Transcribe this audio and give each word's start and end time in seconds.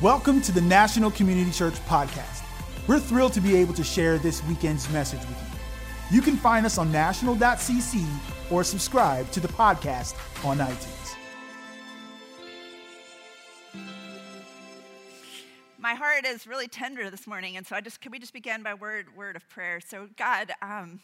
Welcome 0.00 0.40
to 0.42 0.52
the 0.52 0.60
National 0.60 1.10
Community 1.10 1.50
Church 1.50 1.74
Podcast. 1.86 2.44
We're 2.86 3.00
thrilled 3.00 3.32
to 3.32 3.40
be 3.40 3.56
able 3.56 3.74
to 3.74 3.82
share 3.82 4.16
this 4.16 4.44
weekend's 4.44 4.88
message 4.90 5.18
with 5.18 5.30
you. 6.10 6.16
You 6.18 6.22
can 6.22 6.36
find 6.36 6.64
us 6.64 6.78
on 6.78 6.92
national.cc 6.92 8.06
or 8.48 8.62
subscribe 8.62 9.28
to 9.32 9.40
the 9.40 9.48
podcast 9.48 10.14
on 10.44 10.58
iTunes. 10.58 11.16
My 15.80 15.94
heart 15.94 16.24
is 16.24 16.46
really 16.46 16.68
tender 16.68 17.10
this 17.10 17.26
morning, 17.26 17.56
and 17.56 17.66
so 17.66 17.74
I 17.74 17.80
just 17.80 18.00
can 18.00 18.12
we 18.12 18.20
just 18.20 18.32
begin 18.32 18.62
by 18.62 18.74
word 18.74 19.16
word 19.16 19.34
of 19.34 19.48
prayer. 19.48 19.80
So 19.80 20.08
God, 20.16 20.52
um, 20.62 21.00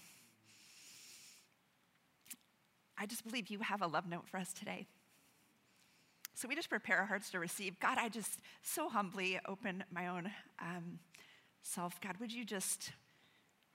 I 2.96 3.06
just 3.06 3.24
believe 3.24 3.48
you 3.48 3.58
have 3.58 3.82
a 3.82 3.88
love 3.88 4.06
note 4.06 4.28
for 4.28 4.36
us 4.36 4.52
today. 4.52 4.86
So 6.36 6.48
we 6.48 6.56
just 6.56 6.68
prepare 6.68 6.98
our 6.98 7.06
hearts 7.06 7.30
to 7.30 7.38
receive. 7.38 7.78
God, 7.78 7.96
I 7.96 8.08
just 8.08 8.40
so 8.60 8.88
humbly 8.88 9.38
open 9.46 9.84
my 9.92 10.08
own 10.08 10.32
um, 10.60 10.98
self. 11.62 12.00
God, 12.00 12.16
would 12.18 12.32
you 12.32 12.44
just, 12.44 12.90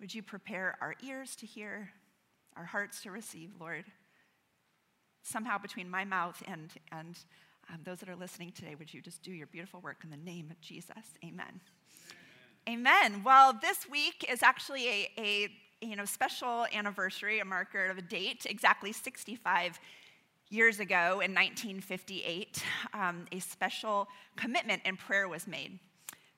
would 0.02 0.14
you 0.14 0.22
prepare 0.22 0.78
our 0.82 0.94
ears 1.02 1.38
to 1.38 1.46
hear, 1.46 1.90
our 2.58 2.66
hearts 2.66 3.02
to 3.04 3.12
receive, 3.12 3.52
Lord? 3.62 3.86
Somehow 5.24 5.58
between 5.58 5.90
my 5.90 6.04
mouth 6.04 6.44
and, 6.48 6.74
and 6.92 7.18
um, 7.70 7.80
those 7.86 8.00
that 8.00 8.10
are 8.10 8.16
listening 8.16 8.52
today, 8.52 8.76
would 8.76 8.94
you 8.94 9.02
just 9.02 9.24
do 9.24 9.32
your 9.32 9.48
beautiful 9.48 9.80
work 9.80 10.04
in 10.04 10.10
the 10.10 10.18
name 10.18 10.52
of 10.52 10.60
Jesus? 10.60 11.14
Amen. 11.24 11.62
Amen. 12.68 12.88
Amen. 12.88 13.24
Well, 13.24 13.58
this 13.62 13.90
week 13.90 14.26
is 14.30 14.44
actually 14.44 14.88
a, 14.88 15.12
a 15.18 15.50
you 15.82 15.96
know, 15.96 16.04
special 16.04 16.66
anniversary, 16.74 17.40
a 17.40 17.46
marker 17.46 17.86
of 17.86 17.98
a 17.98 18.02
date, 18.02 18.46
exactly 18.50 18.92
65 18.92 19.80
years 20.50 20.80
ago 20.80 21.22
in 21.22 21.34
1958, 21.34 22.64
um, 22.94 23.26
a 23.32 23.40
special 23.40 24.08
commitment 24.36 24.82
and 24.86 24.98
prayer 24.98 25.28
was 25.28 25.48
made. 25.48 25.80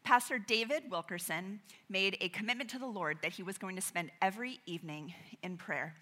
Pastor 0.03 0.39
David 0.39 0.84
Wilkerson 0.89 1.59
made 1.90 2.18
a 2.21 2.29
commitment 2.29 2.70
to 2.71 2.79
the 2.79 2.87
Lord 2.87 3.20
that 3.21 3.31
he 3.31 3.43
was 3.43 3.57
going 3.57 3.76
to 3.76 3.81
spend 3.81 4.12
every 4.21 4.59
evening 4.65 5.13
in 5.43 5.57
prayer. 5.57 5.95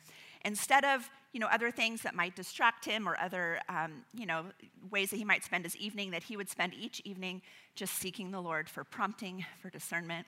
Instead 0.45 0.85
of, 0.85 1.09
you 1.33 1.39
know, 1.39 1.47
other 1.47 1.69
things 1.69 2.01
that 2.01 2.15
might 2.15 2.35
distract 2.35 2.85
him 2.85 3.07
or 3.07 3.19
other, 3.19 3.59
um, 3.67 4.05
you 4.13 4.25
know, 4.25 4.45
ways 4.89 5.09
that 5.11 5.17
he 5.17 5.25
might 5.25 5.43
spend 5.43 5.65
his 5.65 5.75
evening, 5.75 6.11
that 6.11 6.23
he 6.23 6.37
would 6.37 6.49
spend 6.49 6.73
each 6.73 7.01
evening 7.01 7.41
just 7.75 7.95
seeking 7.95 8.31
the 8.31 8.41
Lord 8.41 8.69
for 8.69 8.83
prompting, 8.83 9.45
for 9.61 9.69
discernment. 9.69 10.25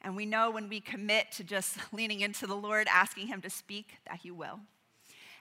And 0.00 0.16
we 0.16 0.24
know 0.24 0.50
when 0.50 0.68
we 0.68 0.80
commit 0.80 1.30
to 1.32 1.44
just 1.44 1.76
leaning 1.92 2.20
into 2.20 2.46
the 2.46 2.56
Lord, 2.56 2.88
asking 2.90 3.26
him 3.26 3.42
to 3.42 3.50
speak, 3.50 3.98
that 4.08 4.20
he 4.22 4.30
will. 4.30 4.60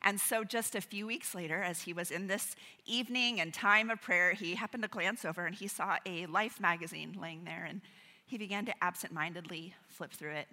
And 0.03 0.19
so, 0.19 0.43
just 0.43 0.75
a 0.75 0.81
few 0.81 1.07
weeks 1.07 1.33
later, 1.33 1.61
as 1.63 1.83
he 1.83 1.93
was 1.93 2.11
in 2.11 2.27
this 2.27 2.55
evening 2.85 3.39
and 3.39 3.53
time 3.53 3.89
of 3.89 4.01
prayer, 4.01 4.33
he 4.33 4.55
happened 4.55 4.83
to 4.83 4.89
glance 4.89 5.23
over 5.23 5.45
and 5.45 5.55
he 5.55 5.67
saw 5.67 5.97
a 6.05 6.25
Life 6.25 6.59
magazine 6.59 7.15
laying 7.19 7.45
there, 7.45 7.65
and 7.67 7.81
he 8.25 8.37
began 8.37 8.65
to 8.65 8.73
absentmindedly 8.83 9.75
flip 9.87 10.11
through 10.11 10.33
it. 10.33 10.47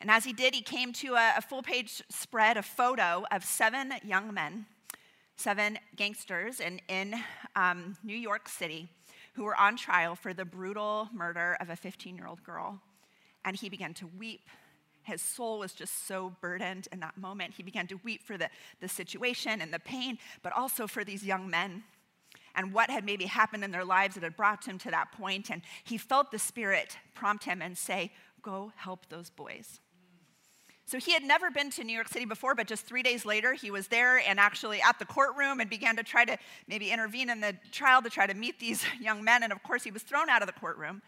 And 0.00 0.10
as 0.10 0.24
he 0.24 0.32
did, 0.32 0.54
he 0.54 0.62
came 0.62 0.92
to 0.94 1.14
a, 1.14 1.34
a 1.38 1.42
full 1.42 1.62
page 1.62 2.02
spread, 2.08 2.56
a 2.56 2.62
photo 2.62 3.24
of 3.30 3.44
seven 3.44 3.92
young 4.04 4.32
men, 4.32 4.66
seven 5.36 5.78
gangsters 5.96 6.60
in, 6.60 6.80
in 6.88 7.16
um, 7.56 7.96
New 8.04 8.16
York 8.16 8.48
City 8.48 8.88
who 9.34 9.44
were 9.44 9.56
on 9.56 9.76
trial 9.76 10.14
for 10.14 10.34
the 10.34 10.44
brutal 10.44 11.08
murder 11.12 11.56
of 11.60 11.70
a 11.70 11.76
15 11.76 12.16
year 12.16 12.26
old 12.26 12.42
girl. 12.42 12.80
And 13.44 13.56
he 13.56 13.68
began 13.68 13.94
to 13.94 14.06
weep 14.06 14.48
his 15.02 15.22
soul 15.22 15.58
was 15.58 15.72
just 15.72 16.06
so 16.06 16.34
burdened 16.40 16.88
in 16.92 17.00
that 17.00 17.16
moment. 17.16 17.54
He 17.56 17.62
began 17.62 17.86
to 17.88 18.00
weep 18.04 18.22
for 18.22 18.36
the, 18.36 18.50
the 18.80 18.88
situation 18.88 19.60
and 19.60 19.72
the 19.72 19.78
pain, 19.78 20.18
but 20.42 20.52
also 20.52 20.86
for 20.86 21.04
these 21.04 21.24
young 21.24 21.48
men 21.48 21.82
and 22.54 22.72
what 22.72 22.90
had 22.90 23.04
maybe 23.04 23.26
happened 23.26 23.64
in 23.64 23.70
their 23.70 23.84
lives 23.84 24.14
that 24.14 24.24
had 24.24 24.36
brought 24.36 24.66
him 24.66 24.78
to 24.78 24.90
that 24.90 25.12
point. 25.12 25.50
And 25.50 25.62
he 25.84 25.96
felt 25.96 26.30
the 26.30 26.38
Spirit 26.38 26.98
prompt 27.14 27.44
him 27.44 27.62
and 27.62 27.76
say, 27.76 28.12
Go 28.42 28.72
help 28.76 29.06
those 29.10 29.28
boys. 29.28 29.80
So 30.86 30.98
he 30.98 31.12
had 31.12 31.22
never 31.22 31.50
been 31.50 31.70
to 31.70 31.84
New 31.84 31.92
York 31.92 32.08
City 32.08 32.24
before, 32.24 32.56
but 32.56 32.66
just 32.66 32.84
three 32.84 33.02
days 33.02 33.24
later, 33.24 33.52
he 33.52 33.70
was 33.70 33.86
there 33.86 34.18
and 34.18 34.40
actually 34.40 34.82
at 34.82 34.98
the 34.98 35.04
courtroom 35.04 35.60
and 35.60 35.70
began 35.70 35.94
to 35.96 36.02
try 36.02 36.24
to 36.24 36.36
maybe 36.66 36.90
intervene 36.90 37.30
in 37.30 37.40
the 37.40 37.54
trial 37.70 38.02
to 38.02 38.10
try 38.10 38.26
to 38.26 38.34
meet 38.34 38.58
these 38.58 38.84
young 39.00 39.22
men. 39.22 39.42
And 39.42 39.52
of 39.52 39.62
course, 39.62 39.84
he 39.84 39.90
was 39.90 40.02
thrown 40.02 40.28
out 40.28 40.42
of 40.42 40.46
the 40.46 40.52
courtroom. 40.52 41.02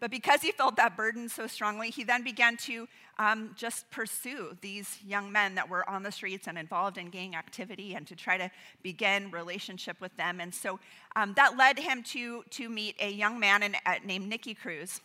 But 0.00 0.10
because 0.10 0.42
he 0.42 0.50
felt 0.52 0.76
that 0.76 0.96
burden 0.96 1.28
so 1.28 1.46
strongly, 1.46 1.90
he 1.90 2.04
then 2.04 2.22
began 2.22 2.56
to 2.58 2.88
um, 3.18 3.54
just 3.56 3.90
pursue 3.90 4.56
these 4.60 4.98
young 5.06 5.30
men 5.30 5.54
that 5.54 5.68
were 5.68 5.88
on 5.88 6.02
the 6.02 6.12
streets 6.12 6.48
and 6.48 6.58
involved 6.58 6.98
in 6.98 7.10
gang 7.10 7.36
activity 7.36 7.94
and 7.94 8.06
to 8.08 8.16
try 8.16 8.36
to 8.36 8.50
begin 8.82 9.30
relationship 9.30 10.00
with 10.00 10.16
them. 10.16 10.40
And 10.40 10.52
so 10.52 10.80
um, 11.16 11.32
that 11.34 11.56
led 11.56 11.78
him 11.78 12.02
to, 12.04 12.42
to 12.50 12.68
meet 12.68 12.96
a 13.00 13.10
young 13.10 13.38
man 13.38 13.62
in, 13.62 13.76
uh, 13.86 13.94
named 14.04 14.28
Nicky 14.28 14.54
Cruz, 14.54 15.00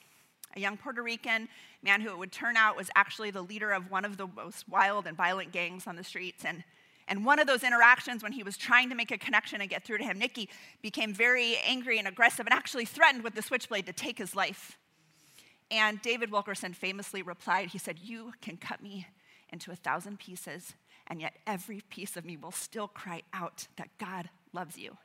a 0.55 0.59
young 0.59 0.77
Puerto 0.77 1.03
Rican 1.03 1.47
man 1.83 2.01
who 2.01 2.09
it 2.09 2.17
would 2.17 2.31
turn 2.31 2.57
out 2.57 2.75
was 2.75 2.89
actually 2.95 3.31
the 3.31 3.41
leader 3.41 3.71
of 3.71 3.89
one 3.89 4.03
of 4.03 4.17
the 4.17 4.27
most 4.27 4.67
wild 4.67 5.07
and 5.07 5.15
violent 5.15 5.51
gangs 5.51 5.87
on 5.87 5.95
the 5.95 6.03
streets. 6.03 6.43
And 6.43 6.63
and 7.09 7.25
one 7.25 7.39
of 7.39 7.47
those 7.47 7.63
interactions, 7.63 8.21
when 8.21 8.31
he 8.31 8.43
was 8.43 8.55
trying 8.55 8.89
to 8.89 8.95
make 8.95 9.09
a 9.09 9.17
connection 9.17 9.61
and 9.61 9.69
get 9.69 9.83
through 9.83 9.97
to 9.97 10.03
him, 10.03 10.19
Nicky 10.19 10.47
became 10.83 11.11
very 11.11 11.57
angry 11.65 11.97
and 11.97 12.07
aggressive 12.07 12.45
and 12.45 12.53
actually 12.53 12.85
threatened 12.85 13.23
with 13.23 13.33
the 13.33 13.41
switchblade 13.41 13.87
to 13.87 13.93
take 13.93 14.19
his 14.19 14.35
life. 14.35 14.77
And 15.71 16.01
David 16.01 16.31
Wilkerson 16.31 16.73
famously 16.73 17.23
replied, 17.23 17.69
he 17.69 17.79
said, 17.79 17.97
You 17.99 18.33
can 18.41 18.57
cut 18.57 18.81
me 18.81 19.07
into 19.51 19.71
a 19.71 19.75
thousand 19.75 20.19
pieces, 20.19 20.73
and 21.07 21.19
yet 21.19 21.33
every 21.47 21.81
piece 21.89 22.15
of 22.15 22.25
me 22.25 22.37
will 22.37 22.51
still 22.51 22.87
cry 22.87 23.23
out 23.33 23.67
that 23.77 23.89
God 23.97 24.29
loves 24.53 24.77
you. 24.77 24.95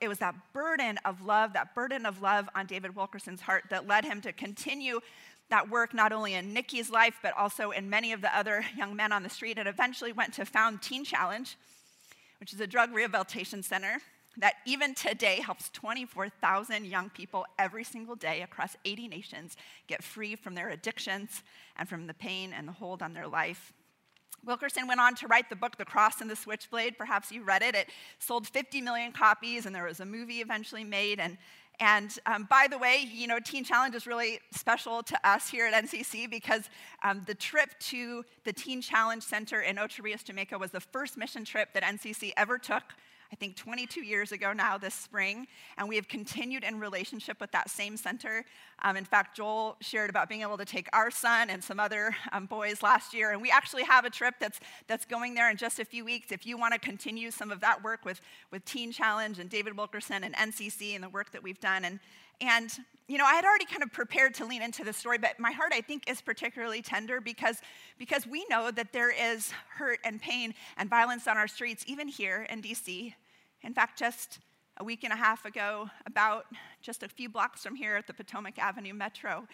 It 0.00 0.08
was 0.08 0.18
that 0.18 0.34
burden 0.52 0.98
of 1.04 1.22
love, 1.22 1.54
that 1.54 1.74
burden 1.74 2.04
of 2.06 2.20
love 2.22 2.48
on 2.54 2.66
David 2.66 2.94
Wilkerson's 2.94 3.40
heart 3.40 3.64
that 3.70 3.86
led 3.86 4.04
him 4.04 4.20
to 4.20 4.32
continue 4.32 5.00
that 5.50 5.70
work 5.70 5.94
not 5.94 6.12
only 6.12 6.34
in 6.34 6.52
Nicky's 6.52 6.90
life, 6.90 7.18
but 7.22 7.36
also 7.36 7.70
in 7.70 7.88
many 7.88 8.12
of 8.12 8.20
the 8.20 8.36
other 8.36 8.64
young 8.76 8.94
men 8.94 9.12
on 9.12 9.22
the 9.22 9.30
street, 9.30 9.58
and 9.58 9.68
eventually 9.68 10.12
went 10.12 10.34
to 10.34 10.44
found 10.44 10.82
Teen 10.82 11.04
Challenge, 11.04 11.56
which 12.40 12.52
is 12.52 12.60
a 12.60 12.66
drug 12.66 12.92
rehabilitation 12.92 13.62
center 13.62 13.98
that 14.38 14.54
even 14.64 14.94
today 14.94 15.40
helps 15.40 15.68
24,000 15.70 16.86
young 16.86 17.10
people 17.10 17.44
every 17.58 17.82
single 17.82 18.14
day 18.14 18.42
across 18.42 18.76
80 18.84 19.08
nations 19.08 19.56
get 19.88 20.02
free 20.04 20.36
from 20.36 20.54
their 20.54 20.68
addictions 20.68 21.42
and 21.76 21.88
from 21.88 22.06
the 22.06 22.14
pain 22.14 22.52
and 22.52 22.68
the 22.68 22.72
hold 22.72 23.02
on 23.02 23.14
their 23.14 23.26
life. 23.26 23.72
Wilkerson 24.44 24.86
went 24.86 25.00
on 25.00 25.16
to 25.16 25.26
write 25.26 25.50
the 25.50 25.56
book, 25.56 25.76
The 25.76 25.84
Cross 25.84 26.20
and 26.20 26.30
the 26.30 26.36
Switchblade. 26.36 26.96
Perhaps 26.96 27.32
you 27.32 27.42
read 27.42 27.62
it. 27.62 27.74
It 27.74 27.88
sold 28.20 28.46
50 28.46 28.80
million 28.80 29.10
copies, 29.10 29.66
and 29.66 29.74
there 29.74 29.84
was 29.84 29.98
a 29.98 30.06
movie 30.06 30.40
eventually 30.40 30.84
made. 30.84 31.18
And, 31.18 31.36
and 31.80 32.18
um, 32.26 32.46
by 32.50 32.66
the 32.68 32.78
way, 32.78 33.08
you 33.12 33.26
know, 33.26 33.38
Teen 33.38 33.62
Challenge 33.62 33.94
is 33.94 34.06
really 34.06 34.40
special 34.50 35.02
to 35.04 35.28
us 35.28 35.48
here 35.48 35.66
at 35.66 35.84
NCC 35.84 36.28
because 36.28 36.68
um, 37.02 37.22
the 37.26 37.34
trip 37.34 37.70
to 37.80 38.24
the 38.44 38.52
Teen 38.52 38.80
Challenge 38.80 39.22
Center 39.22 39.60
in 39.60 39.78
Ocho 39.78 40.02
Rios, 40.02 40.22
Jamaica 40.22 40.58
was 40.58 40.72
the 40.72 40.80
first 40.80 41.16
mission 41.16 41.44
trip 41.44 41.72
that 41.74 41.82
NCC 41.82 42.32
ever 42.36 42.58
took 42.58 42.82
I 43.30 43.36
think 43.36 43.56
22 43.56 44.00
years 44.00 44.32
ago 44.32 44.52
now 44.52 44.78
this 44.78 44.94
spring, 44.94 45.46
and 45.76 45.88
we 45.88 45.96
have 45.96 46.08
continued 46.08 46.64
in 46.64 46.80
relationship 46.80 47.40
with 47.40 47.52
that 47.52 47.68
same 47.68 47.96
center. 47.96 48.44
Um, 48.82 48.96
in 48.96 49.04
fact, 49.04 49.36
Joel 49.36 49.76
shared 49.80 50.08
about 50.08 50.28
being 50.28 50.40
able 50.40 50.56
to 50.56 50.64
take 50.64 50.88
our 50.94 51.10
son 51.10 51.50
and 51.50 51.62
some 51.62 51.78
other 51.78 52.16
um, 52.32 52.46
boys 52.46 52.82
last 52.82 53.12
year, 53.12 53.32
and 53.32 53.42
we 53.42 53.50
actually 53.50 53.84
have 53.84 54.06
a 54.06 54.10
trip 54.10 54.36
that's, 54.40 54.60
that's 54.86 55.04
going 55.04 55.34
there 55.34 55.50
in 55.50 55.58
just 55.58 55.78
a 55.78 55.84
few 55.84 56.04
weeks. 56.04 56.32
If 56.32 56.46
you 56.46 56.56
want 56.56 56.72
to 56.72 56.80
continue 56.80 57.30
some 57.30 57.50
of 57.50 57.60
that 57.60 57.84
work 57.84 58.04
with, 58.04 58.20
with 58.50 58.64
Teen 58.64 58.92
Challenge 58.92 59.38
and 59.38 59.50
David 59.50 59.76
Wilkerson 59.76 60.24
and 60.24 60.34
NCC 60.34 60.94
and 60.94 61.04
the 61.04 61.10
work 61.10 61.32
that 61.32 61.42
we've 61.42 61.60
done, 61.60 61.84
and, 61.84 62.00
and 62.40 62.70
you 63.08 63.16
know, 63.16 63.24
I 63.24 63.34
had 63.34 63.46
already 63.46 63.64
kind 63.64 63.82
of 63.82 63.90
prepared 63.90 64.34
to 64.34 64.44
lean 64.44 64.60
into 64.60 64.84
the 64.84 64.92
story, 64.92 65.16
but 65.16 65.40
my 65.40 65.50
heart, 65.50 65.72
I 65.74 65.80
think, 65.80 66.08
is 66.10 66.20
particularly 66.20 66.82
tender 66.82 67.22
because, 67.22 67.62
because 67.98 68.26
we 68.26 68.44
know 68.50 68.70
that 68.70 68.92
there 68.92 69.10
is 69.10 69.50
hurt 69.70 69.98
and 70.04 70.20
pain 70.20 70.52
and 70.76 70.90
violence 70.90 71.26
on 71.26 71.38
our 71.38 71.48
streets, 71.48 71.84
even 71.86 72.06
here 72.06 72.46
in 72.50 72.60
DC. 72.60 73.14
In 73.62 73.72
fact, 73.72 73.98
just 73.98 74.40
a 74.76 74.84
week 74.84 75.04
and 75.04 75.12
a 75.12 75.16
half 75.16 75.46
ago, 75.46 75.88
about 76.06 76.44
just 76.82 77.02
a 77.02 77.08
few 77.08 77.30
blocks 77.30 77.62
from 77.62 77.74
here 77.74 77.96
at 77.96 78.06
the 78.06 78.12
Potomac 78.12 78.58
Avenue 78.58 78.92
Metro, 78.92 79.48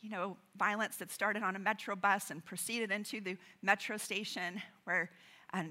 you 0.00 0.08
know, 0.08 0.36
violence 0.56 0.96
that 0.96 1.10
started 1.10 1.42
on 1.42 1.56
a 1.56 1.58
metro 1.58 1.96
bus 1.96 2.30
and 2.30 2.44
proceeded 2.44 2.92
into 2.92 3.20
the 3.20 3.36
metro 3.60 3.96
station 3.96 4.62
where 4.84 5.10
a 5.52 5.64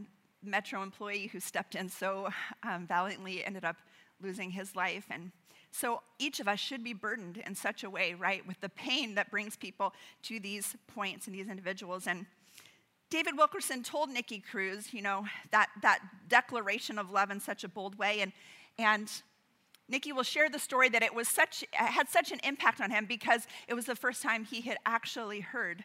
metro 0.43 0.83
employee 0.83 1.27
who 1.27 1.39
stepped 1.39 1.75
in 1.75 1.87
so 1.87 2.27
um, 2.63 2.85
valiantly 2.85 3.45
ended 3.45 3.63
up 3.63 3.77
losing 4.21 4.51
his 4.51 4.75
life. 4.75 5.05
And 5.09 5.31
so 5.75 6.01
each 6.19 6.39
of 6.39 6.47
us 6.47 6.59
should 6.59 6.83
be 6.83 6.93
burdened 6.93 7.41
in 7.47 7.55
such 7.55 7.83
a 7.83 7.89
way, 7.89 8.13
right, 8.13 8.45
with 8.45 8.61
the 8.61 8.69
pain 8.69 9.15
that 9.15 9.31
brings 9.31 9.55
people 9.57 9.91
to 10.21 10.39
these 10.39 10.75
points 10.85 11.25
and 11.25 11.35
these 11.35 11.47
individuals. 11.49 12.05
And 12.05 12.27
David 13.09 13.35
Wilkerson 13.35 13.81
told 13.81 14.11
Nicky 14.11 14.39
Cruz, 14.39 14.93
you 14.93 15.01
know, 15.01 15.25
that, 15.49 15.69
that 15.81 15.99
declaration 16.29 16.99
of 16.99 17.09
love 17.09 17.31
in 17.31 17.39
such 17.39 17.63
a 17.63 17.67
bold 17.67 17.97
way. 17.97 18.21
And, 18.21 18.33
and 18.77 19.11
Nicky 19.89 20.13
will 20.13 20.21
share 20.21 20.47
the 20.47 20.59
story 20.59 20.89
that 20.89 21.01
it 21.01 21.15
was 21.15 21.27
such, 21.27 21.65
had 21.73 22.07
such 22.07 22.31
an 22.31 22.39
impact 22.43 22.79
on 22.79 22.91
him 22.91 23.07
because 23.07 23.47
it 23.67 23.73
was 23.73 23.85
the 23.85 23.95
first 23.95 24.21
time 24.21 24.45
he 24.45 24.61
had 24.61 24.77
actually 24.85 25.39
heard 25.39 25.83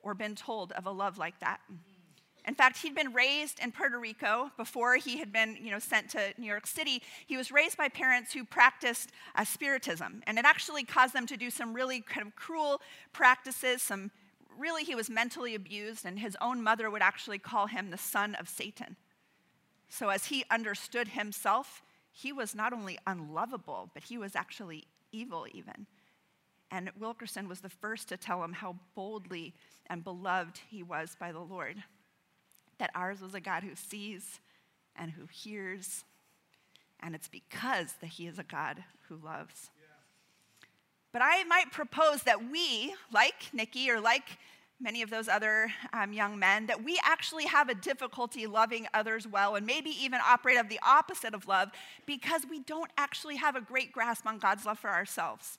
or 0.00 0.14
been 0.14 0.36
told 0.36 0.72
of 0.72 0.86
a 0.86 0.90
love 0.90 1.18
like 1.18 1.38
that. 1.40 1.60
In 2.46 2.54
fact, 2.54 2.78
he'd 2.78 2.94
been 2.94 3.12
raised 3.12 3.60
in 3.60 3.72
Puerto 3.72 3.98
Rico 3.98 4.50
before 4.56 4.96
he 4.96 5.18
had 5.18 5.32
been 5.32 5.58
you 5.60 5.70
know, 5.70 5.78
sent 5.78 6.08
to 6.10 6.32
New 6.38 6.46
York 6.46 6.66
City. 6.66 7.02
He 7.26 7.36
was 7.36 7.52
raised 7.52 7.76
by 7.76 7.88
parents 7.88 8.32
who 8.32 8.44
practiced 8.44 9.10
uh, 9.34 9.44
spiritism, 9.44 10.22
and 10.26 10.38
it 10.38 10.44
actually 10.44 10.84
caused 10.84 11.14
them 11.14 11.26
to 11.26 11.36
do 11.36 11.50
some 11.50 11.74
really 11.74 12.00
kind 12.00 12.26
of 12.26 12.34
cruel 12.36 12.80
practices. 13.12 13.82
Some 13.82 14.10
really, 14.56 14.84
he 14.84 14.94
was 14.94 15.10
mentally 15.10 15.54
abused, 15.54 16.06
and 16.06 16.18
his 16.18 16.36
own 16.40 16.62
mother 16.62 16.90
would 16.90 17.02
actually 17.02 17.38
call 17.38 17.66
him 17.66 17.90
the 17.90 17.98
son 17.98 18.34
of 18.36 18.48
Satan. 18.48 18.96
So, 19.88 20.08
as 20.08 20.26
he 20.26 20.44
understood 20.50 21.08
himself, 21.08 21.82
he 22.12 22.32
was 22.32 22.54
not 22.54 22.72
only 22.72 22.98
unlovable, 23.06 23.90
but 23.94 24.04
he 24.04 24.18
was 24.18 24.34
actually 24.34 24.86
evil, 25.12 25.46
even. 25.52 25.86
And 26.70 26.90
Wilkerson 26.98 27.48
was 27.48 27.60
the 27.60 27.68
first 27.68 28.08
to 28.08 28.16
tell 28.16 28.42
him 28.44 28.52
how 28.52 28.76
boldly 28.94 29.54
and 29.86 30.04
beloved 30.04 30.60
he 30.68 30.82
was 30.82 31.16
by 31.18 31.32
the 31.32 31.40
Lord 31.40 31.82
that 32.78 32.90
ours 32.94 33.20
was 33.20 33.34
a 33.34 33.40
God 33.40 33.62
who 33.62 33.74
sees 33.74 34.40
and 34.96 35.12
who 35.12 35.26
hears, 35.30 36.04
and 37.00 37.14
it's 37.14 37.28
because 37.28 37.94
that 38.00 38.08
He 38.08 38.26
is 38.26 38.38
a 38.38 38.44
God 38.44 38.82
who 39.08 39.16
loves. 39.16 39.70
But 41.12 41.22
I 41.22 41.44
might 41.44 41.72
propose 41.72 42.22
that 42.24 42.50
we, 42.50 42.94
like 43.12 43.50
Nicky 43.52 43.90
or 43.90 44.00
like 44.00 44.38
many 44.80 45.02
of 45.02 45.10
those 45.10 45.28
other 45.28 45.72
um, 45.92 46.12
young 46.12 46.38
men, 46.38 46.66
that 46.66 46.84
we 46.84 47.00
actually 47.02 47.46
have 47.46 47.68
a 47.68 47.74
difficulty 47.74 48.46
loving 48.46 48.86
others 48.94 49.26
well 49.26 49.56
and 49.56 49.66
maybe 49.66 49.90
even 49.90 50.20
operate 50.24 50.58
of 50.58 50.68
the 50.68 50.78
opposite 50.86 51.34
of 51.34 51.48
love 51.48 51.70
because 52.06 52.42
we 52.48 52.60
don't 52.60 52.90
actually 52.96 53.36
have 53.36 53.56
a 53.56 53.60
great 53.60 53.90
grasp 53.90 54.26
on 54.26 54.38
God's 54.38 54.66
love 54.66 54.78
for 54.78 54.90
ourselves. 54.90 55.58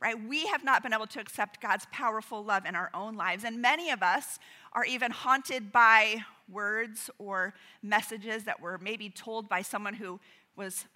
Right? 0.00 0.16
We 0.18 0.46
have 0.46 0.64
not 0.64 0.82
been 0.82 0.94
able 0.94 1.08
to 1.08 1.20
accept 1.20 1.60
God's 1.60 1.86
powerful 1.92 2.42
love 2.42 2.64
in 2.64 2.74
our 2.74 2.90
own 2.94 3.16
lives. 3.16 3.44
And 3.44 3.60
many 3.60 3.90
of 3.90 4.02
us 4.02 4.38
are 4.72 4.84
even 4.84 5.10
haunted 5.10 5.72
by 5.72 6.24
words 6.50 7.10
or 7.18 7.54
messages 7.82 8.44
that 8.44 8.60
were 8.60 8.78
maybe 8.78 9.08
told 9.08 9.48
by 9.48 9.62
someone 9.62 9.94
who 9.94 10.20
was, 10.56 10.86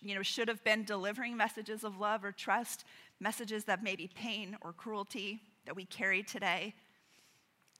you 0.00 0.14
know, 0.14 0.22
should 0.22 0.48
have 0.48 0.62
been 0.64 0.84
delivering 0.84 1.36
messages 1.36 1.84
of 1.84 1.98
love 1.98 2.24
or 2.24 2.32
trust, 2.32 2.84
messages 3.18 3.64
that 3.64 3.82
maybe 3.82 4.08
pain 4.14 4.56
or 4.62 4.72
cruelty 4.72 5.40
that 5.66 5.76
we 5.76 5.84
carry 5.84 6.22
today. 6.22 6.74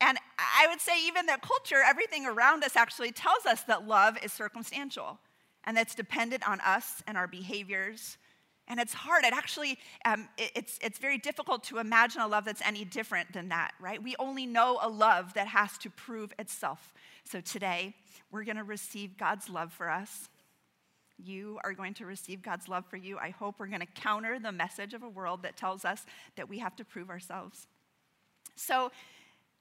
And 0.01 0.19
I 0.39 0.67
would 0.69 0.81
say, 0.81 1.07
even 1.07 1.27
the 1.27 1.39
culture, 1.43 1.83
everything 1.85 2.25
around 2.27 2.65
us 2.65 2.75
actually 2.75 3.13
tells 3.13 3.45
us 3.45 3.63
that 3.65 3.87
love 3.87 4.17
is 4.23 4.33
circumstantial 4.33 5.19
and 5.65 5.77
that's 5.77 5.95
dependent 5.95 6.49
on 6.49 6.61
us 6.61 7.03
and 7.07 7.19
our 7.19 7.27
behaviors 7.27 8.17
and 8.71 8.79
it's 8.79 8.95
hard. 8.95 9.25
It 9.25 9.35
actually, 9.35 9.79
um, 10.05 10.29
it, 10.39 10.53
it's, 10.55 10.79
it's 10.81 10.99
very 10.99 11.19
difficult 11.19 11.65
to 11.65 11.79
imagine 11.79 12.23
a 12.23 12.29
love 12.29 12.45
that's 12.45 12.63
any 12.65 12.85
different 12.85 13.33
than 13.33 13.49
that, 13.49 13.73
right? 13.81 14.03
We 14.03 14.15
only 14.19 14.47
know 14.47 14.79
a 14.81 14.89
love 14.89 15.35
that 15.35 15.49
has 15.49 15.77
to 15.79 15.91
prove 15.91 16.33
itself. 16.39 16.95
So 17.25 17.41
today, 17.41 17.95
we're 18.31 18.45
going 18.45 18.57
to 18.57 18.65
receive 18.65 19.19
God's 19.19 19.51
love 19.51 19.73
for 19.73 19.91
us. 19.91 20.29
You 21.19 21.59
are 21.65 21.75
going 21.75 21.95
to 21.95 22.07
receive 22.07 22.43
God's 22.43 22.69
love 22.69 22.87
for 22.87 22.97
you. 22.97 23.19
I 23.19 23.31
hope 23.31 23.57
we're 23.59 23.67
going 23.67 23.81
to 23.81 23.87
counter 23.87 24.39
the 24.39 24.53
message 24.53 24.95
of 24.95 25.03
a 25.03 25.09
world 25.09 25.43
that 25.43 25.57
tells 25.57 25.85
us 25.85 26.07
that 26.37 26.49
we 26.49 26.61
have 26.61 26.77
to 26.77 26.85
prove 26.85 27.11
ourselves. 27.11 27.67
So, 28.55 28.93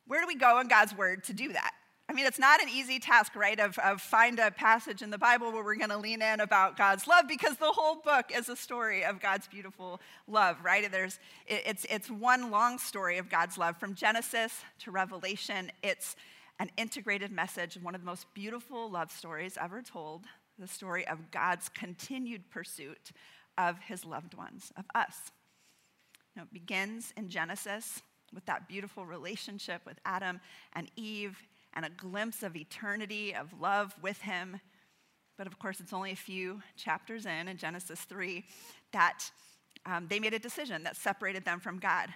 where 0.06 0.21
do 0.21 0.27
we 0.27 0.35
go 0.35 0.59
in 0.59 0.67
God's 0.67 0.95
word 0.95 1.23
to 1.25 1.33
do 1.33 1.51
that? 1.53 1.71
I 2.09 2.13
mean, 2.13 2.25
it's 2.25 2.39
not 2.39 2.59
an 2.59 2.69
easy 2.69 2.97
task, 2.97 3.35
right, 3.35 3.59
of, 3.59 3.77
of 3.77 4.01
find 4.01 4.39
a 4.39 4.50
passage 4.50 5.03
in 5.03 5.11
the 5.11 5.19
Bible 5.19 5.51
where 5.51 5.63
we're 5.63 5.75
going 5.75 5.91
to 5.91 5.97
lean 5.97 6.23
in 6.23 6.39
about 6.39 6.75
God's 6.75 7.06
love 7.06 7.25
because 7.27 7.57
the 7.57 7.71
whole 7.71 8.01
book 8.01 8.31
is 8.35 8.50
a 8.50 8.56
story 8.56 9.06
of 9.06 9.21
God's 9.21 9.47
beautiful 9.47 10.01
love, 10.27 10.57
right? 10.63 10.91
There's, 10.91 11.19
it's, 11.45 11.85
it's 11.88 12.09
one 12.09 12.50
long 12.50 12.79
story 12.79 13.19
of 13.19 13.29
God's 13.29 13.59
love 13.59 13.77
from 13.77 13.94
Genesis 13.94 14.63
to 14.79 14.89
Revelation. 14.89 15.71
It's 15.83 16.15
an 16.59 16.71
integrated 16.77 17.31
message, 17.31 17.77
one 17.79 17.94
of 17.94 18.01
the 18.01 18.07
most 18.07 18.25
beautiful 18.33 18.89
love 18.89 19.11
stories 19.11 19.56
ever 19.61 19.83
told, 19.83 20.25
the 20.57 20.67
story 20.67 21.07
of 21.07 21.29
God's 21.29 21.69
continued 21.69 22.50
pursuit 22.50 23.11
of 23.56 23.77
his 23.81 24.03
loved 24.03 24.33
ones, 24.33 24.73
of 24.75 24.85
us. 24.95 25.31
Know, 26.35 26.44
it 26.44 26.53
begins 26.53 27.13
in 27.15 27.29
Genesis 27.29 28.01
with 28.33 28.45
that 28.45 28.67
beautiful 28.67 29.06
relationship 29.06 29.81
with 29.85 30.00
Adam 30.06 30.39
and 30.73 30.89
Eve 30.95 31.38
and 31.80 31.86
a 31.86 31.90
glimpse 31.96 32.44
of 32.44 32.58
eternity, 32.58 33.34
of 33.34 33.58
love 33.58 33.96
with 34.02 34.20
him. 34.22 34.60
But 35.38 35.48
of 35.48 35.58
course, 35.60 35.80
it's 35.80 35.94
only 35.94 36.12
a 36.12 36.16
few 36.16 36.62
chapters 36.76 37.26
in, 37.26 37.48
in 37.48 37.56
Genesis 37.56 38.02
3, 38.02 38.44
that 38.92 39.31
um, 39.86 40.06
they 40.10 40.20
made 40.20 40.34
a 40.34 40.40
decision 40.40 40.84
that 40.84 40.98
separated 40.98 41.46
them 41.46 41.62
from 41.62 41.80
God. 41.80 42.10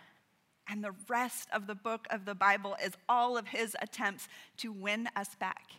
And 0.67 0.83
the 0.83 0.93
rest 1.07 1.47
of 1.53 1.65
the 1.65 1.75
book 1.75 2.07
of 2.09 2.25
the 2.25 2.35
Bible 2.35 2.75
is 2.83 2.91
all 3.07 3.37
of 3.37 3.47
his 3.47 3.73
attempts 3.81 4.27
to 4.57 4.73
win 4.73 5.07
us 5.15 5.29
back. 5.39 5.69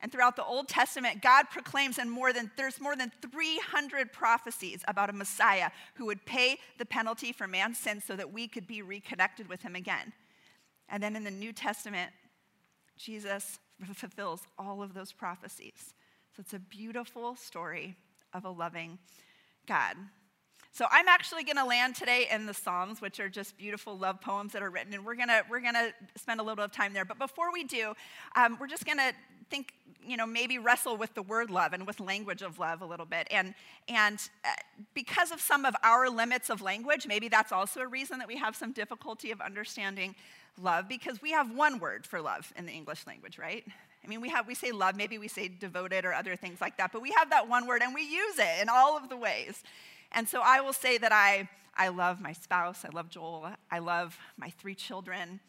And 0.00 0.10
throughout 0.10 0.36
the 0.36 0.44
Old 0.44 0.66
Testament, 0.66 1.20
God 1.20 1.50
proclaims 1.50 1.98
in 1.98 2.08
more 2.08 2.32
than 2.32 2.50
there's 2.56 2.80
more 2.80 2.96
than 2.96 3.12
300 3.20 4.14
prophecies 4.14 4.82
about 4.88 5.10
a 5.10 5.12
Messiah 5.12 5.68
who 5.96 6.06
would 6.06 6.24
pay 6.24 6.56
the 6.78 6.86
penalty 6.86 7.32
for 7.32 7.46
man's 7.46 7.76
sin 7.76 8.00
so 8.00 8.16
that 8.16 8.32
we 8.32 8.48
could 8.48 8.66
be 8.66 8.80
reconnected 8.80 9.46
with 9.46 9.60
him 9.60 9.76
again. 9.76 10.14
And 10.88 11.02
then 11.02 11.16
in 11.16 11.24
the 11.24 11.30
New 11.30 11.52
Testament, 11.52 12.10
Jesus 12.96 13.58
fulfills 13.94 14.42
all 14.58 14.82
of 14.82 14.94
those 14.94 15.12
prophecies. 15.12 15.94
So 16.36 16.40
it's 16.40 16.54
a 16.54 16.58
beautiful 16.58 17.36
story 17.36 17.96
of 18.32 18.44
a 18.44 18.50
loving 18.50 18.98
God. 19.66 19.96
So 20.72 20.86
I'm 20.90 21.06
actually 21.06 21.44
going 21.44 21.56
to 21.56 21.64
land 21.64 21.94
today 21.94 22.26
in 22.32 22.46
the 22.46 22.54
Psalms, 22.54 23.00
which 23.00 23.20
are 23.20 23.28
just 23.28 23.56
beautiful 23.56 23.96
love 23.96 24.20
poems 24.20 24.52
that 24.54 24.62
are 24.62 24.70
written, 24.70 24.92
and 24.92 25.04
we're 25.04 25.14
going 25.14 25.28
to 25.28 25.44
we're 25.48 25.60
going 25.60 25.74
to 25.74 25.92
spend 26.16 26.40
a 26.40 26.42
little 26.42 26.56
bit 26.56 26.64
of 26.64 26.72
time 26.72 26.92
there. 26.92 27.04
But 27.04 27.20
before 27.20 27.52
we 27.52 27.62
do, 27.62 27.94
um, 28.34 28.56
we're 28.60 28.66
just 28.66 28.84
going 28.84 28.98
to 28.98 29.12
think, 29.50 29.72
you 30.04 30.16
know, 30.16 30.26
maybe 30.26 30.58
wrestle 30.58 30.96
with 30.96 31.14
the 31.14 31.22
word 31.22 31.48
love 31.48 31.74
and 31.74 31.86
with 31.86 32.00
language 32.00 32.42
of 32.42 32.58
love 32.58 32.82
a 32.82 32.86
little 32.86 33.06
bit. 33.06 33.28
And 33.30 33.54
and 33.86 34.18
uh, 34.44 34.48
because 34.94 35.30
of 35.30 35.40
some 35.40 35.64
of 35.64 35.76
our 35.84 36.10
limits 36.10 36.50
of 36.50 36.60
language, 36.60 37.06
maybe 37.06 37.28
that's 37.28 37.52
also 37.52 37.80
a 37.80 37.86
reason 37.86 38.18
that 38.18 38.26
we 38.26 38.36
have 38.36 38.56
some 38.56 38.72
difficulty 38.72 39.30
of 39.30 39.40
understanding 39.40 40.16
love 40.60 40.88
because 40.88 41.20
we 41.20 41.32
have 41.32 41.54
one 41.54 41.78
word 41.78 42.06
for 42.06 42.20
love 42.20 42.52
in 42.56 42.66
the 42.66 42.72
English 42.72 43.06
language, 43.06 43.38
right? 43.38 43.64
I 44.04 44.08
mean, 44.08 44.20
we 44.20 44.28
have 44.28 44.46
we 44.46 44.54
say 44.54 44.72
love, 44.72 44.96
maybe 44.96 45.18
we 45.18 45.28
say 45.28 45.48
devoted 45.48 46.04
or 46.04 46.12
other 46.12 46.36
things 46.36 46.60
like 46.60 46.76
that, 46.76 46.92
but 46.92 47.02
we 47.02 47.10
have 47.16 47.30
that 47.30 47.48
one 47.48 47.66
word 47.66 47.82
and 47.82 47.94
we 47.94 48.02
use 48.02 48.38
it 48.38 48.62
in 48.62 48.68
all 48.68 48.96
of 48.96 49.08
the 49.08 49.16
ways. 49.16 49.62
And 50.12 50.28
so 50.28 50.42
I 50.44 50.60
will 50.60 50.72
say 50.72 50.98
that 50.98 51.12
I 51.12 51.48
I 51.76 51.88
love 51.88 52.20
my 52.20 52.32
spouse, 52.32 52.84
I 52.84 52.90
love 52.90 53.08
Joel, 53.08 53.48
I 53.70 53.78
love 53.78 54.16
my 54.36 54.50
three 54.50 54.74
children. 54.74 55.40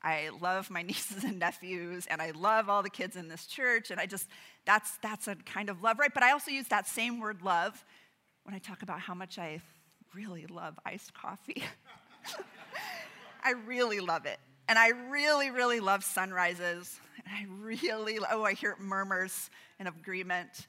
I 0.00 0.30
love 0.40 0.70
my 0.70 0.82
nieces 0.88 1.24
and 1.24 1.40
nephews 1.40 2.06
and 2.06 2.22
I 2.22 2.30
love 2.30 2.68
all 2.68 2.84
the 2.84 2.90
kids 2.90 3.16
in 3.16 3.26
this 3.26 3.46
church 3.46 3.90
and 3.90 4.00
I 4.00 4.06
just 4.06 4.28
that's 4.64 4.96
that's 4.98 5.26
a 5.26 5.34
kind 5.34 5.68
of 5.68 5.82
love, 5.82 5.98
right? 5.98 6.12
But 6.12 6.22
I 6.22 6.32
also 6.32 6.50
use 6.50 6.68
that 6.68 6.86
same 6.86 7.18
word 7.18 7.42
love 7.42 7.84
when 8.44 8.54
I 8.54 8.58
talk 8.58 8.82
about 8.82 9.00
how 9.00 9.14
much 9.14 9.38
I 9.38 9.60
really 10.14 10.46
love 10.46 10.78
iced 10.86 11.12
coffee. 11.14 11.64
I 13.42 13.52
really 13.66 14.00
love 14.00 14.26
it. 14.26 14.38
And 14.68 14.78
I 14.78 14.88
really, 15.08 15.50
really 15.50 15.80
love 15.80 16.04
sunrises. 16.04 17.00
And 17.24 17.34
I 17.34 17.64
really, 17.64 18.18
oh, 18.30 18.44
I 18.44 18.52
hear 18.52 18.76
murmurs 18.78 19.50
in 19.80 19.86
agreement. 19.86 20.66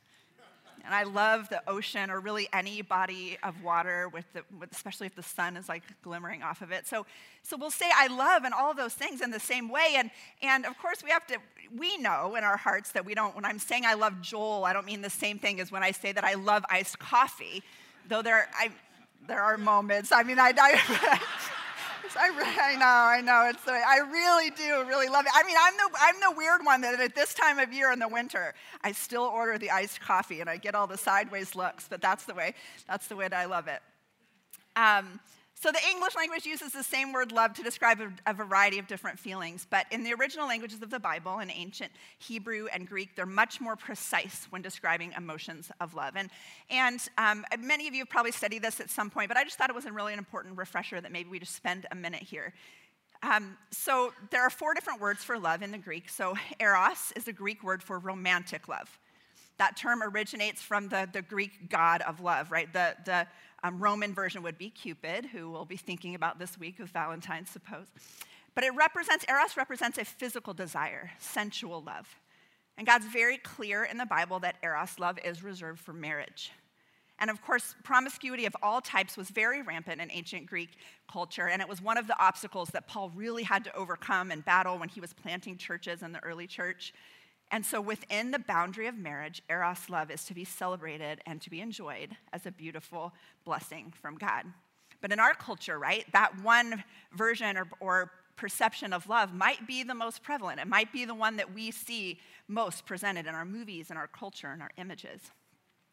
And 0.86 0.96
I 0.96 1.04
love 1.04 1.50
the 1.50 1.62
ocean 1.68 2.10
or 2.10 2.20
really 2.20 2.48
any 2.54 2.82
body 2.82 3.38
of 3.44 3.62
water, 3.64 4.10
with 4.10 4.26
the, 4.34 4.44
with, 4.60 4.72
especially 4.72 5.08
if 5.08 5.16
the 5.16 5.24
sun 5.24 5.58
is 5.58 5.68
like 5.68 5.84
glimmering 6.02 6.42
off 6.42 6.62
of 6.62 6.72
it. 6.72 6.88
So, 6.88 7.06
so 7.44 7.58
we'll 7.58 7.72
say 7.72 7.90
I 7.94 8.08
love 8.08 8.44
and 8.44 8.54
all 8.54 8.74
those 8.74 8.94
things 8.94 9.22
in 9.22 9.32
the 9.32 9.40
same 9.40 9.70
way. 9.70 9.96
And, 9.98 10.10
and 10.42 10.66
of 10.66 10.78
course, 10.78 11.04
we 11.04 11.10
have 11.10 11.28
to, 11.28 11.38
we 11.78 11.98
know 11.98 12.36
in 12.36 12.44
our 12.44 12.58
hearts 12.58 12.94
that 12.94 13.06
we 13.06 13.14
don't, 13.14 13.36
when 13.36 13.46
I'm 13.46 13.60
saying 13.60 13.84
I 13.86 13.96
love 13.96 14.22
Joel, 14.22 14.64
I 14.66 14.74
don't 14.74 14.86
mean 14.86 15.02
the 15.02 15.10
same 15.10 15.38
thing 15.38 15.60
as 15.60 15.72
when 15.72 15.84
I 15.84 15.92
say 15.92 16.12
that 16.12 16.24
I 16.24 16.36
love 16.36 16.64
iced 16.70 16.98
coffee, 16.98 17.62
though 18.08 18.22
there, 18.22 18.50
I, 18.58 18.72
there 19.28 19.42
are 19.42 19.58
moments. 19.58 20.12
I 20.12 20.24
mean, 20.24 20.40
I, 20.40 20.54
I 20.58 21.20
I, 22.18 22.30
I 22.62 22.76
know, 22.76 22.86
I 22.86 23.22
know. 23.22 23.50
It's 23.50 23.68
I 23.68 24.00
really 24.00 24.50
do 24.52 24.84
really 24.88 25.08
love 25.08 25.26
it. 25.26 25.32
I 25.36 25.44
mean, 25.44 25.56
I'm 25.60 25.74
the 25.76 25.90
I'm 26.00 26.16
the 26.20 26.38
weird 26.38 26.64
one 26.64 26.82
that 26.82 27.00
at 27.00 27.16
this 27.16 27.34
time 27.34 27.60
of 27.60 27.74
year 27.74 27.92
in 27.92 28.00
the 28.00 28.08
winter, 28.08 28.54
I 28.84 28.92
still 28.92 29.24
order 29.24 29.58
the 29.58 29.72
iced 29.72 30.02
coffee 30.02 30.42
and 30.42 30.50
I 30.50 30.58
get 30.58 30.76
all 30.76 30.88
the 30.88 30.98
sideways 30.98 31.56
looks. 31.56 31.88
But 31.90 32.02
that's 32.02 32.26
the 32.26 32.34
way 32.34 32.56
that's 32.88 33.08
the 33.08 33.16
way 33.16 33.28
that 33.28 33.38
I 33.38 33.46
love 33.46 33.68
it. 33.68 33.82
Um, 34.76 35.20
so 35.62 35.74
the 35.74 35.90
English 35.92 36.16
language 36.16 36.46
uses 36.46 36.72
the 36.72 36.84
same 36.84 37.12
word 37.12 37.34
love 37.34 37.54
to 37.56 37.64
describe 37.64 38.00
a, 38.00 38.12
a, 38.26 38.34
variety 38.34 38.80
of 38.80 38.88
different 38.88 39.20
feelings, 39.20 39.68
but 39.70 39.86
in 39.92 40.06
the 40.06 40.14
original 40.14 40.48
languages 40.48 40.82
of 40.82 40.90
the 40.90 41.02
Bible, 41.02 41.40
in 41.40 41.52
ancient 41.52 41.92
Hebrew 42.18 42.68
and 42.72 42.88
Greek, 42.88 43.14
they're 43.18 43.26
much 43.26 43.60
more 43.60 43.76
precise 43.76 44.48
when 44.52 44.62
describing 44.62 45.12
emotions 45.18 45.70
of 45.82 45.94
love. 45.94 46.16
And, 46.16 46.30
and 46.70 47.02
um, 47.18 47.46
many 47.60 47.90
of 47.90 47.94
you 47.94 48.04
have 48.04 48.10
probably 48.10 48.32
studied 48.32 48.62
this 48.62 48.80
at 48.80 48.90
some 48.90 49.10
point, 49.10 49.28
but 49.28 49.36
I 49.36 49.44
just 49.44 49.58
thought 49.58 49.70
it 49.70 49.76
was 49.76 49.86
a 49.86 49.92
really 49.92 50.14
important 50.14 50.58
refresher 50.58 51.02
that 51.02 51.12
maybe 51.12 51.30
we 51.30 51.40
just 51.40 51.56
spend 51.56 51.86
a 51.92 51.96
minute 51.96 52.24
here. 52.24 52.54
Um, 53.22 53.58
so 53.72 54.14
there 54.32 54.44
are 54.44 54.50
four 54.50 54.74
different 54.74 55.02
words 55.02 55.26
for 55.26 55.38
love 55.38 55.62
in 55.62 55.72
the 55.72 55.78
Greek. 55.78 56.08
So 56.08 56.36
eros 56.62 57.12
is 57.18 57.28
a 57.28 57.34
Greek 57.34 57.64
word 57.64 57.84
for 57.84 58.00
romantic 58.00 58.70
love. 58.70 58.98
That 59.58 59.76
term 59.76 60.02
originates 60.02 60.62
from 60.62 60.88
the, 60.88 61.10
the 61.12 61.22
Greek 61.22 61.70
god 61.70 62.02
of 62.04 62.22
love, 62.22 62.50
right? 62.50 62.72
The, 62.72 62.96
the 63.04 63.28
um, 63.64 63.80
Roman 63.80 64.14
version 64.14 64.44
would 64.44 64.58
be 64.58 64.70
Cupid, 64.70 65.26
who 65.26 65.50
we'll 65.50 65.66
be 65.66 65.78
thinking 65.78 66.16
about 66.16 66.40
this 66.40 66.58
week 66.58 66.80
with 66.80 66.90
Valentine's, 66.90 67.50
suppose. 67.50 67.88
But 68.56 68.64
it 68.64 68.74
represents, 68.76 69.26
Eros 69.30 69.58
represents 69.58 69.98
a 69.98 70.06
physical 70.06 70.54
desire, 70.54 71.12
sensual 71.20 71.82
love. 71.82 72.08
And 72.78 72.88
God's 72.88 73.06
very 73.06 73.38
clear 73.38 73.84
in 73.84 73.98
the 73.98 74.06
Bible 74.06 74.40
that 74.40 74.56
Eros 74.64 75.00
love 75.00 75.20
is 75.24 75.44
reserved 75.44 75.80
for 75.80 75.94
marriage. 75.94 76.52
And 77.20 77.30
of 77.30 77.42
course, 77.42 77.76
promiscuity 77.84 78.46
of 78.46 78.56
all 78.64 78.80
types 78.80 79.18
was 79.18 79.30
very 79.30 79.62
rampant 79.62 80.00
in 80.00 80.10
ancient 80.12 80.46
Greek 80.46 80.70
culture, 81.12 81.50
and 81.50 81.62
it 81.62 81.68
was 81.68 81.82
one 81.82 81.98
of 81.98 82.08
the 82.08 82.18
obstacles 82.18 82.70
that 82.70 82.88
Paul 82.88 83.12
really 83.14 83.44
had 83.44 83.66
to 83.66 83.76
overcome 83.76 84.32
and 84.32 84.44
battle 84.46 84.78
when 84.78 84.88
he 84.88 85.02
was 85.02 85.12
planting 85.14 85.58
churches 85.58 86.02
in 86.02 86.14
the 86.14 86.24
early 86.24 86.48
church. 86.48 86.94
And 87.52 87.66
so, 87.66 87.82
within 87.82 88.32
the 88.32 88.40
boundary 88.40 88.88
of 88.88 88.98
marriage, 88.98 89.42
Eros 89.50 89.90
love 89.90 90.12
is 90.12 90.24
to 90.26 90.34
be 90.34 90.46
celebrated 90.46 91.22
and 91.26 91.42
to 91.42 91.50
be 91.50 91.62
enjoyed 91.62 92.16
as 92.32 92.46
a 92.46 92.52
beautiful 92.52 93.14
blessing 93.44 93.92
from 94.00 94.16
God. 94.16 94.46
But 95.02 95.12
in 95.12 95.20
our 95.20 95.34
culture, 95.34 95.80
right, 95.80 96.06
that 96.12 96.42
one 96.44 96.84
version 97.14 97.58
or, 97.58 97.68
or 97.80 98.12
perception 98.36 98.94
of 98.94 99.10
love 99.10 99.34
might 99.34 99.68
be 99.68 99.84
the 99.84 99.96
most 99.96 100.22
prevalent. 100.22 100.60
It 100.60 100.68
might 100.68 100.94
be 100.94 101.06
the 101.06 101.16
one 101.16 101.38
that 101.38 101.54
we 101.54 101.72
see 101.72 102.20
most 102.48 102.86
presented 102.86 103.28
in 103.28 103.36
our 103.36 103.46
movies, 103.46 103.92
in 103.92 103.98
our 103.98 104.08
culture, 104.08 104.52
in 104.54 104.62
our 104.62 104.72
images. 104.78 105.20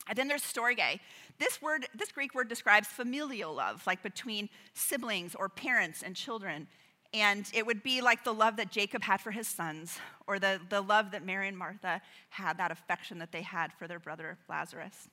And 0.08 0.16
then 0.16 0.28
there's 0.28 0.42
storge. 0.42 1.00
This 1.38 1.60
word, 1.60 1.86
this 1.94 2.12
Greek 2.12 2.34
word 2.34 2.48
describes 2.48 2.86
familial 2.86 3.52
love, 3.52 3.82
like 3.86 4.02
between 4.02 4.48
siblings 4.74 5.34
or 5.34 5.48
parents 5.48 6.02
and 6.02 6.14
children. 6.14 6.68
And 7.14 7.50
it 7.54 7.66
would 7.66 7.82
be 7.82 8.00
like 8.00 8.24
the 8.24 8.34
love 8.34 8.56
that 8.56 8.70
Jacob 8.70 9.02
had 9.02 9.20
for 9.20 9.30
his 9.30 9.48
sons, 9.48 9.98
or 10.26 10.38
the, 10.38 10.60
the 10.68 10.80
love 10.80 11.12
that 11.12 11.24
Mary 11.24 11.48
and 11.48 11.56
Martha 11.56 12.00
had, 12.30 12.58
that 12.58 12.70
affection 12.70 13.18
that 13.18 13.32
they 13.32 13.42
had 13.42 13.72
for 13.72 13.86
their 13.86 13.98
brother 13.98 14.38
Lazarus. 14.48 15.08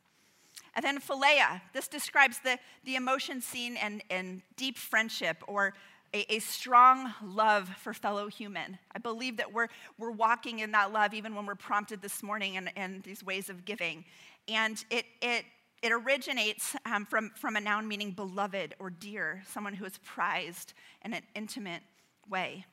And 0.76 0.84
then 0.84 1.00
philia, 1.00 1.62
this 1.74 1.88
describes 1.88 2.40
the, 2.40 2.58
the 2.84 2.96
emotion 2.96 3.42
seen 3.42 3.78
in, 3.78 4.02
in 4.10 4.42
deep 4.58 4.78
friendship 4.78 5.38
or 5.48 5.74
a, 6.14 6.36
a, 6.36 6.40
strong 6.40 7.14
love 7.24 7.70
for 7.80 7.94
fellow 7.94 8.28
human. 8.28 8.78
I 8.96 9.00
believe 9.00 9.38
that 9.38 9.52
we're, 9.52 9.68
we're 9.98 10.12
walking 10.12 10.60
in 10.60 10.72
that 10.72 10.92
love 10.92 11.14
even 11.14 11.36
when 11.36 11.46
we're 11.46 11.56
prompted 11.56 12.02
this 12.02 12.22
morning 12.22 12.56
in, 12.56 12.70
in 12.76 13.02
these 13.04 13.24
ways 13.24 13.50
of 13.50 13.66
giving. 13.66 14.06
And 14.48 14.84
it, 14.90 15.06
it, 15.22 15.46
it 15.84 15.92
originates 15.92 16.76
um, 16.86 17.06
from, 17.06 17.32
from 17.36 17.58
a 17.58 17.62
noun 17.62 17.90
meaning 17.90 18.12
beloved 18.12 18.74
or 18.80 18.90
dear, 18.90 19.44
someone 19.46 19.74
who 19.74 19.84
is 19.84 19.98
prized 19.98 20.74
in 21.04 21.14
an 21.14 21.24
intimate 21.36 21.82
way. 22.30 22.66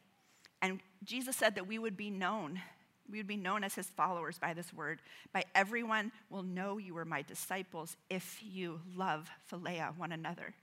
And 0.62 0.78
Jesus 1.02 1.34
said 1.34 1.56
that 1.56 1.66
we 1.66 1.80
would 1.80 1.96
be 1.96 2.08
known. 2.08 2.60
We 3.10 3.18
would 3.18 3.26
be 3.26 3.36
known 3.36 3.64
as 3.64 3.74
his 3.74 3.88
followers 3.88 4.38
by 4.38 4.54
this 4.54 4.72
word. 4.72 5.02
By 5.32 5.42
everyone 5.56 6.12
will 6.30 6.44
know 6.44 6.78
you 6.78 6.96
are 6.98 7.04
my 7.04 7.22
disciples 7.22 7.96
if 8.08 8.38
you 8.40 8.80
love 8.96 9.28
philia 9.50 9.98
one 9.98 10.12
another. 10.12 10.54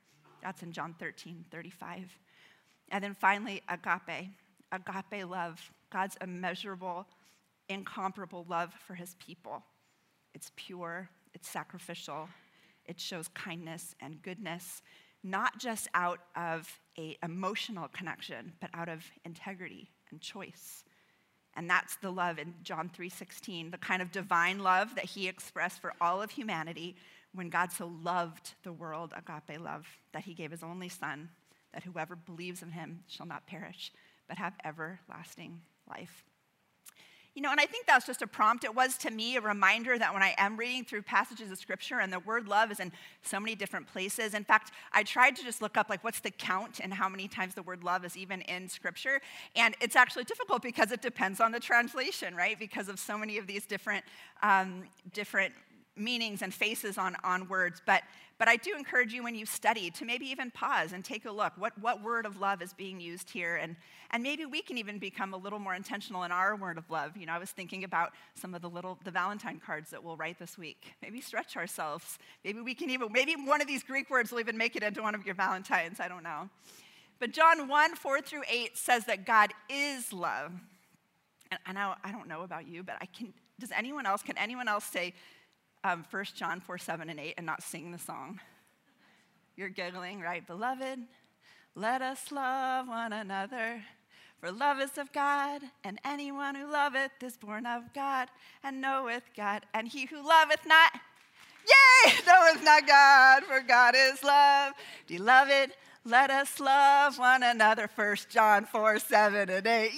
That's 0.42 0.64
in 0.64 0.72
John 0.72 0.96
13, 0.98 1.44
35. 1.52 2.18
And 2.92 3.04
then 3.04 3.14
finally, 3.20 3.62
agape. 3.68 4.30
Agape 4.72 5.30
love, 5.30 5.62
God's 5.92 6.18
immeasurable, 6.22 7.08
incomparable 7.68 8.46
love 8.48 8.74
for 8.86 8.94
his 8.94 9.16
people. 9.20 9.64
It's 10.34 10.52
pure, 10.56 11.10
it's 11.38 11.48
sacrificial, 11.48 12.28
it 12.86 13.00
shows 13.00 13.28
kindness 13.28 13.94
and 14.02 14.24
goodness, 14.24 14.82
not 15.24 15.60
just 15.60 15.88
out 15.94 16.20
of 16.36 16.68
a 16.98 17.16
emotional 17.22 17.88
connection, 17.90 18.54
but 18.60 18.72
out 18.74 18.90
of 18.90 19.06
integrity 19.24 19.88
and 20.10 20.20
choice. 20.20 20.84
And 21.54 21.70
that's 21.70 21.98
the 21.98 22.10
love 22.10 22.40
in 22.40 22.56
John 22.64 22.90
3:16, 22.90 23.70
the 23.70 23.78
kind 23.78 24.02
of 24.02 24.12
divine 24.12 24.58
love 24.58 24.96
that 24.96 25.06
he 25.06 25.28
expressed 25.28 25.80
for 25.80 25.94
all 26.02 26.24
of 26.24 26.32
humanity 26.32 26.96
when 27.34 27.52
God 27.52 27.72
so 27.72 27.86
loved 27.86 28.56
the 28.64 28.74
world, 28.74 29.14
agape 29.16 29.62
love, 29.62 29.86
that 30.14 30.24
he 30.24 30.34
gave 30.34 30.50
his 30.50 30.64
only 30.64 30.90
son, 30.90 31.30
that 31.72 31.84
whoever 31.84 32.16
believes 32.16 32.64
in 32.64 32.72
him 32.72 33.04
shall 33.06 33.28
not 33.28 33.46
perish, 33.46 33.92
but 34.28 34.40
have 34.40 34.56
everlasting 34.66 35.62
life. 35.88 36.26
You 37.38 37.44
know, 37.44 37.52
and 37.52 37.60
I 37.60 37.68
think 37.68 37.86
that's 37.86 38.08
just 38.08 38.24
a 38.24 38.28
prompt. 38.28 38.64
It 38.64 38.74
was 38.74 38.98
to 38.98 39.12
me 39.12 39.36
a 39.36 39.42
reminder 39.42 39.96
that 40.00 40.12
when 40.12 40.24
I 40.24 40.34
am 40.40 40.58
reading 40.58 40.84
through 40.84 41.04
passages 41.04 41.52
of 41.52 41.60
scripture 41.60 42.00
and 42.00 42.12
the 42.12 42.18
word 42.18 42.48
love 42.48 42.72
is 42.72 42.80
in 42.80 42.92
so 43.22 43.40
many 43.40 43.54
different 43.54 43.86
places. 43.86 44.34
In 44.34 44.44
fact, 44.44 44.72
I 44.92 45.04
tried 45.04 45.36
to 45.36 45.44
just 45.44 45.62
look 45.62 45.78
up 45.78 45.88
like 45.88 46.04
what's 46.04 46.20
the 46.20 46.32
count 46.32 46.80
and 46.82 46.92
how 46.92 47.08
many 47.08 47.28
times 47.28 47.54
the 47.54 47.62
word 47.62 47.84
love 47.84 48.04
is 48.06 48.18
even 48.18 48.42
in 48.42 48.68
scripture. 48.68 49.22
And 49.56 49.76
it's 49.82 49.96
actually 49.96 50.24
difficult 50.24 50.64
because 50.64 50.92
it 50.92 51.04
depends 51.04 51.40
on 51.40 51.52
the 51.52 51.60
translation, 51.60 52.34
right? 52.34 52.58
Because 52.58 52.90
of 52.90 52.98
so 52.98 53.20
many 53.20 53.38
of 53.38 53.46
these 53.46 53.68
different, 53.68 54.04
um, 54.42 54.86
different 55.14 55.54
meanings 55.96 56.42
and 56.42 56.52
faces 56.52 56.98
on, 56.98 57.16
on 57.24 57.48
words. 57.48 57.84
But, 57.86 58.02
but 58.38 58.48
I 58.48 58.56
do 58.56 58.76
encourage 58.78 59.14
you 59.14 59.24
when 59.24 59.34
you 59.34 59.46
study 59.46 59.90
to 59.92 60.06
maybe 60.06 60.28
even 60.28 60.52
pause 60.52 60.94
and 60.94 61.04
take 61.04 61.26
a 61.26 61.32
look. 61.32 61.54
What, 61.58 61.78
what 61.80 62.04
word 62.04 62.26
of 62.26 62.40
love 62.40 62.62
is 62.62 62.72
being 62.74 63.00
used 63.00 63.32
here? 63.32 63.56
And, 63.56 63.76
and 64.12 64.22
maybe 64.22 64.46
we 64.46 64.62
can 64.62 64.78
even 64.78 65.00
become 65.00 65.34
a 65.34 65.38
little 65.38 65.58
more 65.58 65.74
intentional 65.74 66.24
in 66.24 66.32
our 66.32 66.56
word 66.56 66.78
of 66.78 66.90
love. 66.92 67.18
You 67.18 67.26
know, 67.26 67.34
I 67.34 67.40
was 67.40 67.50
thinking 67.50 67.84
about 67.84 68.12
some 68.36 68.54
of 68.54 68.62
the 68.62 68.70
little, 68.70 69.00
the 69.04 69.12
Valentine 69.12 69.60
cards 69.64 69.90
that 69.90 70.04
we'll 70.04 70.18
write 70.18 70.38
this 70.38 70.58
week. 70.58 70.94
Maybe 71.02 71.20
stretch 71.20 71.58
ourselves. 71.58 72.20
Maybe 72.44 72.62
we 72.62 72.76
can 72.76 72.92
even, 72.92 73.12
maybe 73.12 73.36
one 73.36 73.60
of 73.60 73.68
these 73.68 73.84
Greek 73.84 74.10
words 74.10 74.32
will 74.32 74.40
even 74.40 74.58
make 74.58 74.76
it 74.76 74.84
into 74.84 75.02
one 75.02 75.16
of 75.16 75.26
your 75.26 75.36
Valentines. 75.36 76.00
I 76.00 76.08
don't 76.08 76.24
know. 76.24 76.50
But 77.20 77.32
John 77.32 77.68
1, 77.68 77.96
4 77.96 78.22
through 78.22 78.44
8 78.48 78.78
says 78.78 79.06
that 79.06 79.26
God 79.26 79.52
is 79.68 80.14
love. 80.14 80.52
And 81.66 81.80
I 81.80 81.96
I 82.04 82.12
don't 82.12 82.28
know 82.28 82.44
about 82.44 82.68
you, 82.68 82.84
but 82.84 82.98
I 83.02 83.06
can, 83.06 83.34
does 83.60 83.72
anyone 83.76 84.06
else, 84.06 84.22
can 84.22 84.38
anyone 84.38 84.68
else 84.68 84.84
say 84.84 85.14
um, 85.84 86.06
1 86.10 86.26
John 86.36 86.60
4, 86.60 86.78
7, 86.78 87.10
and 87.10 87.20
8 87.20 87.34
and 87.38 87.46
not 87.46 87.64
sing 87.64 87.92
the 87.92 88.00
song. 88.00 88.40
You're 89.56 89.70
giggling, 89.70 90.22
right? 90.22 90.46
Beloved, 90.46 91.00
let 91.76 92.02
us 92.02 92.32
love 92.32 92.88
one 92.88 93.14
another. 93.14 93.82
For 94.40 94.52
love 94.52 94.80
is 94.80 94.98
of 95.00 95.12
God, 95.12 95.64
and 95.84 96.00
anyone 96.06 96.54
who 96.54 96.72
loveth 96.72 97.12
is 97.24 97.38
born 97.38 97.66
of 97.66 97.92
God 97.94 98.30
and 98.64 98.80
knoweth 98.80 99.24
God. 99.36 99.66
And 99.74 99.88
he 99.88 100.06
who 100.06 100.18
loveth 100.18 100.66
not, 100.68 100.92
yea, 101.66 102.14
knoweth 102.28 102.64
not 102.64 102.88
God, 102.88 103.44
for 103.46 103.62
God 103.62 103.96
is 103.98 104.24
love. 104.24 104.74
Beloved, 105.08 105.72
let 106.08 106.30
us 106.30 106.60
love 106.60 107.20
one 107.20 107.44
another. 107.44 107.90
1 107.94 108.16
John 108.30 108.66
4, 108.66 109.00
7, 109.00 109.50
and 109.50 109.68
8. 109.68 109.84
Yay, 109.84 109.90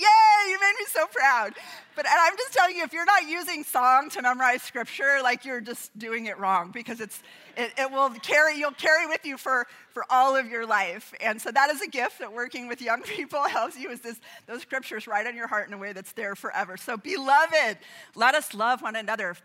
you 0.49 0.59
made 0.59 0.73
me 0.79 0.85
so 0.87 1.05
proud. 1.05 1.53
But 1.95 2.07
I'm 2.09 2.35
just 2.35 2.53
telling 2.53 2.75
you, 2.75 2.83
if 2.83 2.93
you're 2.93 3.05
not 3.05 3.27
using 3.27 3.63
song 3.63 4.09
to 4.11 4.21
memorize 4.21 4.63
scripture, 4.63 5.19
like 5.21 5.45
you're 5.45 5.61
just 5.61 5.97
doing 5.99 6.25
it 6.25 6.39
wrong 6.39 6.71
because 6.71 6.99
it's, 6.99 7.21
it, 7.55 7.73
it 7.77 7.91
will 7.91 8.09
carry, 8.09 8.57
you'll 8.57 8.71
carry 8.71 9.05
with 9.05 9.23
you 9.23 9.37
for, 9.37 9.67
for 9.91 10.03
all 10.09 10.35
of 10.35 10.47
your 10.47 10.65
life. 10.65 11.13
And 11.21 11.39
so 11.39 11.51
that 11.51 11.69
is 11.69 11.81
a 11.81 11.87
gift 11.87 12.19
that 12.19 12.33
working 12.33 12.67
with 12.67 12.81
young 12.81 13.01
people 13.03 13.43
helps 13.43 13.77
you 13.77 13.91
is 13.91 14.01
this, 14.01 14.19
those 14.47 14.61
scriptures 14.61 15.05
right 15.05 15.27
on 15.27 15.35
your 15.35 15.47
heart 15.47 15.67
in 15.67 15.73
a 15.73 15.77
way 15.77 15.93
that's 15.93 16.13
there 16.13 16.35
forever. 16.35 16.75
So 16.75 16.97
beloved, 16.97 17.77
let 18.15 18.33
us 18.33 18.53
love 18.55 18.81
one 18.81 18.95
another. 18.95 19.35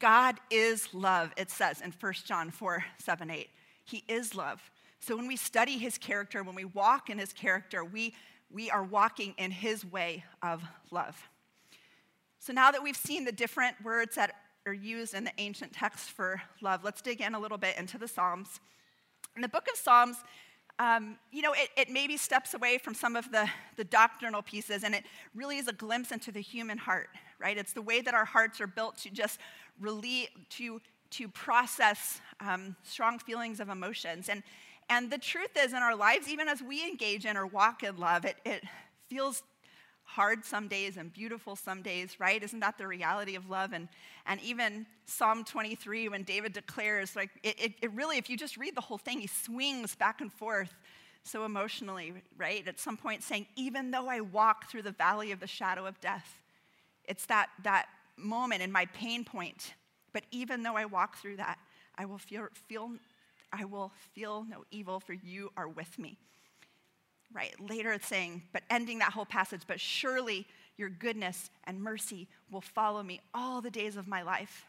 God 0.00 0.36
is 0.50 0.92
love, 0.92 1.32
it 1.36 1.50
says 1.50 1.80
in 1.80 1.94
1 1.98 2.12
John 2.24 2.50
4, 2.50 2.84
7, 2.98 3.30
8. 3.30 3.48
He 3.84 4.04
is 4.08 4.34
love. 4.34 4.60
So 5.00 5.16
when 5.16 5.26
we 5.26 5.36
study 5.36 5.78
his 5.78 5.96
character, 5.96 6.42
when 6.42 6.54
we 6.54 6.64
walk 6.64 7.08
in 7.08 7.18
his 7.18 7.32
character, 7.32 7.84
we, 7.84 8.14
we 8.50 8.70
are 8.70 8.82
walking 8.82 9.34
in 9.38 9.50
his 9.50 9.84
way 9.84 10.24
of 10.42 10.62
love. 10.90 11.16
So 12.40 12.52
now 12.52 12.70
that 12.70 12.82
we've 12.82 12.96
seen 12.96 13.24
the 13.24 13.32
different 13.32 13.76
words 13.82 14.16
that 14.16 14.34
are 14.66 14.72
used 14.72 15.14
in 15.14 15.24
the 15.24 15.32
ancient 15.38 15.72
text 15.72 16.10
for 16.10 16.42
love, 16.60 16.84
let's 16.84 17.00
dig 17.00 17.20
in 17.20 17.34
a 17.34 17.38
little 17.38 17.58
bit 17.58 17.76
into 17.78 17.96
the 17.96 18.08
Psalms. 18.08 18.60
In 19.36 19.42
the 19.42 19.48
book 19.48 19.66
of 19.72 19.78
Psalms, 19.78 20.16
um, 20.78 21.16
you 21.32 21.42
know, 21.42 21.52
it, 21.52 21.70
it 21.76 21.90
maybe 21.90 22.16
steps 22.16 22.54
away 22.54 22.78
from 22.78 22.94
some 22.94 23.16
of 23.16 23.30
the, 23.32 23.48
the 23.76 23.84
doctrinal 23.84 24.42
pieces, 24.42 24.84
and 24.84 24.94
it 24.94 25.04
really 25.34 25.58
is 25.58 25.68
a 25.68 25.72
glimpse 25.72 26.12
into 26.12 26.30
the 26.30 26.40
human 26.40 26.78
heart, 26.78 27.08
right? 27.40 27.56
It's 27.56 27.72
the 27.72 27.82
way 27.82 28.00
that 28.00 28.14
our 28.14 28.24
hearts 28.24 28.60
are 28.60 28.66
built 28.66 28.96
to 28.98 29.10
just 29.10 29.40
really, 29.80 30.28
to, 30.50 30.80
to 31.10 31.28
process 31.28 32.20
um, 32.40 32.76
strong 32.82 33.18
feelings 33.18 33.58
of 33.58 33.68
emotions. 33.68 34.28
And, 34.28 34.42
and 34.88 35.10
the 35.10 35.18
truth 35.18 35.50
is, 35.58 35.72
in 35.72 35.78
our 35.78 35.94
lives, 35.94 36.28
even 36.28 36.48
as 36.48 36.62
we 36.62 36.86
engage 36.86 37.26
in 37.26 37.36
or 37.36 37.46
walk 37.46 37.82
in 37.82 37.96
love, 37.96 38.24
it, 38.24 38.36
it 38.44 38.62
feels 39.08 39.42
hard 40.04 40.42
some 40.42 40.68
days 40.68 40.96
and 40.96 41.12
beautiful 41.12 41.54
some 41.54 41.82
days, 41.82 42.18
right? 42.18 42.42
Isn't 42.42 42.60
that 42.60 42.78
the 42.78 42.86
reality 42.86 43.34
of 43.34 43.50
love? 43.50 43.74
And, 43.74 43.88
and 44.24 44.40
even 44.40 44.86
Psalm 45.04 45.44
23, 45.44 46.08
when 46.08 46.22
David 46.22 46.54
declares, 46.54 47.14
like, 47.14 47.30
it, 47.42 47.60
it, 47.62 47.72
it 47.82 47.92
really, 47.92 48.16
if 48.16 48.30
you 48.30 48.36
just 48.36 48.56
read 48.56 48.74
the 48.74 48.80
whole 48.80 48.96
thing, 48.96 49.20
he 49.20 49.26
swings 49.26 49.94
back 49.94 50.22
and 50.22 50.32
forth 50.32 50.74
so 51.24 51.44
emotionally, 51.44 52.14
right? 52.38 52.66
At 52.66 52.80
some 52.80 52.96
point 52.96 53.22
saying, 53.22 53.46
even 53.56 53.90
though 53.90 54.08
I 54.08 54.22
walk 54.22 54.70
through 54.70 54.82
the 54.82 54.92
valley 54.92 55.30
of 55.30 55.40
the 55.40 55.46
shadow 55.46 55.84
of 55.84 56.00
death, 56.00 56.40
it's 57.04 57.26
that, 57.26 57.50
that 57.62 57.86
moment 58.16 58.62
in 58.62 58.72
my 58.72 58.86
pain 58.86 59.24
point. 59.24 59.74
But 60.14 60.24
even 60.30 60.62
though 60.62 60.76
I 60.76 60.86
walk 60.86 61.18
through 61.18 61.36
that, 61.36 61.58
I 61.96 62.06
will 62.06 62.18
feel, 62.18 62.46
feel 62.66 62.92
I 63.52 63.64
will 63.64 63.92
feel 64.14 64.46
no 64.48 64.64
evil, 64.70 65.00
for 65.00 65.12
you 65.12 65.50
are 65.56 65.68
with 65.68 65.98
me. 65.98 66.18
Right? 67.32 67.54
Later 67.60 67.92
it's 67.92 68.06
saying, 68.06 68.42
but 68.52 68.62
ending 68.70 69.00
that 69.00 69.12
whole 69.12 69.26
passage, 69.26 69.62
but 69.66 69.80
surely 69.80 70.46
your 70.76 70.88
goodness 70.88 71.50
and 71.64 71.82
mercy 71.82 72.28
will 72.50 72.60
follow 72.60 73.02
me 73.02 73.20
all 73.34 73.60
the 73.60 73.70
days 73.70 73.96
of 73.96 74.06
my 74.06 74.22
life. 74.22 74.66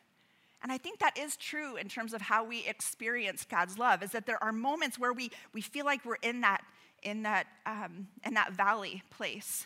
And 0.62 0.72
I 0.72 0.78
think 0.78 1.00
that 1.00 1.18
is 1.18 1.38
true 1.38 1.78
in 1.78 1.88
terms 1.88 2.14
of 2.14 2.22
how 2.22 2.44
we 2.44 2.66
experience 2.68 3.46
God's 3.50 3.78
love, 3.78 4.04
is 4.04 4.12
that 4.12 4.26
there 4.26 4.44
are 4.44 4.52
moments 4.52 5.00
where 5.00 5.14
we, 5.14 5.32
we 5.54 5.62
feel 5.62 5.86
like 5.86 6.04
we're 6.04 6.16
in 6.16 6.42
that, 6.42 6.62
in 7.02 7.24
that, 7.24 7.48
um, 7.66 8.08
in 8.26 8.34
that 8.34 8.52
valley 8.52 9.04
place. 9.10 9.66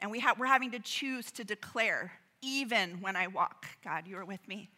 And 0.00 0.10
we 0.10 0.20
ha- 0.20 0.34
we're 0.38 0.46
having 0.46 0.72
to 0.72 0.80
choose 0.80 1.30
to 1.32 1.44
declare, 1.44 2.12
even 2.42 3.00
when 3.00 3.16
I 3.16 3.28
walk, 3.28 3.66
God, 3.82 4.06
you 4.06 4.18
are 4.18 4.24
with 4.24 4.46
me. 4.46 4.68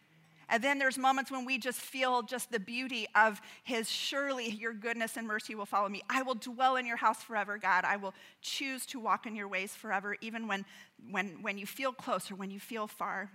And 0.53 0.63
then 0.63 0.77
there's 0.77 0.99
moments 0.99 1.31
when 1.31 1.45
we 1.45 1.57
just 1.57 1.79
feel 1.79 2.21
just 2.21 2.51
the 2.51 2.59
beauty 2.59 3.07
of 3.15 3.41
His, 3.63 3.89
surely 3.89 4.51
your 4.51 4.71
goodness 4.71 5.17
and 5.17 5.27
mercy 5.27 5.55
will 5.55 5.65
follow 5.65 5.89
me. 5.89 6.03
I 6.11 6.21
will 6.21 6.35
dwell 6.35 6.75
in 6.75 6.85
your 6.85 6.95
house 6.95 7.23
forever, 7.23 7.57
God. 7.57 7.85
I 7.85 7.97
will 7.97 8.13
choose 8.39 8.85
to 8.87 8.99
walk 8.99 9.25
in 9.25 9.35
your 9.35 9.47
ways 9.47 9.73
forever, 9.73 10.15
even 10.21 10.47
when, 10.47 10.63
when, 11.09 11.41
when 11.41 11.57
you 11.57 11.65
feel 11.65 11.91
close 11.91 12.29
or 12.29 12.35
when 12.35 12.51
you 12.51 12.59
feel 12.59 12.85
far. 12.85 13.31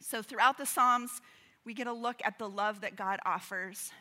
So 0.00 0.20
throughout 0.20 0.58
the 0.58 0.66
Psalms, 0.66 1.20
we 1.64 1.74
get 1.74 1.86
a 1.86 1.92
look 1.92 2.20
at 2.24 2.40
the 2.40 2.48
love 2.48 2.80
that 2.80 2.96
God 2.96 3.20
offers, 3.24 3.92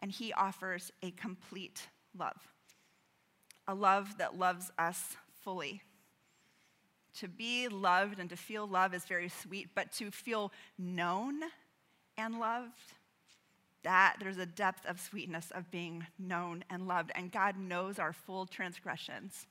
and 0.00 0.10
He 0.10 0.32
offers 0.32 0.90
a 1.00 1.12
complete 1.12 1.86
love 2.18 2.48
a 3.68 3.74
love 3.76 4.18
that 4.18 4.36
loves 4.36 4.72
us 4.76 5.16
fully. 5.44 5.80
To 7.20 7.28
be 7.28 7.68
loved 7.68 8.18
and 8.18 8.30
to 8.30 8.36
feel 8.36 8.66
love 8.66 8.94
is 8.94 9.04
very 9.04 9.28
sweet, 9.28 9.70
but 9.74 9.92
to 9.92 10.10
feel 10.10 10.52
known 10.78 11.40
and 12.16 12.38
loved, 12.38 12.94
that 13.82 14.16
there's 14.20 14.38
a 14.38 14.46
depth 14.46 14.86
of 14.86 15.00
sweetness 15.00 15.50
of 15.50 15.70
being 15.70 16.06
known 16.18 16.64
and 16.70 16.88
loved. 16.88 17.12
And 17.14 17.30
God 17.30 17.58
knows 17.58 17.98
our 17.98 18.12
full 18.12 18.46
transgressions, 18.46 19.46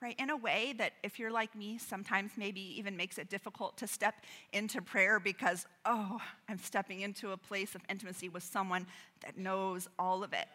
right? 0.00 0.14
In 0.18 0.30
a 0.30 0.36
way 0.36 0.74
that, 0.78 0.92
if 1.02 1.18
you're 1.18 1.30
like 1.30 1.54
me, 1.56 1.78
sometimes 1.78 2.32
maybe 2.36 2.60
even 2.78 2.96
makes 2.96 3.18
it 3.18 3.28
difficult 3.28 3.76
to 3.78 3.86
step 3.86 4.14
into 4.52 4.80
prayer 4.80 5.18
because, 5.18 5.66
oh, 5.84 6.20
I'm 6.48 6.58
stepping 6.58 7.00
into 7.00 7.32
a 7.32 7.36
place 7.36 7.74
of 7.74 7.82
intimacy 7.88 8.28
with 8.28 8.44
someone 8.44 8.86
that 9.24 9.36
knows 9.36 9.88
all 9.98 10.22
of 10.22 10.32
it 10.32 10.46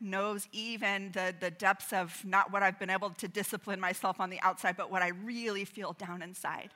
knows 0.00 0.48
even 0.52 1.12
the, 1.12 1.34
the 1.38 1.50
depths 1.50 1.92
of 1.92 2.24
not 2.24 2.52
what 2.52 2.62
I've 2.62 2.78
been 2.78 2.90
able 2.90 3.10
to 3.10 3.28
discipline 3.28 3.80
myself 3.80 4.20
on 4.20 4.30
the 4.30 4.40
outside, 4.40 4.76
but 4.76 4.90
what 4.90 5.02
I 5.02 5.08
really 5.08 5.64
feel 5.64 5.92
down 5.92 6.22
inside. 6.22 6.70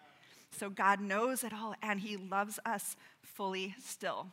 So 0.50 0.70
God 0.70 1.00
knows 1.00 1.44
it 1.44 1.52
all, 1.52 1.74
and 1.82 2.00
He 2.00 2.16
loves 2.16 2.58
us 2.64 2.96
fully 3.22 3.74
still. 3.82 4.26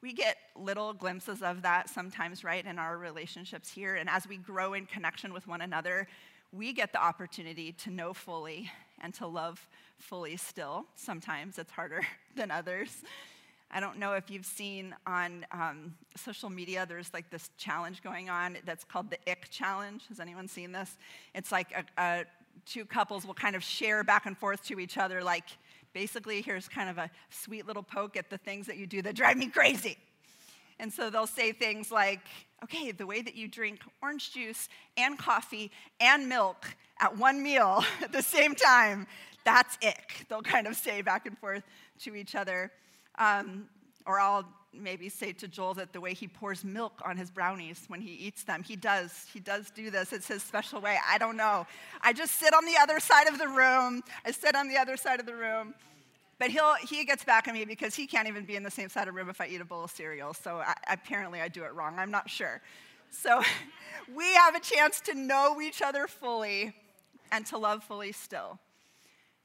We 0.00 0.12
get 0.12 0.36
little 0.56 0.92
glimpses 0.92 1.42
of 1.42 1.62
that 1.62 1.88
sometimes, 1.88 2.42
right, 2.42 2.64
in 2.64 2.78
our 2.78 2.98
relationships 2.98 3.70
here. 3.70 3.94
And 3.94 4.08
as 4.10 4.26
we 4.26 4.36
grow 4.36 4.74
in 4.74 4.86
connection 4.86 5.32
with 5.32 5.46
one 5.46 5.60
another, 5.60 6.08
we 6.50 6.72
get 6.72 6.92
the 6.92 7.02
opportunity 7.02 7.72
to 7.72 7.90
know 7.90 8.12
fully 8.12 8.70
and 9.00 9.14
to 9.14 9.26
love 9.26 9.66
fully 9.98 10.36
still. 10.36 10.86
Sometimes 10.96 11.58
it's 11.58 11.70
harder 11.70 12.02
than 12.36 12.50
others. 12.50 13.02
I 13.72 13.80
don't 13.80 13.98
know 13.98 14.12
if 14.12 14.30
you've 14.30 14.46
seen 14.46 14.94
on 15.06 15.46
um, 15.50 15.94
social 16.16 16.50
media, 16.50 16.84
there's 16.86 17.12
like 17.14 17.30
this 17.30 17.50
challenge 17.56 18.02
going 18.02 18.28
on 18.28 18.58
that's 18.66 18.84
called 18.84 19.10
the 19.10 19.18
Ick 19.30 19.48
Challenge. 19.50 20.02
Has 20.08 20.20
anyone 20.20 20.46
seen 20.46 20.72
this? 20.72 20.98
It's 21.34 21.50
like 21.50 21.72
a, 21.72 22.02
a, 22.02 22.24
two 22.66 22.84
couples 22.84 23.24
will 23.24 23.34
kind 23.34 23.56
of 23.56 23.62
share 23.62 24.04
back 24.04 24.26
and 24.26 24.36
forth 24.36 24.62
to 24.66 24.78
each 24.78 24.98
other, 24.98 25.22
like 25.22 25.44
basically, 25.92 26.42
here's 26.42 26.68
kind 26.68 26.90
of 26.90 26.98
a 26.98 27.10
sweet 27.30 27.66
little 27.66 27.82
poke 27.82 28.16
at 28.16 28.30
the 28.30 28.38
things 28.38 28.66
that 28.66 28.76
you 28.76 28.86
do 28.86 29.02
that 29.02 29.14
drive 29.14 29.36
me 29.36 29.46
crazy. 29.46 29.96
And 30.78 30.92
so 30.92 31.10
they'll 31.10 31.26
say 31.26 31.52
things 31.52 31.90
like, 31.90 32.20
okay, 32.64 32.92
the 32.92 33.06
way 33.06 33.22
that 33.22 33.34
you 33.34 33.48
drink 33.48 33.80
orange 34.02 34.32
juice 34.32 34.68
and 34.96 35.18
coffee 35.18 35.70
and 36.00 36.28
milk 36.28 36.66
at 37.00 37.16
one 37.16 37.42
meal 37.42 37.84
at 38.02 38.12
the 38.12 38.22
same 38.22 38.54
time, 38.54 39.06
that's 39.44 39.78
ick. 39.82 40.26
They'll 40.28 40.42
kind 40.42 40.66
of 40.66 40.76
say 40.76 41.02
back 41.02 41.26
and 41.26 41.38
forth 41.38 41.62
to 42.00 42.14
each 42.14 42.34
other. 42.34 42.70
Um, 43.18 43.68
or 44.06 44.18
I'll 44.18 44.46
maybe 44.74 45.08
say 45.08 45.32
to 45.32 45.48
Joel 45.48 45.74
that 45.74 45.92
the 45.92 46.00
way 46.00 46.14
he 46.14 46.26
pours 46.26 46.64
milk 46.64 47.00
on 47.04 47.16
his 47.16 47.30
brownies 47.30 47.84
when 47.88 48.00
he 48.00 48.12
eats 48.12 48.42
them, 48.44 48.62
he 48.62 48.76
does. 48.76 49.26
He 49.32 49.40
does 49.40 49.70
do 49.70 49.90
this. 49.90 50.12
It's 50.12 50.28
his 50.28 50.42
special 50.42 50.80
way. 50.80 50.98
I 51.08 51.18
don't 51.18 51.36
know. 51.36 51.66
I 52.00 52.12
just 52.12 52.36
sit 52.36 52.54
on 52.54 52.64
the 52.64 52.76
other 52.80 52.98
side 52.98 53.28
of 53.28 53.38
the 53.38 53.48
room. 53.48 54.02
I 54.24 54.30
sit 54.30 54.54
on 54.54 54.68
the 54.68 54.78
other 54.78 54.96
side 54.96 55.20
of 55.20 55.26
the 55.26 55.34
room. 55.34 55.74
But 56.38 56.50
he'll, 56.50 56.74
he 56.74 57.04
gets 57.04 57.24
back 57.24 57.46
at 57.46 57.54
me 57.54 57.64
because 57.64 57.94
he 57.94 58.06
can't 58.06 58.26
even 58.26 58.44
be 58.44 58.56
in 58.56 58.62
the 58.62 58.70
same 58.70 58.88
side 58.88 59.02
of 59.02 59.14
the 59.14 59.18
room 59.18 59.28
if 59.28 59.40
I 59.40 59.46
eat 59.46 59.60
a 59.60 59.64
bowl 59.64 59.84
of 59.84 59.90
cereal. 59.90 60.34
So 60.34 60.56
I, 60.56 60.74
apparently 60.90 61.40
I 61.40 61.48
do 61.48 61.62
it 61.64 61.72
wrong. 61.74 61.98
I'm 61.98 62.10
not 62.10 62.28
sure. 62.28 62.60
So 63.10 63.42
we 64.14 64.32
have 64.34 64.56
a 64.56 64.60
chance 64.60 65.00
to 65.02 65.14
know 65.14 65.60
each 65.60 65.82
other 65.82 66.06
fully 66.06 66.74
and 67.30 67.46
to 67.46 67.58
love 67.58 67.84
fully 67.84 68.12
still. 68.12 68.58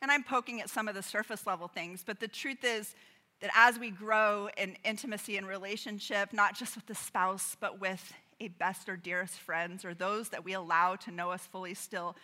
And 0.02 0.12
I'm 0.12 0.24
poking 0.24 0.62
at 0.62 0.70
some 0.70 0.88
of 0.88 0.96
the 0.96 1.04
surface 1.04 1.46
level 1.46 1.68
things, 1.68 2.04
but 2.06 2.20
the 2.20 2.28
truth 2.28 2.64
is, 2.64 2.96
that 3.42 3.52
as 3.56 3.78
we 3.78 3.92
grow 3.92 4.50
in 4.58 4.76
intimacy 4.84 5.38
and 5.38 5.48
relationship, 5.48 6.34
not 6.34 6.56
just 6.56 6.76
with 6.76 6.86
the 6.88 6.96
spouse, 6.96 7.56
but 7.60 7.80
with 7.80 8.14
a 8.40 8.48
best 8.50 8.90
or 8.90 8.96
dearest 8.96 9.36
friends 9.36 9.86
or 9.86 9.94
those 9.94 10.30
that 10.30 10.44
we 10.44 10.54
allow 10.54 10.96
to 10.96 11.12
know 11.12 11.32
us 11.32 11.46
fully 11.46 11.74
still, 11.74 12.16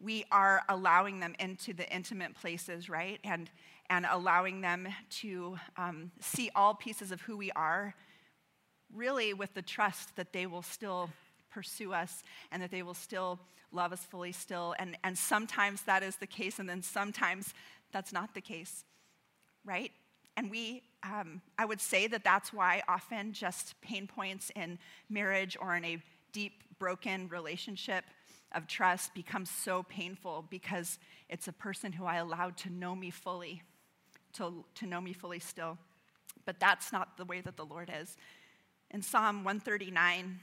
we 0.00 0.24
are 0.32 0.62
allowing 0.68 1.20
them 1.20 1.34
into 1.38 1.72
the 1.72 1.88
intimate 1.94 2.34
places, 2.34 2.88
right? 2.88 3.20
And, 3.24 3.50
and 3.88 4.06
allowing 4.10 4.60
them 4.60 4.88
to 5.20 5.58
um, 5.76 6.10
see 6.20 6.50
all 6.54 6.74
pieces 6.74 7.12
of 7.12 7.20
who 7.20 7.36
we 7.36 7.50
are, 7.52 7.94
really 8.94 9.32
with 9.32 9.54
the 9.54 9.62
trust 9.62 10.16
that 10.16 10.32
they 10.32 10.46
will 10.46 10.62
still 10.62 11.10
pursue 11.50 11.92
us 11.92 12.22
and 12.50 12.62
that 12.62 12.70
they 12.70 12.82
will 12.82 12.94
still 12.94 13.38
love 13.70 13.92
us 13.92 14.00
fully 14.00 14.32
still. 14.32 14.74
And, 14.78 14.96
and 15.04 15.16
sometimes 15.16 15.82
that 15.82 16.02
is 16.02 16.16
the 16.16 16.26
case, 16.26 16.58
and 16.58 16.68
then 16.68 16.82
sometimes 16.82 17.54
that's 17.92 18.12
not 18.12 18.34
the 18.34 18.40
case, 18.40 18.84
right? 19.64 19.92
And 20.36 20.50
we, 20.50 20.82
um, 21.02 21.42
I 21.58 21.64
would 21.64 21.80
say 21.80 22.06
that 22.06 22.24
that's 22.24 22.52
why 22.52 22.82
often 22.88 23.32
just 23.32 23.80
pain 23.80 24.06
points 24.06 24.50
in 24.56 24.78
marriage 25.10 25.56
or 25.60 25.76
in 25.76 25.84
a 25.84 26.02
deep, 26.32 26.62
broken 26.78 27.28
relationship 27.28 28.04
of 28.54 28.66
trust 28.66 29.14
becomes 29.14 29.50
so 29.50 29.82
painful 29.84 30.46
because 30.50 30.98
it's 31.28 31.48
a 31.48 31.52
person 31.52 31.92
who 31.92 32.04
I 32.04 32.16
allowed 32.16 32.56
to 32.58 32.70
know 32.70 32.94
me 32.94 33.10
fully, 33.10 33.62
to, 34.34 34.64
to 34.76 34.86
know 34.86 35.00
me 35.00 35.12
fully 35.12 35.38
still. 35.38 35.78
But 36.44 36.58
that's 36.60 36.92
not 36.92 37.16
the 37.16 37.24
way 37.24 37.40
that 37.40 37.56
the 37.56 37.64
Lord 37.64 37.90
is. 38.00 38.16
In 38.90 39.02
Psalm 39.02 39.44
139, 39.44 40.38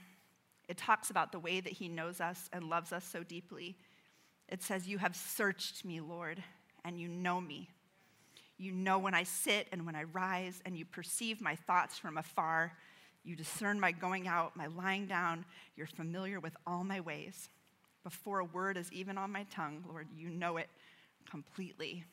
it 0.68 0.76
talks 0.76 1.10
about 1.10 1.32
the 1.32 1.38
way 1.38 1.60
that 1.60 1.72
He 1.72 1.88
knows 1.88 2.20
us 2.20 2.48
and 2.52 2.64
loves 2.64 2.92
us 2.92 3.04
so 3.04 3.22
deeply. 3.22 3.76
It 4.48 4.62
says, 4.62 4.88
You 4.88 4.98
have 4.98 5.14
searched 5.14 5.84
me, 5.84 6.00
Lord, 6.00 6.42
and 6.84 6.98
you 6.98 7.08
know 7.08 7.40
me. 7.40 7.68
You 8.60 8.72
know 8.72 8.98
when 8.98 9.14
I 9.14 9.22
sit 9.22 9.68
and 9.72 9.86
when 9.86 9.96
I 9.96 10.02
rise, 10.02 10.60
and 10.66 10.76
you 10.76 10.84
perceive 10.84 11.40
my 11.40 11.56
thoughts 11.56 11.98
from 11.98 12.18
afar. 12.18 12.76
You 13.24 13.34
discern 13.34 13.80
my 13.80 13.90
going 13.90 14.28
out, 14.28 14.54
my 14.54 14.66
lying 14.66 15.06
down. 15.06 15.46
You're 15.76 15.86
familiar 15.86 16.40
with 16.40 16.54
all 16.66 16.84
my 16.84 17.00
ways. 17.00 17.48
Before 18.04 18.40
a 18.40 18.44
word 18.44 18.76
is 18.76 18.92
even 18.92 19.16
on 19.16 19.32
my 19.32 19.44
tongue, 19.44 19.82
Lord, 19.88 20.08
you 20.14 20.28
know 20.28 20.58
it 20.58 20.68
completely. 21.30 22.04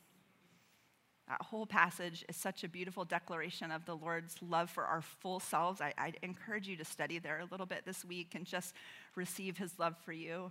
That 1.28 1.42
whole 1.42 1.66
passage 1.66 2.24
is 2.30 2.36
such 2.36 2.64
a 2.64 2.68
beautiful 2.68 3.04
declaration 3.04 3.70
of 3.70 3.84
the 3.84 3.94
Lord's 3.94 4.36
love 4.40 4.70
for 4.70 4.84
our 4.84 5.02
full 5.02 5.40
selves. 5.40 5.82
I, 5.82 5.92
I 5.98 6.14
encourage 6.22 6.66
you 6.66 6.78
to 6.78 6.84
study 6.84 7.18
there 7.18 7.40
a 7.40 7.48
little 7.50 7.66
bit 7.66 7.84
this 7.84 8.06
week 8.06 8.34
and 8.34 8.46
just 8.46 8.74
receive 9.14 9.58
his 9.58 9.78
love 9.78 9.96
for 10.02 10.12
you. 10.12 10.50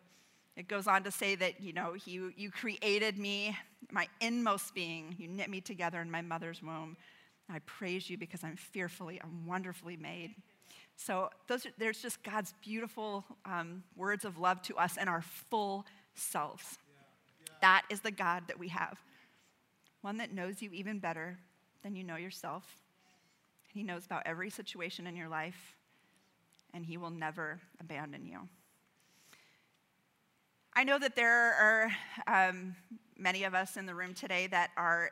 It 0.57 0.67
goes 0.67 0.87
on 0.87 1.03
to 1.03 1.11
say 1.11 1.35
that, 1.35 1.61
you 1.61 1.71
know, 1.71 1.95
you, 2.05 2.33
you 2.35 2.49
created 2.49 3.19
me, 3.19 3.55
my 3.91 4.07
inmost 4.19 4.73
being. 4.73 5.15
You 5.19 5.27
knit 5.27 5.51
me 5.51 5.61
together 5.61 6.01
in 6.01 6.09
my 6.09 6.23
mother's 6.23 6.63
womb. 6.63 6.97
I 7.47 7.59
praise 7.59 8.09
you 8.09 8.17
because 8.17 8.43
I'm 8.43 8.55
fearfully 8.55 9.21
and 9.23 9.45
wonderfully 9.45 9.97
made. 9.97 10.33
So 10.95 11.29
those 11.47 11.67
are, 11.67 11.69
there's 11.77 12.01
just 12.01 12.23
God's 12.23 12.55
beautiful 12.63 13.23
um, 13.45 13.83
words 13.95 14.25
of 14.25 14.39
love 14.39 14.63
to 14.63 14.75
us 14.77 14.97
and 14.97 15.07
our 15.07 15.21
full 15.21 15.85
selves. 16.15 16.79
Yeah, 16.87 17.03
yeah. 17.45 17.55
That 17.61 17.83
is 17.91 17.99
the 17.99 18.11
God 18.11 18.43
that 18.47 18.57
we 18.57 18.69
have. 18.69 18.97
One 20.01 20.17
that 20.17 20.33
knows 20.33 20.59
you 20.63 20.71
even 20.73 20.97
better 20.97 21.37
than 21.83 21.95
you 21.95 22.03
know 22.03 22.15
yourself. 22.15 22.63
He 23.71 23.83
knows 23.83 24.07
about 24.07 24.23
every 24.25 24.49
situation 24.49 25.05
in 25.05 25.15
your 25.15 25.29
life, 25.29 25.75
and 26.73 26.83
He 26.83 26.97
will 26.97 27.11
never 27.11 27.59
abandon 27.79 28.25
you. 28.25 28.39
I 30.77 30.83
know 30.83 30.99
that 30.99 31.15
there 31.15 31.55
are 31.55 31.91
um, 32.27 32.75
many 33.17 33.45
of 33.45 33.55
us 33.55 33.77
in 33.77 33.87
the 33.87 33.95
room 33.95 34.13
today 34.13 34.45
that 34.45 34.69
are 34.77 35.09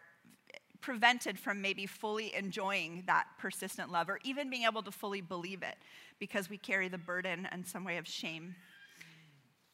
prevented 0.79 1.39
from 1.39 1.59
maybe 1.59 1.87
fully 1.87 2.35
enjoying 2.35 3.01
that 3.07 3.25
persistent 3.39 3.91
love 3.91 4.07
or 4.07 4.19
even 4.23 4.51
being 4.51 4.65
able 4.65 4.83
to 4.83 4.91
fully 4.91 5.21
believe 5.21 5.63
it 5.63 5.73
because 6.19 6.51
we 6.51 6.59
carry 6.59 6.87
the 6.87 6.99
burden 6.99 7.47
and 7.51 7.65
some 7.65 7.83
way 7.83 7.97
of 7.97 8.07
shame. 8.07 8.53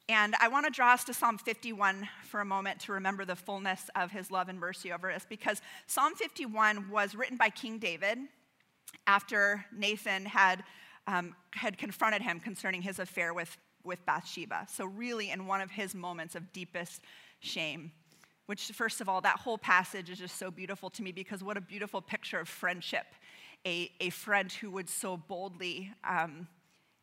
And 0.08 0.34
I 0.40 0.48
want 0.48 0.66
to 0.66 0.72
draw 0.72 0.94
us 0.94 1.04
to 1.04 1.14
Psalm 1.14 1.38
51 1.38 2.08
for 2.24 2.40
a 2.40 2.46
moment 2.46 2.80
to 2.84 2.94
remember 2.94 3.26
the 3.26 3.36
fullness 3.36 3.90
of 3.94 4.12
his 4.12 4.32
love 4.32 4.48
and 4.48 4.58
mercy 4.58 4.94
over 4.94 5.12
us 5.12 5.26
because 5.28 5.62
Psalm 5.88 6.16
51 6.16 6.90
was 6.90 7.16
written 7.16 7.36
by 7.36 7.50
King 7.50 7.80
David 7.80 8.18
after 9.08 9.66
Nathan 9.76 10.24
had, 10.24 10.64
um, 11.08 11.36
had 11.52 11.78
confronted 11.78 12.22
him 12.22 12.40
concerning 12.40 12.82
his 12.82 12.98
affair 12.98 13.34
with 13.34 13.58
with 13.84 14.06
Bathsheba. 14.06 14.68
So, 14.70 14.86
really, 14.86 15.32
in 15.32 15.48
one 15.48 15.62
of 15.62 15.72
his 15.72 15.96
moments 15.96 16.36
of 16.36 16.52
deepest 16.54 17.02
shame, 17.40 17.92
which, 18.46 18.72
first 18.72 19.02
of 19.02 19.10
all, 19.10 19.22
that 19.22 19.38
whole 19.38 19.58
passage 19.58 20.10
is 20.10 20.20
just 20.20 20.38
so 20.38 20.52
beautiful 20.52 20.90
to 20.92 21.04
me 21.04 21.12
because 21.12 21.44
what 21.44 21.58
a 21.58 21.62
beautiful 21.62 22.02
picture 22.02 22.40
of 22.40 22.50
friendship. 22.50 23.06
A, 23.66 23.92
a 24.00 24.10
friend 24.10 24.52
who 24.52 24.72
would 24.72 24.90
so 24.90 25.18
boldly 25.18 25.92
um, 26.04 26.48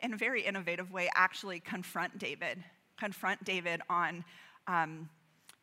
in 0.01 0.13
a 0.13 0.17
very 0.17 0.43
innovative 0.43 0.93
way, 0.93 1.09
actually 1.15 1.61
confront 1.61 2.19
David, 2.19 2.63
confront 2.99 3.43
David 3.45 3.81
on 3.89 4.25
um, 4.67 5.09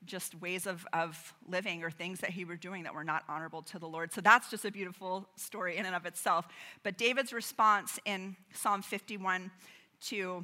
just 0.05 0.39
ways 0.41 0.67
of, 0.67 0.85
of 0.93 1.33
living 1.47 1.83
or 1.83 1.89
things 1.89 2.19
that 2.19 2.29
he 2.29 2.45
were 2.45 2.55
doing 2.55 2.83
that 2.83 2.93
were 2.93 3.03
not 3.03 3.23
honorable 3.27 3.61
to 3.63 3.79
the 3.79 3.87
Lord. 3.87 4.13
So 4.13 4.21
that's 4.21 4.49
just 4.49 4.65
a 4.65 4.71
beautiful 4.71 5.27
story 5.35 5.77
in 5.77 5.85
and 5.85 5.95
of 5.95 6.05
itself. 6.05 6.47
But 6.83 6.97
David's 6.97 7.33
response 7.33 7.99
in 8.05 8.35
Psalm 8.53 8.81
51 8.81 9.51
2, 10.01 10.43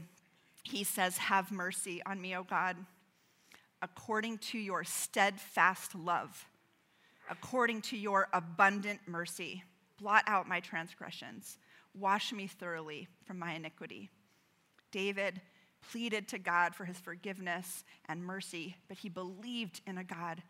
he 0.63 0.83
says, 0.83 1.17
Have 1.17 1.51
mercy 1.51 2.01
on 2.05 2.21
me, 2.21 2.35
O 2.35 2.43
God, 2.43 2.77
according 3.81 4.37
to 4.37 4.57
your 4.57 4.83
steadfast 4.83 5.95
love, 5.95 6.45
according 7.29 7.81
to 7.81 7.97
your 7.97 8.27
abundant 8.33 8.99
mercy. 9.07 9.63
Blot 9.97 10.23
out 10.27 10.47
my 10.47 10.59
transgressions, 10.59 11.57
wash 11.93 12.33
me 12.33 12.47
thoroughly 12.47 13.07
from 13.25 13.37
my 13.37 13.53
iniquity. 13.53 14.09
David 14.91 15.41
pleaded 15.89 16.27
to 16.29 16.39
God 16.39 16.75
for 16.75 16.85
his 16.85 16.97
forgiveness 16.97 17.83
and 18.07 18.23
mercy, 18.23 18.75
but 18.87 18.97
he 18.97 19.09
believed 19.09 19.81
in 19.87 19.97
a 19.97 20.03
God 20.03 20.41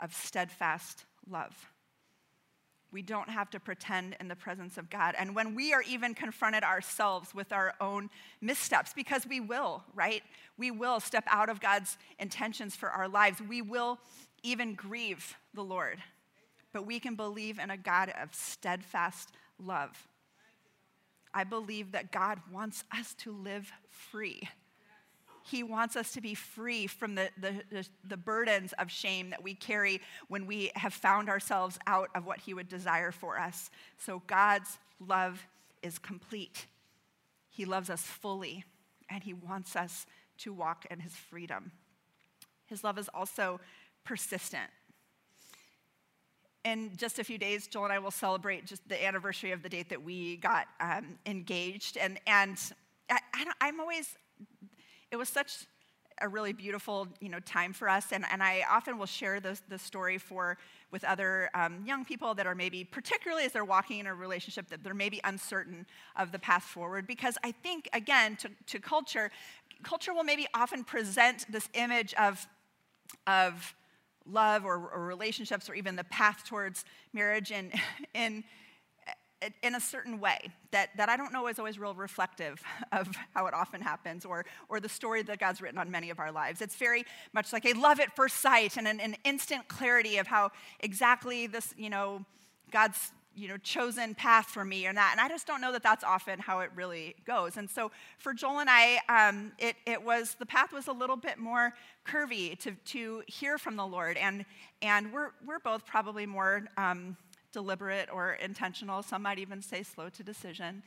of 0.00 0.14
steadfast 0.14 1.04
love. 1.28 1.54
We 2.90 3.02
don't 3.02 3.28
have 3.28 3.50
to 3.50 3.60
pretend 3.60 4.16
in 4.18 4.28
the 4.28 4.36
presence 4.36 4.78
of 4.78 4.88
God. 4.88 5.14
And 5.18 5.34
when 5.34 5.54
we 5.54 5.74
are 5.74 5.82
even 5.82 6.14
confronted 6.14 6.62
ourselves 6.62 7.34
with 7.34 7.52
our 7.52 7.74
own 7.80 8.08
missteps, 8.40 8.92
because 8.94 9.26
we 9.26 9.40
will, 9.40 9.82
right? 9.94 10.22
We 10.56 10.70
will 10.70 10.98
step 11.00 11.24
out 11.28 11.50
of 11.50 11.60
God's 11.60 11.98
intentions 12.18 12.74
for 12.74 12.88
our 12.88 13.08
lives. 13.08 13.42
We 13.42 13.60
will 13.60 13.98
even 14.42 14.74
grieve 14.74 15.36
the 15.52 15.64
Lord. 15.64 15.98
But 16.72 16.86
we 16.86 16.98
can 16.98 17.14
believe 17.14 17.58
in 17.58 17.70
a 17.70 17.76
God 17.76 18.12
of 18.20 18.34
steadfast 18.34 19.32
love. 19.62 20.08
I 21.34 21.44
believe 21.44 21.92
that 21.92 22.10
God 22.10 22.40
wants 22.50 22.84
us 22.96 23.14
to 23.18 23.32
live 23.32 23.70
free. 23.90 24.48
He 25.50 25.62
wants 25.62 25.96
us 25.96 26.12
to 26.12 26.20
be 26.20 26.34
free 26.34 26.86
from 26.86 27.14
the, 27.14 27.30
the, 27.40 27.86
the, 28.04 28.16
burdens 28.16 28.74
of 28.78 28.90
shame 28.90 29.30
that 29.30 29.42
we 29.42 29.54
carry 29.54 30.00
when 30.28 30.46
we 30.46 30.70
have 30.74 30.92
found 30.92 31.28
ourselves 31.28 31.78
out 31.86 32.10
of 32.14 32.26
what 32.26 32.40
He 32.40 32.52
would 32.52 32.68
desire 32.68 33.12
for 33.12 33.38
us. 33.38 33.70
So 33.96 34.22
God's 34.26 34.78
love 35.00 35.46
is 35.82 35.98
complete. 35.98 36.66
He 37.48 37.64
loves 37.64 37.88
us 37.88 38.02
fully, 38.02 38.64
and 39.08 39.22
He 39.22 39.32
wants 39.32 39.74
us 39.74 40.06
to 40.38 40.52
walk 40.52 40.86
in 40.90 41.00
His 41.00 41.14
freedom. 41.14 41.72
His 42.66 42.84
love 42.84 42.98
is 42.98 43.08
also 43.14 43.60
persistent. 44.04 44.70
In 46.64 46.90
just 46.96 47.18
a 47.18 47.24
few 47.24 47.38
days, 47.38 47.66
Joel 47.66 47.84
and 47.84 47.92
I 47.92 47.98
will 47.98 48.10
celebrate 48.10 48.66
just 48.66 48.86
the 48.88 49.02
anniversary 49.02 49.52
of 49.52 49.62
the 49.62 49.68
date 49.70 49.88
that 49.88 50.02
we 50.02 50.36
got 50.36 50.66
um, 50.80 51.18
engaged. 51.24 51.96
And, 51.96 52.20
and 52.26 52.58
I, 53.10 53.20
I'm 53.60 53.80
always, 53.80 54.16
it 55.10 55.16
was 55.16 55.28
such 55.28 55.66
a 56.20 56.28
really 56.28 56.52
beautiful 56.52 57.08
you 57.20 57.28
know, 57.28 57.40
time 57.40 57.72
for 57.72 57.88
us. 57.88 58.12
And, 58.12 58.24
and 58.30 58.42
I 58.42 58.64
often 58.70 58.98
will 58.98 59.06
share 59.06 59.40
the, 59.40 59.58
the 59.68 59.78
story 59.78 60.18
for, 60.18 60.58
with 60.90 61.04
other 61.04 61.50
um, 61.54 61.84
young 61.86 62.04
people 62.04 62.34
that 62.34 62.46
are 62.46 62.54
maybe, 62.54 62.84
particularly 62.84 63.44
as 63.44 63.52
they're 63.52 63.64
walking 63.64 64.00
in 64.00 64.06
a 64.06 64.14
relationship, 64.14 64.68
that 64.68 64.82
they're 64.82 64.94
maybe 64.94 65.20
uncertain 65.24 65.86
of 66.16 66.32
the 66.32 66.38
path 66.38 66.64
forward. 66.64 67.06
Because 67.06 67.38
I 67.44 67.52
think, 67.52 67.88
again, 67.92 68.36
to, 68.36 68.50
to 68.66 68.80
culture, 68.80 69.30
culture 69.82 70.12
will 70.12 70.24
maybe 70.24 70.46
often 70.54 70.84
present 70.84 71.46
this 71.48 71.68
image 71.74 72.14
of, 72.14 72.46
of 73.26 73.74
love 74.26 74.64
or, 74.64 74.88
or 74.88 75.06
relationships 75.06 75.70
or 75.70 75.74
even 75.74 75.96
the 75.96 76.04
path 76.04 76.44
towards 76.44 76.84
marriage 77.12 77.50
in, 77.50 77.72
in 78.14 78.44
in 79.62 79.74
a 79.74 79.80
certain 79.80 80.20
way 80.20 80.38
that, 80.70 80.90
that 80.96 81.08
I 81.08 81.16
don't 81.16 81.32
know 81.32 81.46
is 81.46 81.58
always 81.58 81.78
real 81.78 81.94
reflective 81.94 82.62
of 82.92 83.08
how 83.34 83.46
it 83.46 83.54
often 83.54 83.80
happens 83.80 84.24
or, 84.24 84.44
or 84.68 84.80
the 84.80 84.88
story 84.88 85.22
that 85.22 85.38
God's 85.38 85.60
written 85.60 85.78
on 85.78 85.90
many 85.90 86.10
of 86.10 86.18
our 86.18 86.32
lives. 86.32 86.60
It's 86.60 86.76
very 86.76 87.04
much 87.32 87.52
like 87.52 87.64
a 87.64 87.72
love 87.74 88.00
at 88.00 88.14
first 88.16 88.36
sight 88.40 88.76
and 88.76 88.88
an, 88.88 89.00
an 89.00 89.16
instant 89.24 89.68
clarity 89.68 90.18
of 90.18 90.26
how 90.26 90.50
exactly 90.80 91.46
this, 91.46 91.74
you 91.76 91.90
know, 91.90 92.24
God's 92.70 93.12
you 93.34 93.46
know 93.46 93.56
chosen 93.58 94.16
path 94.16 94.46
for 94.46 94.64
me 94.64 94.84
or 94.84 94.92
that. 94.92 95.10
And 95.12 95.20
i 95.20 95.28
just 95.28 95.46
don't 95.46 95.60
know 95.60 95.70
that 95.70 95.82
that's 95.82 96.02
often 96.02 96.40
how 96.40 96.58
it 96.58 96.70
really 96.74 97.14
goes. 97.24 97.56
And 97.56 97.70
so 97.70 97.92
for 98.18 98.34
joel 98.34 98.58
and 98.58 98.68
i 98.68 98.98
um, 99.08 99.52
it, 99.58 99.76
it 99.86 100.02
was 100.02 100.34
the 100.40 100.46
path 100.46 100.72
was 100.72 100.88
a 100.88 100.92
little 100.92 101.16
bit 101.16 101.38
more 101.38 101.72
curvy 102.04 102.58
to, 102.58 102.72
to 102.72 103.22
hear 103.28 103.56
from 103.56 103.76
the 103.76 103.86
lord. 103.86 104.16
And 104.16 104.44
and 104.82 105.12
we're, 105.12 105.30
we're 105.46 105.60
both 105.60 105.86
probably 105.86 106.26
more 106.26 106.64
um, 106.76 107.16
deliberate 107.52 108.08
or 108.12 108.32
intentional. 108.34 109.02
Some 109.02 109.22
might 109.22 109.38
even 109.38 109.62
say 109.62 109.82
slow 109.82 110.08
to 110.10 110.22
decision. 110.22 110.82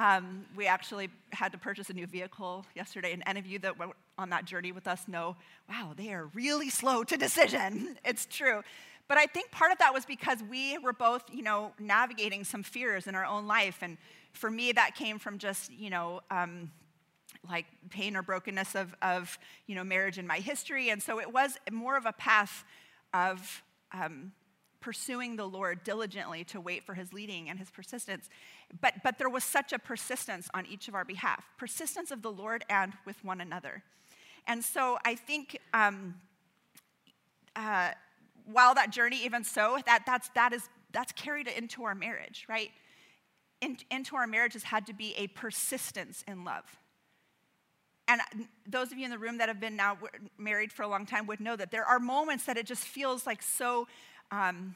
Um, 0.00 0.46
we 0.56 0.66
actually 0.66 1.10
had 1.30 1.52
to 1.52 1.58
purchase 1.58 1.90
a 1.90 1.92
new 1.92 2.06
vehicle 2.06 2.64
yesterday, 2.74 3.12
and 3.12 3.22
any 3.26 3.38
of 3.38 3.46
you 3.46 3.58
that 3.60 3.78
went 3.78 3.92
on 4.18 4.30
that 4.30 4.44
journey 4.44 4.72
with 4.72 4.86
us 4.86 5.06
know, 5.06 5.36
wow, 5.68 5.92
they 5.96 6.12
are 6.12 6.26
really 6.34 6.70
slow 6.70 7.04
to 7.04 7.16
decision. 7.16 7.96
it's 8.04 8.26
true. 8.26 8.62
But 9.08 9.18
I 9.18 9.26
think 9.26 9.50
part 9.50 9.72
of 9.72 9.78
that 9.78 9.92
was 9.92 10.04
because 10.06 10.42
we 10.48 10.78
were 10.78 10.92
both, 10.92 11.24
you 11.32 11.42
know, 11.42 11.72
navigating 11.78 12.44
some 12.44 12.62
fears 12.62 13.06
in 13.06 13.14
our 13.14 13.24
own 13.24 13.46
life. 13.46 13.78
And 13.82 13.98
for 14.32 14.50
me, 14.50 14.72
that 14.72 14.94
came 14.94 15.18
from 15.18 15.38
just, 15.38 15.72
you 15.72 15.90
know, 15.90 16.20
um, 16.30 16.70
like 17.48 17.66
pain 17.90 18.16
or 18.16 18.22
brokenness 18.22 18.74
of, 18.74 18.94
of, 19.02 19.38
you 19.66 19.74
know, 19.74 19.84
marriage 19.84 20.18
in 20.18 20.26
my 20.26 20.38
history. 20.38 20.90
And 20.90 21.02
so 21.02 21.20
it 21.20 21.32
was 21.32 21.58
more 21.70 21.96
of 21.96 22.06
a 22.06 22.12
path 22.12 22.64
of 23.12 23.62
um, 23.92 24.32
pursuing 24.82 25.36
the 25.36 25.46
Lord 25.46 25.82
diligently 25.84 26.44
to 26.44 26.60
wait 26.60 26.84
for 26.84 26.92
his 26.92 27.12
leading 27.14 27.48
and 27.48 27.58
his 27.58 27.70
persistence. 27.70 28.28
But, 28.82 28.94
but 29.02 29.16
there 29.16 29.30
was 29.30 29.44
such 29.44 29.72
a 29.72 29.78
persistence 29.78 30.50
on 30.52 30.66
each 30.66 30.88
of 30.88 30.94
our 30.94 31.04
behalf 31.04 31.44
persistence 31.56 32.10
of 32.10 32.20
the 32.20 32.30
Lord 32.30 32.64
and 32.68 32.92
with 33.06 33.24
one 33.24 33.40
another. 33.40 33.82
And 34.46 34.62
so 34.62 34.98
I 35.04 35.14
think 35.14 35.58
um, 35.72 36.16
uh, 37.56 37.92
while 38.44 38.74
that 38.74 38.90
journey, 38.90 39.24
even 39.24 39.44
so, 39.44 39.78
that, 39.86 40.02
that's, 40.04 40.28
that 40.34 40.52
is, 40.52 40.68
that's 40.92 41.12
carried 41.12 41.46
into 41.46 41.84
our 41.84 41.94
marriage, 41.94 42.44
right? 42.48 42.70
In, 43.60 43.78
into 43.90 44.16
our 44.16 44.26
marriage 44.26 44.54
has 44.54 44.64
had 44.64 44.86
to 44.86 44.92
be 44.92 45.14
a 45.16 45.28
persistence 45.28 46.24
in 46.26 46.44
love. 46.44 46.64
And 48.08 48.20
those 48.68 48.90
of 48.90 48.98
you 48.98 49.04
in 49.04 49.10
the 49.10 49.18
room 49.18 49.38
that 49.38 49.48
have 49.48 49.60
been 49.60 49.76
now 49.76 49.96
married 50.36 50.72
for 50.72 50.82
a 50.82 50.88
long 50.88 51.06
time 51.06 51.26
would 51.28 51.40
know 51.40 51.54
that 51.54 51.70
there 51.70 51.84
are 51.84 52.00
moments 52.00 52.44
that 52.44 52.56
it 52.56 52.66
just 52.66 52.84
feels 52.84 53.26
like 53.26 53.40
so 53.42 53.86
um, 54.32 54.74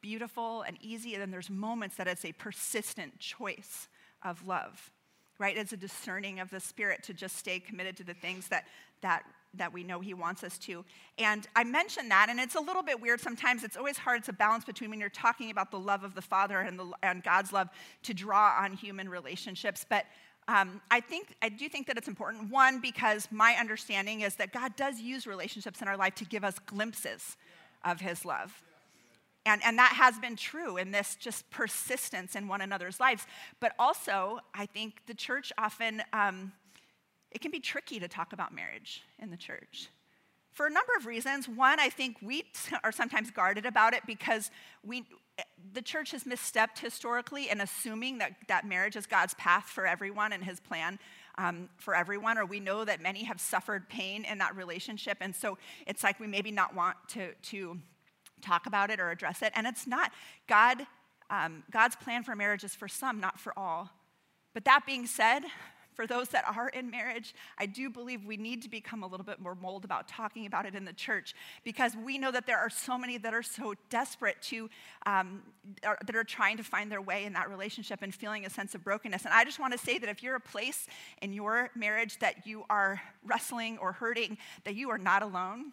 beautiful 0.00 0.62
and 0.62 0.78
easy, 0.80 1.14
and 1.14 1.22
then 1.22 1.30
there's 1.30 1.50
moments 1.50 1.96
that 1.96 2.06
it's 2.06 2.24
a 2.24 2.32
persistent 2.32 3.18
choice 3.18 3.88
of 4.22 4.46
love, 4.46 4.90
right? 5.38 5.56
It's 5.56 5.72
a 5.72 5.76
discerning 5.76 6.38
of 6.38 6.50
the 6.50 6.60
Spirit 6.60 7.02
to 7.04 7.14
just 7.14 7.36
stay 7.36 7.58
committed 7.58 7.96
to 7.96 8.04
the 8.04 8.14
things 8.14 8.48
that, 8.48 8.66
that, 9.00 9.24
that 9.54 9.72
we 9.72 9.82
know 9.82 10.00
He 10.00 10.12
wants 10.12 10.44
us 10.44 10.58
to. 10.58 10.84
And 11.18 11.46
I 11.56 11.64
mentioned 11.64 12.10
that, 12.10 12.28
and 12.28 12.38
it's 12.38 12.54
a 12.54 12.60
little 12.60 12.82
bit 12.82 13.00
weird 13.00 13.20
sometimes. 13.20 13.64
It's 13.64 13.76
always 13.76 13.96
hard 13.96 14.22
to 14.24 14.34
balance 14.34 14.64
between 14.64 14.90
when 14.90 15.00
you're 15.00 15.08
talking 15.08 15.50
about 15.50 15.70
the 15.70 15.80
love 15.80 16.04
of 16.04 16.14
the 16.14 16.22
Father 16.22 16.60
and, 16.60 16.78
the, 16.78 16.92
and 17.02 17.22
God's 17.22 17.52
love 17.52 17.68
to 18.04 18.14
draw 18.14 18.54
on 18.60 18.74
human 18.74 19.08
relationships. 19.08 19.84
But 19.88 20.04
um, 20.46 20.80
I 20.90 21.00
think 21.00 21.36
I 21.42 21.48
do 21.48 21.68
think 21.68 21.86
that 21.86 21.96
it's 21.96 22.08
important. 22.08 22.50
One, 22.50 22.80
because 22.80 23.28
my 23.30 23.52
understanding 23.52 24.22
is 24.22 24.34
that 24.36 24.52
God 24.52 24.74
does 24.76 24.98
use 25.00 25.26
relationships 25.26 25.80
in 25.80 25.88
our 25.88 25.96
life 25.96 26.14
to 26.16 26.24
give 26.24 26.44
us 26.44 26.58
glimpses 26.58 27.36
of 27.84 28.00
his 28.00 28.24
love. 28.24 28.62
And, 29.46 29.62
and 29.64 29.78
that 29.78 29.92
has 29.96 30.18
been 30.18 30.36
true 30.36 30.76
in 30.76 30.90
this 30.90 31.16
just 31.16 31.48
persistence 31.50 32.36
in 32.36 32.46
one 32.46 32.60
another's 32.60 33.00
lives. 33.00 33.26
But 33.58 33.72
also, 33.78 34.40
I 34.54 34.66
think 34.66 35.00
the 35.06 35.14
church 35.14 35.52
often, 35.56 36.02
um, 36.12 36.52
it 37.30 37.40
can 37.40 37.50
be 37.50 37.60
tricky 37.60 37.98
to 38.00 38.08
talk 38.08 38.32
about 38.32 38.54
marriage 38.54 39.02
in 39.18 39.30
the 39.30 39.36
church 39.36 39.88
for 40.52 40.66
a 40.66 40.70
number 40.70 40.92
of 40.98 41.06
reasons. 41.06 41.48
One, 41.48 41.80
I 41.80 41.88
think 41.88 42.18
we 42.20 42.44
are 42.84 42.92
sometimes 42.92 43.30
guarded 43.30 43.66
about 43.66 43.94
it 43.94 44.02
because 44.06 44.50
we, 44.84 45.04
the 45.72 45.82
church 45.82 46.10
has 46.10 46.24
misstepped 46.24 46.78
historically 46.78 47.48
in 47.48 47.60
assuming 47.60 48.18
that, 48.18 48.32
that 48.48 48.66
marriage 48.66 48.96
is 48.96 49.06
God's 49.06 49.34
path 49.34 49.64
for 49.64 49.86
everyone 49.86 50.32
and 50.32 50.44
his 50.44 50.60
plan 50.60 50.98
um, 51.40 51.68
for 51.78 51.94
everyone, 51.94 52.36
or 52.36 52.44
we 52.44 52.60
know 52.60 52.84
that 52.84 53.00
many 53.00 53.24
have 53.24 53.40
suffered 53.40 53.88
pain 53.88 54.24
in 54.24 54.38
that 54.38 54.54
relationship. 54.54 55.18
And 55.20 55.34
so 55.34 55.56
it's 55.86 56.04
like 56.04 56.20
we 56.20 56.26
maybe 56.26 56.50
not 56.50 56.74
want 56.74 56.96
to, 57.08 57.32
to 57.34 57.78
talk 58.42 58.66
about 58.66 58.90
it 58.90 59.00
or 59.00 59.10
address 59.10 59.40
it. 59.40 59.52
And 59.56 59.66
it's 59.66 59.86
not. 59.86 60.12
God, 60.46 60.86
um, 61.30 61.62
God's 61.70 61.96
plan 61.96 62.22
for 62.24 62.36
marriage 62.36 62.62
is 62.62 62.74
for 62.74 62.88
some, 62.88 63.20
not 63.20 63.40
for 63.40 63.58
all. 63.58 63.90
But 64.52 64.64
that 64.66 64.84
being 64.84 65.06
said, 65.06 65.40
for 66.00 66.06
those 66.06 66.30
that 66.30 66.46
are 66.56 66.70
in 66.70 66.90
marriage, 66.90 67.34
I 67.58 67.66
do 67.66 67.90
believe 67.90 68.24
we 68.24 68.38
need 68.38 68.62
to 68.62 68.70
become 68.70 69.02
a 69.02 69.06
little 69.06 69.26
bit 69.26 69.38
more 69.38 69.54
mold 69.54 69.84
about 69.84 70.08
talking 70.08 70.46
about 70.46 70.64
it 70.64 70.74
in 70.74 70.86
the 70.86 70.94
church 70.94 71.34
because 71.62 71.94
we 71.94 72.16
know 72.16 72.32
that 72.32 72.46
there 72.46 72.56
are 72.56 72.70
so 72.70 72.96
many 72.96 73.18
that 73.18 73.34
are 73.34 73.42
so 73.42 73.74
desperate 73.90 74.40
to, 74.44 74.70
um, 75.04 75.42
are, 75.84 75.98
that 76.06 76.16
are 76.16 76.24
trying 76.24 76.56
to 76.56 76.62
find 76.62 76.90
their 76.90 77.02
way 77.02 77.26
in 77.26 77.34
that 77.34 77.50
relationship 77.50 77.98
and 78.00 78.14
feeling 78.14 78.46
a 78.46 78.48
sense 78.48 78.74
of 78.74 78.82
brokenness. 78.82 79.26
And 79.26 79.34
I 79.34 79.44
just 79.44 79.60
want 79.60 79.74
to 79.74 79.78
say 79.78 79.98
that 79.98 80.08
if 80.08 80.22
you're 80.22 80.36
a 80.36 80.40
place 80.40 80.86
in 81.20 81.34
your 81.34 81.68
marriage 81.74 82.18
that 82.20 82.46
you 82.46 82.64
are 82.70 83.02
wrestling 83.26 83.76
or 83.76 83.92
hurting, 83.92 84.38
that 84.64 84.76
you 84.76 84.88
are 84.88 84.96
not 84.96 85.22
alone. 85.22 85.72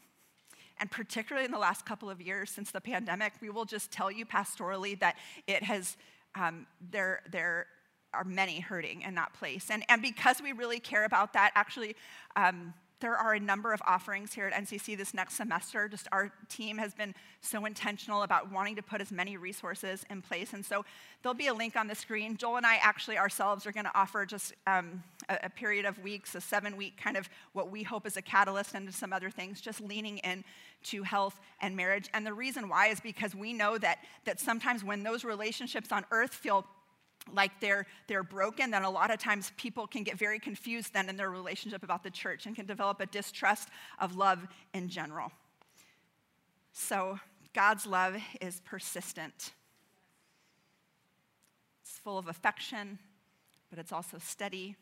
And 0.77 0.91
particularly 0.91 1.45
in 1.45 1.51
the 1.51 1.57
last 1.57 1.85
couple 1.85 2.09
of 2.09 2.19
years 2.19 2.49
since 2.49 2.69
the 2.71 2.81
pandemic, 2.81 3.31
we 3.39 3.49
will 3.49 3.63
just 3.63 3.91
tell 3.91 4.11
you 4.11 4.25
pastorally 4.25 4.99
that 4.99 5.15
it 5.47 5.63
has, 5.63 5.95
um, 6.35 6.67
there, 6.91 7.21
there 7.31 7.67
are 8.17 8.23
many 8.23 8.59
hurting 8.59 9.01
in 9.03 9.15
that 9.15 9.33
place. 9.33 9.69
And, 9.69 9.83
and 9.89 10.01
because 10.01 10.41
we 10.41 10.51
really 10.51 10.79
care 10.79 11.05
about 11.05 11.33
that, 11.33 11.51
actually, 11.55 11.95
um, 12.35 12.73
there 12.99 13.15
are 13.15 13.33
a 13.33 13.39
number 13.39 13.73
of 13.73 13.81
offerings 13.85 14.33
here 14.33 14.47
at 14.47 14.53
NCC 14.53 14.97
this 14.97 15.13
next 15.13 15.35
semester. 15.35 15.87
Just 15.87 16.07
our 16.11 16.31
team 16.49 16.79
has 16.79 16.95
been 16.95 17.13
so 17.41 17.65
intentional 17.65 18.23
about 18.23 18.51
wanting 18.51 18.75
to 18.75 18.81
put 18.81 19.01
as 19.01 19.11
many 19.11 19.37
resources 19.37 20.03
in 20.09 20.21
place. 20.21 20.53
And 20.53 20.65
so 20.65 20.83
there'll 21.21 21.35
be 21.35 21.47
a 21.47 21.53
link 21.53 21.75
on 21.75 21.87
the 21.87 21.93
screen. 21.93 22.37
Joel 22.37 22.57
and 22.57 22.65
I 22.65 22.77
actually 22.77 23.17
ourselves 23.19 23.67
are 23.67 23.71
going 23.71 23.85
to 23.85 23.95
offer 23.95 24.25
just 24.25 24.53
um, 24.65 25.03
a, 25.29 25.37
a, 25.43 25.49
period 25.49 25.85
of 25.85 25.99
weeks, 25.99 26.33
a 26.33 26.41
seven 26.41 26.75
week 26.75 26.97
kind 26.97 27.17
of 27.17 27.29
what 27.53 27.69
we 27.69 27.83
hope 27.83 28.07
is 28.07 28.17
a 28.17 28.21
catalyst 28.21 28.73
into 28.73 28.91
some 28.91 29.13
other 29.13 29.29
things, 29.29 29.61
just 29.61 29.79
leaning 29.79 30.17
in 30.19 30.43
to 30.85 31.03
health 31.03 31.39
and 31.61 31.75
marriage. 31.75 32.09
And 32.15 32.25
the 32.25 32.33
reason 32.33 32.67
why 32.67 32.87
is 32.87 32.99
because 32.99 33.35
we 33.35 33.53
know 33.53 33.77
that, 33.77 33.99
that 34.25 34.39
sometimes 34.39 34.83
when 34.83 35.03
those 35.03 35.23
relationships 35.23 35.91
on 35.91 36.03
earth 36.09 36.33
feel 36.33 36.65
like 37.33 37.59
they're, 37.59 37.85
they're 38.07 38.23
broken, 38.23 38.71
then 38.71 38.83
a 38.83 38.89
lot 38.89 39.11
of 39.11 39.19
times 39.19 39.51
people 39.57 39.87
can 39.87 40.03
get 40.03 40.17
very 40.17 40.39
confused 40.39 40.93
then 40.93 41.09
in 41.09 41.17
their 41.17 41.29
relationship 41.29 41.83
about 41.83 42.03
the 42.03 42.09
church 42.09 42.45
and 42.45 42.55
can 42.55 42.65
develop 42.65 42.99
a 43.01 43.05
distrust 43.05 43.69
of 43.99 44.15
love 44.15 44.45
in 44.73 44.89
general. 44.89 45.31
So, 46.73 47.19
God's 47.53 47.87
love 47.87 48.15
is 48.39 48.61
persistent. 48.65 49.51
It's 51.81 51.97
full 51.97 52.17
of 52.17 52.27
affection, 52.27 52.99
but 53.69 53.79
it's 53.79 53.91
also 53.91 54.19
steady. 54.19 54.75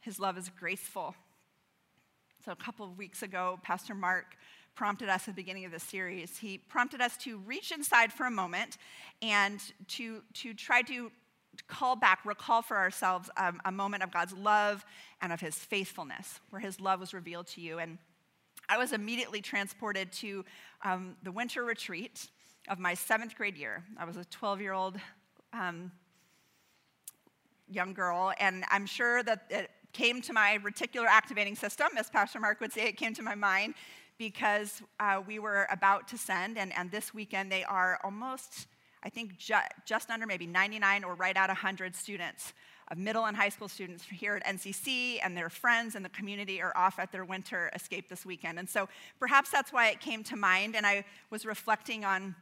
His 0.00 0.20
love 0.20 0.38
is 0.38 0.50
graceful. 0.50 1.16
So, 2.44 2.52
a 2.52 2.56
couple 2.56 2.86
of 2.86 2.96
weeks 2.96 3.22
ago, 3.22 3.58
Pastor 3.62 3.94
Mark 3.94 4.36
prompted 4.74 5.08
us 5.08 5.22
at 5.22 5.34
the 5.34 5.42
beginning 5.42 5.64
of 5.64 5.72
the 5.72 5.78
series. 5.78 6.38
He 6.38 6.58
prompted 6.58 7.00
us 7.00 7.16
to 7.18 7.38
reach 7.38 7.72
inside 7.72 8.12
for 8.12 8.26
a 8.26 8.30
moment 8.30 8.78
and 9.20 9.60
to, 9.88 10.22
to 10.34 10.54
try 10.54 10.82
to 10.82 11.10
call 11.68 11.96
back, 11.96 12.20
recall 12.24 12.62
for 12.62 12.76
ourselves 12.76 13.28
um, 13.36 13.60
a 13.64 13.72
moment 13.72 14.02
of 14.02 14.10
God's 14.10 14.32
love 14.32 14.84
and 15.20 15.32
of 15.32 15.40
his 15.40 15.54
faithfulness, 15.54 16.40
where 16.50 16.60
his 16.60 16.80
love 16.80 17.00
was 17.00 17.12
revealed 17.12 17.46
to 17.48 17.60
you. 17.60 17.78
And 17.78 17.98
I 18.68 18.78
was 18.78 18.92
immediately 18.92 19.42
transported 19.42 20.12
to 20.12 20.44
um, 20.82 21.16
the 21.22 21.32
winter 21.32 21.62
retreat 21.64 22.28
of 22.68 22.78
my 22.78 22.94
seventh 22.94 23.36
grade 23.36 23.56
year. 23.56 23.84
I 23.98 24.04
was 24.04 24.16
a 24.16 24.24
12 24.24 24.60
year 24.60 24.72
old 24.72 24.96
um, 25.52 25.92
young 27.68 27.92
girl, 27.92 28.32
and 28.38 28.64
I'm 28.70 28.86
sure 28.86 29.22
that 29.22 29.46
it 29.50 29.70
came 29.92 30.22
to 30.22 30.32
my 30.32 30.58
reticular 30.62 31.06
activating 31.06 31.54
system, 31.54 31.88
as 31.98 32.08
Pastor 32.08 32.40
Mark 32.40 32.60
would 32.60 32.72
say, 32.72 32.82
it 32.82 32.96
came 32.96 33.12
to 33.14 33.22
my 33.22 33.34
mind 33.34 33.74
because 34.22 34.82
uh, 35.00 35.20
we 35.26 35.40
were 35.40 35.66
about 35.68 36.06
to 36.06 36.16
send, 36.16 36.56
and, 36.56 36.72
and 36.78 36.92
this 36.92 37.12
weekend 37.12 37.50
they 37.50 37.64
are 37.64 37.98
almost, 38.04 38.68
I 39.02 39.08
think, 39.08 39.36
ju- 39.36 39.54
just 39.84 40.10
under 40.10 40.26
maybe 40.26 40.46
99 40.46 41.02
or 41.02 41.16
right 41.16 41.36
at 41.36 41.48
100 41.48 41.92
students 41.96 42.52
of 42.92 42.98
middle 42.98 43.24
and 43.24 43.36
high 43.36 43.48
school 43.48 43.66
students 43.66 44.04
here 44.04 44.36
at 44.36 44.44
NCC 44.44 45.18
and 45.24 45.36
their 45.36 45.50
friends 45.50 45.96
and 45.96 46.04
the 46.04 46.08
community 46.10 46.62
are 46.62 46.72
off 46.76 47.00
at 47.00 47.10
their 47.10 47.24
winter 47.24 47.68
escape 47.74 48.08
this 48.08 48.24
weekend. 48.24 48.60
And 48.60 48.70
so 48.70 48.88
perhaps 49.18 49.50
that's 49.50 49.72
why 49.72 49.88
it 49.88 49.98
came 49.98 50.22
to 50.24 50.36
mind, 50.36 50.76
and 50.76 50.86
I 50.86 51.04
was 51.30 51.44
reflecting 51.44 52.04
on 52.04 52.36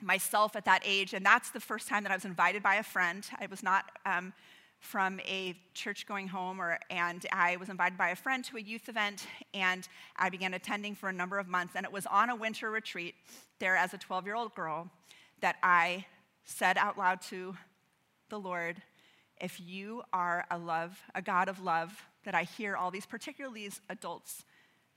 myself 0.00 0.54
at 0.54 0.64
that 0.66 0.82
age, 0.84 1.12
and 1.12 1.26
that's 1.26 1.50
the 1.50 1.58
first 1.58 1.88
time 1.88 2.04
that 2.04 2.12
I 2.12 2.14
was 2.14 2.24
invited 2.24 2.62
by 2.62 2.76
a 2.76 2.84
friend. 2.84 3.26
I 3.40 3.46
was 3.46 3.64
not. 3.64 3.90
Um, 4.04 4.32
from 4.78 5.20
a 5.20 5.54
church 5.74 6.06
going 6.06 6.28
home, 6.28 6.60
or, 6.60 6.78
and 6.90 7.24
I 7.32 7.56
was 7.56 7.68
invited 7.68 7.98
by 7.98 8.10
a 8.10 8.16
friend 8.16 8.44
to 8.46 8.56
a 8.56 8.60
youth 8.60 8.88
event, 8.88 9.26
and 9.52 9.86
I 10.16 10.28
began 10.28 10.54
attending 10.54 10.94
for 10.94 11.08
a 11.08 11.12
number 11.12 11.38
of 11.38 11.48
months. 11.48 11.74
And 11.76 11.84
it 11.84 11.92
was 11.92 12.06
on 12.06 12.30
a 12.30 12.36
winter 12.36 12.70
retreat 12.70 13.14
there 13.58 13.76
as 13.76 13.94
a 13.94 13.98
12 13.98 14.26
year 14.26 14.34
old 14.34 14.54
girl 14.54 14.90
that 15.40 15.56
I 15.62 16.06
said 16.44 16.78
out 16.78 16.96
loud 16.96 17.20
to 17.22 17.56
the 18.28 18.38
Lord, 18.38 18.80
If 19.40 19.60
you 19.60 20.02
are 20.12 20.44
a 20.50 20.58
love, 20.58 21.00
a 21.14 21.22
God 21.22 21.48
of 21.48 21.60
love, 21.60 22.04
that 22.24 22.34
I 22.34 22.44
hear 22.44 22.76
all 22.76 22.90
these, 22.90 23.06
particularly 23.06 23.62
these 23.64 23.80
adults, 23.88 24.44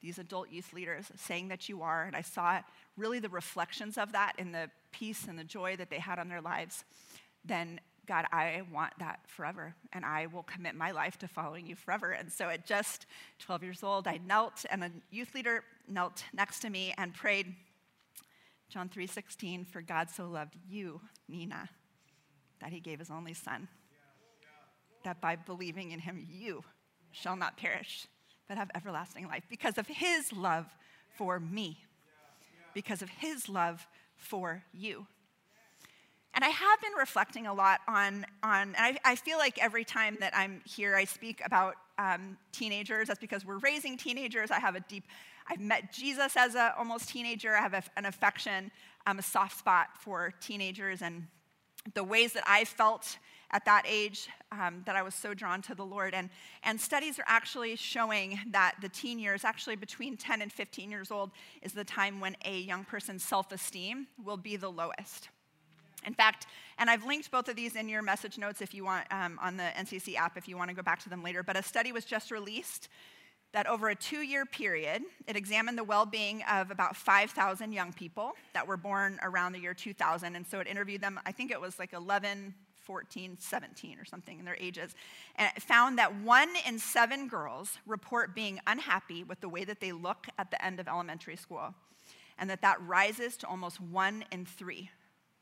these 0.01 0.17
adult 0.17 0.49
youth 0.49 0.73
leaders 0.73 1.11
saying 1.15 1.49
that 1.49 1.69
you 1.69 1.81
are, 1.81 2.03
and 2.03 2.15
I 2.15 2.21
saw 2.21 2.61
really 2.97 3.19
the 3.19 3.29
reflections 3.29 3.97
of 3.97 4.11
that 4.13 4.33
in 4.37 4.51
the 4.51 4.69
peace 4.91 5.27
and 5.27 5.37
the 5.37 5.43
joy 5.43 5.75
that 5.75 5.89
they 5.89 5.99
had 5.99 6.19
on 6.19 6.29
their 6.29 6.41
lives, 6.41 6.83
then 7.45 7.79
God, 8.09 8.25
I 8.31 8.63
want 8.73 8.91
that 8.97 9.19
forever, 9.27 9.75
and 9.93 10.03
I 10.03 10.25
will 10.25 10.41
commit 10.41 10.73
my 10.73 10.89
life 10.89 11.19
to 11.19 11.27
following 11.27 11.67
you 11.67 11.75
forever. 11.75 12.09
And 12.09 12.31
so 12.33 12.49
at 12.49 12.65
just 12.65 13.05
12 13.37 13.61
years 13.61 13.83
old, 13.83 14.07
I 14.07 14.19
knelt, 14.25 14.65
and 14.71 14.83
a 14.83 14.91
youth 15.11 15.35
leader 15.35 15.63
knelt 15.87 16.23
next 16.33 16.61
to 16.61 16.71
me 16.71 16.91
and 16.97 17.13
prayed 17.13 17.55
John 18.67 18.89
3:16, 18.89 19.63
for 19.63 19.83
God 19.83 20.09
so 20.09 20.27
loved 20.27 20.55
you, 20.67 21.01
Nina, 21.27 21.69
that 22.61 22.71
he 22.71 22.79
gave 22.79 22.97
his 22.97 23.11
only 23.11 23.35
son, 23.35 23.67
that 25.03 25.21
by 25.21 25.35
believing 25.35 25.91
in 25.91 25.99
him 25.99 26.25
you 26.27 26.63
shall 27.11 27.35
not 27.35 27.57
perish, 27.57 28.07
but 28.47 28.57
have 28.57 28.71
everlasting 28.73 29.27
life 29.27 29.43
because 29.49 29.77
of 29.77 29.85
his 29.85 30.33
love 30.33 30.65
for 31.15 31.39
me, 31.39 31.85
because 32.73 33.03
of 33.03 33.09
his 33.09 33.47
love 33.49 33.87
for 34.15 34.63
you. 34.73 35.05
And 36.39 36.45
I 36.45 36.51
have 36.51 36.79
been 36.79 36.93
reflecting 36.97 37.47
a 37.47 37.53
lot 37.53 37.81
on, 37.85 38.25
on 38.43 38.73
and 38.73 38.77
I, 38.77 38.97
I 39.03 39.15
feel 39.17 39.37
like 39.37 39.61
every 39.61 39.83
time 39.83 40.15
that 40.21 40.33
I'm 40.33 40.61
here, 40.63 40.95
I 40.95 41.03
speak 41.03 41.41
about 41.43 41.75
um, 41.97 42.37
teenagers. 42.53 43.09
That's 43.09 43.19
because 43.19 43.45
we're 43.45 43.57
raising 43.57 43.97
teenagers. 43.97 44.49
I 44.49 44.57
have 44.57 44.75
a 44.77 44.79
deep, 44.79 45.03
I've 45.49 45.59
met 45.59 45.91
Jesus 45.91 46.37
as 46.37 46.55
an 46.55 46.71
almost 46.77 47.09
teenager. 47.09 47.57
I 47.57 47.59
have 47.59 47.73
a, 47.73 47.83
an 47.97 48.05
affection, 48.05 48.71
um, 49.05 49.19
a 49.19 49.21
soft 49.21 49.59
spot 49.59 49.87
for 49.99 50.33
teenagers 50.39 51.01
and 51.01 51.27
the 51.93 52.05
ways 52.05 52.31
that 52.31 52.43
I 52.47 52.63
felt 52.63 53.17
at 53.51 53.65
that 53.65 53.83
age 53.85 54.29
um, 54.53 54.83
that 54.85 54.95
I 54.95 55.01
was 55.01 55.15
so 55.15 55.33
drawn 55.33 55.61
to 55.63 55.75
the 55.75 55.85
Lord. 55.85 56.13
And, 56.13 56.29
and 56.63 56.79
studies 56.79 57.19
are 57.19 57.25
actually 57.27 57.75
showing 57.75 58.39
that 58.51 58.75
the 58.81 58.87
teen 58.87 59.19
years, 59.19 59.43
actually 59.43 59.75
between 59.75 60.15
10 60.15 60.41
and 60.41 60.53
15 60.53 60.89
years 60.89 61.11
old, 61.11 61.31
is 61.61 61.73
the 61.73 61.83
time 61.83 62.21
when 62.21 62.37
a 62.45 62.59
young 62.59 62.85
person's 62.85 63.25
self 63.25 63.51
esteem 63.51 64.07
will 64.23 64.37
be 64.37 64.55
the 64.55 64.69
lowest. 64.71 65.27
In 66.05 66.13
fact, 66.13 66.47
and 66.77 66.89
I've 66.89 67.05
linked 67.05 67.29
both 67.29 67.49
of 67.49 67.55
these 67.55 67.75
in 67.75 67.89
your 67.89 68.01
message 68.01 68.37
notes 68.37 68.61
if 68.61 68.73
you 68.73 68.85
want 68.85 69.05
um, 69.11 69.37
on 69.41 69.57
the 69.57 69.63
NCC 69.77 70.15
app 70.15 70.37
if 70.37 70.47
you 70.47 70.57
want 70.57 70.69
to 70.69 70.75
go 70.75 70.81
back 70.81 71.01
to 71.03 71.09
them 71.09 71.23
later. 71.23 71.43
But 71.43 71.57
a 71.57 71.63
study 71.63 71.91
was 71.91 72.05
just 72.05 72.31
released 72.31 72.89
that 73.51 73.67
over 73.67 73.89
a 73.89 73.95
two 73.95 74.21
year 74.21 74.45
period, 74.45 75.01
it 75.27 75.35
examined 75.35 75.77
the 75.77 75.83
well 75.83 76.05
being 76.05 76.43
of 76.49 76.71
about 76.71 76.95
5,000 76.95 77.71
young 77.71 77.93
people 77.93 78.33
that 78.53 78.67
were 78.67 78.77
born 78.77 79.19
around 79.23 79.53
the 79.53 79.59
year 79.59 79.73
2000. 79.73 80.35
And 80.35 80.45
so 80.45 80.59
it 80.59 80.67
interviewed 80.67 81.01
them, 81.01 81.19
I 81.25 81.31
think 81.31 81.51
it 81.51 81.59
was 81.59 81.79
like 81.79 81.93
11, 81.93 82.53
14, 82.81 83.37
17 83.39 83.99
or 83.99 84.05
something 84.05 84.39
in 84.39 84.45
their 84.45 84.57
ages. 84.59 84.95
And 85.35 85.51
it 85.55 85.61
found 85.61 85.97
that 85.97 86.15
one 86.15 86.49
in 86.67 86.79
seven 86.79 87.27
girls 87.27 87.77
report 87.85 88.35
being 88.35 88.59
unhappy 88.67 89.23
with 89.23 89.41
the 89.41 89.49
way 89.49 89.63
that 89.65 89.79
they 89.79 89.91
look 89.91 90.27
at 90.37 90.51
the 90.51 90.63
end 90.63 90.79
of 90.79 90.87
elementary 90.87 91.35
school. 91.35 91.73
And 92.37 92.49
that 92.49 92.61
that 92.61 92.81
rises 92.81 93.35
to 93.37 93.47
almost 93.47 93.81
one 93.81 94.23
in 94.31 94.45
three 94.45 94.91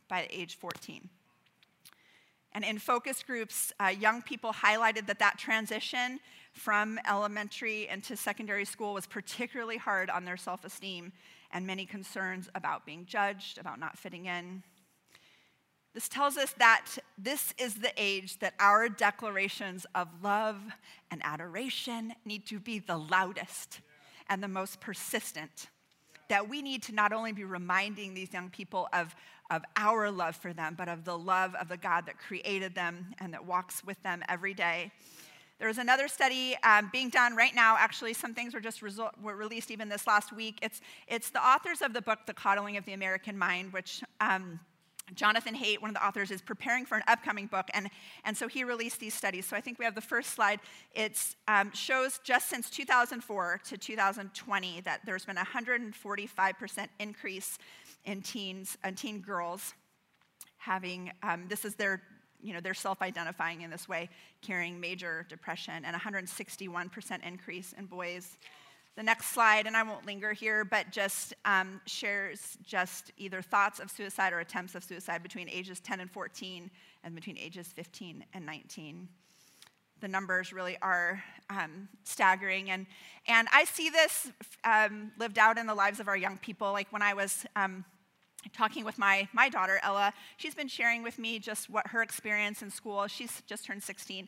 by 0.07 0.27
age 0.31 0.57
14. 0.57 1.09
And 2.53 2.65
in 2.65 2.79
focus 2.79 3.21
groups, 3.23 3.71
uh, 3.79 3.87
young 3.87 4.21
people 4.21 4.51
highlighted 4.51 5.05
that 5.07 5.19
that 5.19 5.37
transition 5.37 6.19
from 6.53 6.99
elementary 7.07 7.87
into 7.87 8.17
secondary 8.17 8.65
school 8.65 8.93
was 8.93 9.05
particularly 9.05 9.77
hard 9.77 10.09
on 10.09 10.25
their 10.25 10.37
self 10.37 10.65
esteem 10.65 11.11
and 11.51 11.67
many 11.67 11.85
concerns 11.85 12.49
about 12.55 12.85
being 12.85 13.05
judged, 13.05 13.57
about 13.57 13.79
not 13.79 13.97
fitting 13.97 14.25
in. 14.25 14.63
This 15.93 16.09
tells 16.09 16.37
us 16.37 16.53
that 16.59 16.85
this 17.17 17.53
is 17.57 17.75
the 17.75 17.91
age 17.97 18.39
that 18.39 18.53
our 18.59 18.89
declarations 18.89 19.85
of 19.95 20.07
love 20.21 20.57
and 21.09 21.21
adoration 21.23 22.13
need 22.25 22.45
to 22.47 22.59
be 22.59 22.79
the 22.79 22.97
loudest 22.97 23.81
and 24.29 24.43
the 24.43 24.47
most 24.47 24.79
persistent. 24.79 25.69
That 26.29 26.49
we 26.49 26.61
need 26.61 26.83
to 26.83 26.91
not 26.91 27.13
only 27.13 27.31
be 27.31 27.45
reminding 27.45 28.13
these 28.13 28.33
young 28.33 28.49
people 28.49 28.87
of, 28.93 29.15
of 29.49 29.63
our 29.75 30.11
love 30.11 30.35
for 30.35 30.53
them, 30.53 30.75
but 30.77 30.89
of 30.89 31.05
the 31.05 31.17
love 31.17 31.55
of 31.55 31.69
the 31.69 31.77
God 31.77 32.05
that 32.05 32.17
created 32.17 32.75
them 32.75 33.13
and 33.19 33.33
that 33.33 33.45
walks 33.45 33.83
with 33.83 34.01
them 34.03 34.23
every 34.27 34.53
day. 34.53 34.91
There's 35.59 35.79
another 35.79 36.07
study 36.07 36.55
um, 36.63 36.89
being 36.91 37.09
done 37.09 37.35
right 37.35 37.55
now. 37.55 37.77
Actually, 37.79 38.13
some 38.13 38.35
things 38.35 38.53
were 38.53 38.59
just 38.59 38.81
were 38.83 39.35
released 39.35 39.71
even 39.71 39.89
this 39.89 40.05
last 40.05 40.31
week. 40.31 40.59
It's, 40.61 40.81
it's 41.07 41.31
the 41.31 41.43
authors 41.43 41.81
of 41.81 41.93
the 41.93 42.01
book, 42.01 42.19
The 42.27 42.33
Coddling 42.33 42.77
of 42.77 42.85
the 42.85 42.93
American 42.93 43.35
Mind, 43.37 43.73
which 43.73 44.03
um, 44.21 44.59
Jonathan 45.15 45.55
Haidt, 45.55 45.81
one 45.81 45.89
of 45.89 45.95
the 45.95 46.05
authors, 46.05 46.29
is 46.31 46.41
preparing 46.41 46.85
for 46.85 46.95
an 46.95 47.03
upcoming 47.07 47.47
book, 47.47 47.69
and, 47.73 47.89
and 48.25 48.35
so 48.35 48.47
he 48.47 48.63
released 48.63 48.99
these 48.99 49.13
studies. 49.13 49.45
So 49.45 49.55
I 49.55 49.61
think 49.61 49.79
we 49.79 49.85
have 49.85 49.95
the 49.95 50.01
first 50.01 50.31
slide. 50.31 50.59
It 50.93 51.19
um, 51.47 51.71
shows 51.73 52.19
just 52.23 52.49
since 52.49 52.69
2004 52.69 53.61
to 53.69 53.77
2020 53.77 54.81
that 54.81 55.01
there's 55.05 55.25
been 55.25 55.37
a 55.37 55.45
145% 55.45 56.87
increase 56.99 57.57
in 58.07 58.21
teens 58.21 58.77
and 58.83 58.97
teen 58.97 59.21
girls 59.21 59.75
having 60.57 61.11
um, 61.21 61.45
this 61.47 61.63
is 61.63 61.75
their 61.75 62.01
you 62.41 62.53
know 62.53 62.59
they're 62.59 62.73
self-identifying 62.73 63.61
in 63.61 63.69
this 63.69 63.87
way 63.87 64.09
carrying 64.41 64.79
major 64.79 65.25
depression 65.29 65.85
and 65.85 65.95
161% 65.95 67.27
increase 67.27 67.73
in 67.73 67.85
boys 67.85 68.37
the 68.97 69.03
next 69.03 69.27
slide, 69.27 69.67
and 69.67 69.77
I 69.77 69.83
won't 69.83 70.07
linger 70.07 70.33
here, 70.33 70.65
but 70.65 70.89
just 70.89 71.35
um, 71.45 71.79
shares 71.85 72.57
just 72.63 73.11
either 73.17 73.43
thoughts 73.43 73.79
of 73.79 73.91
suicide 73.91 74.33
or 74.33 74.39
attempts 74.39 74.73
of 74.73 74.83
suicide 74.83 75.21
between 75.21 75.47
ages 75.49 75.79
10 75.79 75.99
and 75.99 76.09
14 76.09 76.71
and 77.03 77.13
between 77.13 77.37
ages 77.37 77.67
15 77.67 78.25
and 78.33 78.43
19. 78.43 79.07
The 80.01 80.07
numbers 80.07 80.51
really 80.51 80.79
are 80.81 81.23
um, 81.51 81.87
staggering. 82.05 82.71
And, 82.71 82.87
and 83.27 83.47
I 83.53 83.65
see 83.65 83.91
this 83.91 84.31
um, 84.63 85.11
lived 85.19 85.37
out 85.37 85.59
in 85.59 85.67
the 85.67 85.75
lives 85.75 85.99
of 85.99 86.07
our 86.07 86.17
young 86.17 86.39
people. 86.39 86.71
Like 86.71 86.91
when 86.91 87.03
I 87.03 87.13
was 87.13 87.45
um, 87.55 87.85
talking 88.53 88.85
with 88.85 88.97
my, 88.97 89.27
my 89.33 89.49
daughter, 89.49 89.79
Ella, 89.83 90.13
she's 90.37 90.55
been 90.55 90.67
sharing 90.67 91.03
with 91.03 91.19
me 91.19 91.39
just 91.39 91.69
what 91.69 91.87
her 91.87 92.01
experience 92.01 92.61
in 92.61 92.69
school, 92.69 93.07
she's 93.07 93.41
just 93.47 93.65
turned 93.65 93.83
16. 93.83 94.27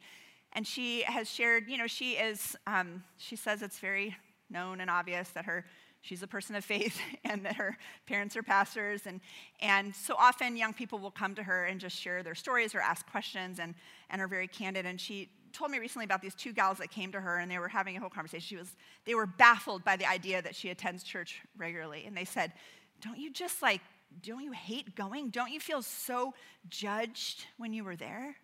And 0.54 0.65
she 0.65 1.02
has 1.04 1.30
shared, 1.30 1.67
you 1.67 1.78
know, 1.78 1.88
she 1.88 2.13
is, 2.13 2.56
um, 2.65 3.04
she 3.17 3.36
says 3.36 3.62
it's 3.62 3.80
very 3.80 4.15
known 4.50 4.82
and 4.82 4.89
obvious 4.89 5.30
that 5.30 5.45
her 5.45 5.65
she's 6.02 6.24
a 6.24 6.28
person 6.28 6.56
of 6.56 6.63
faith 6.63 7.00
and 7.26 7.45
that 7.45 7.56
her 7.56 7.78
parents 8.08 8.36
are 8.36 8.43
pastors 8.43 9.02
and, 9.06 9.19
and 9.62 9.95
so 9.95 10.15
often 10.17 10.56
young 10.56 10.74
people 10.74 11.00
will 11.00 11.12
come 11.12 11.36
to 11.36 11.43
her 11.43 11.65
and 11.65 11.80
just 11.80 11.95
share 11.95 12.24
their 12.24 12.36
stories 12.36 12.74
or 12.74 12.80
ask 12.80 13.06
questions 13.12 13.60
and, 13.60 13.76
and 14.10 14.22
are 14.22 14.28
very 14.28 14.48
candid 14.48 14.86
and 14.86 15.00
she 15.00 15.30
told 15.52 15.72
me 15.72 15.80
recently 15.80 16.06
about 16.06 16.22
these 16.22 16.36
two 16.36 16.54
gals 16.54 16.78
that 16.78 16.91
came 16.91 17.12
to 17.12 17.19
her 17.19 17.39
and 17.39 17.50
they 17.50 17.58
were 17.58 17.67
having 17.67 17.98
a 17.98 18.00
whole 18.00 18.10
conversation 18.10 18.41
she 18.41 18.56
was 18.56 18.76
they 19.06 19.15
were 19.15 19.26
baffled 19.26 19.84
by 19.84 19.95
the 19.95 20.06
idea 20.06 20.41
that 20.41 20.56
she 20.56 20.69
attends 20.69 21.04
church 21.04 21.41
regularly 21.58 22.06
and 22.06 22.15
they 22.15 22.26
said 22.26 22.54
don't 23.02 23.17
you 23.17 23.32
just 23.32 23.62
like 23.62 23.82
don't 24.22 24.43
you 24.43 24.52
hate 24.52 24.95
going 24.95 25.30
don't 25.30 25.52
you 25.52 25.60
feel 25.60 25.82
so 25.82 26.34
judged 26.69 27.45
when 27.58 27.74
you 27.74 27.84
were 27.84 27.95
there 27.95 28.36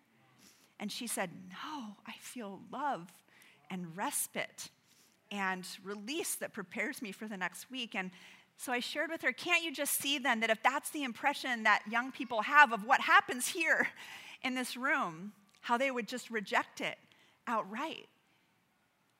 and 0.78 0.90
she 0.90 1.06
said 1.06 1.30
no 1.50 1.96
i 2.06 2.12
feel 2.20 2.60
love 2.70 3.12
and 3.70 3.96
respite 3.96 4.70
and 5.30 5.66
release 5.82 6.34
that 6.36 6.52
prepares 6.52 7.02
me 7.02 7.12
for 7.12 7.26
the 7.26 7.36
next 7.36 7.70
week. 7.70 7.94
And 7.94 8.10
so 8.56 8.72
I 8.72 8.80
shared 8.80 9.10
with 9.10 9.22
her, 9.22 9.32
can't 9.32 9.62
you 9.62 9.72
just 9.72 10.00
see 10.00 10.18
then 10.18 10.40
that 10.40 10.50
if 10.50 10.62
that's 10.62 10.90
the 10.90 11.04
impression 11.04 11.64
that 11.64 11.82
young 11.90 12.12
people 12.12 12.42
have 12.42 12.72
of 12.72 12.84
what 12.84 13.00
happens 13.00 13.48
here 13.48 13.88
in 14.42 14.54
this 14.54 14.76
room, 14.76 15.32
how 15.60 15.76
they 15.76 15.90
would 15.90 16.08
just 16.08 16.30
reject 16.30 16.80
it 16.80 16.96
outright? 17.46 18.06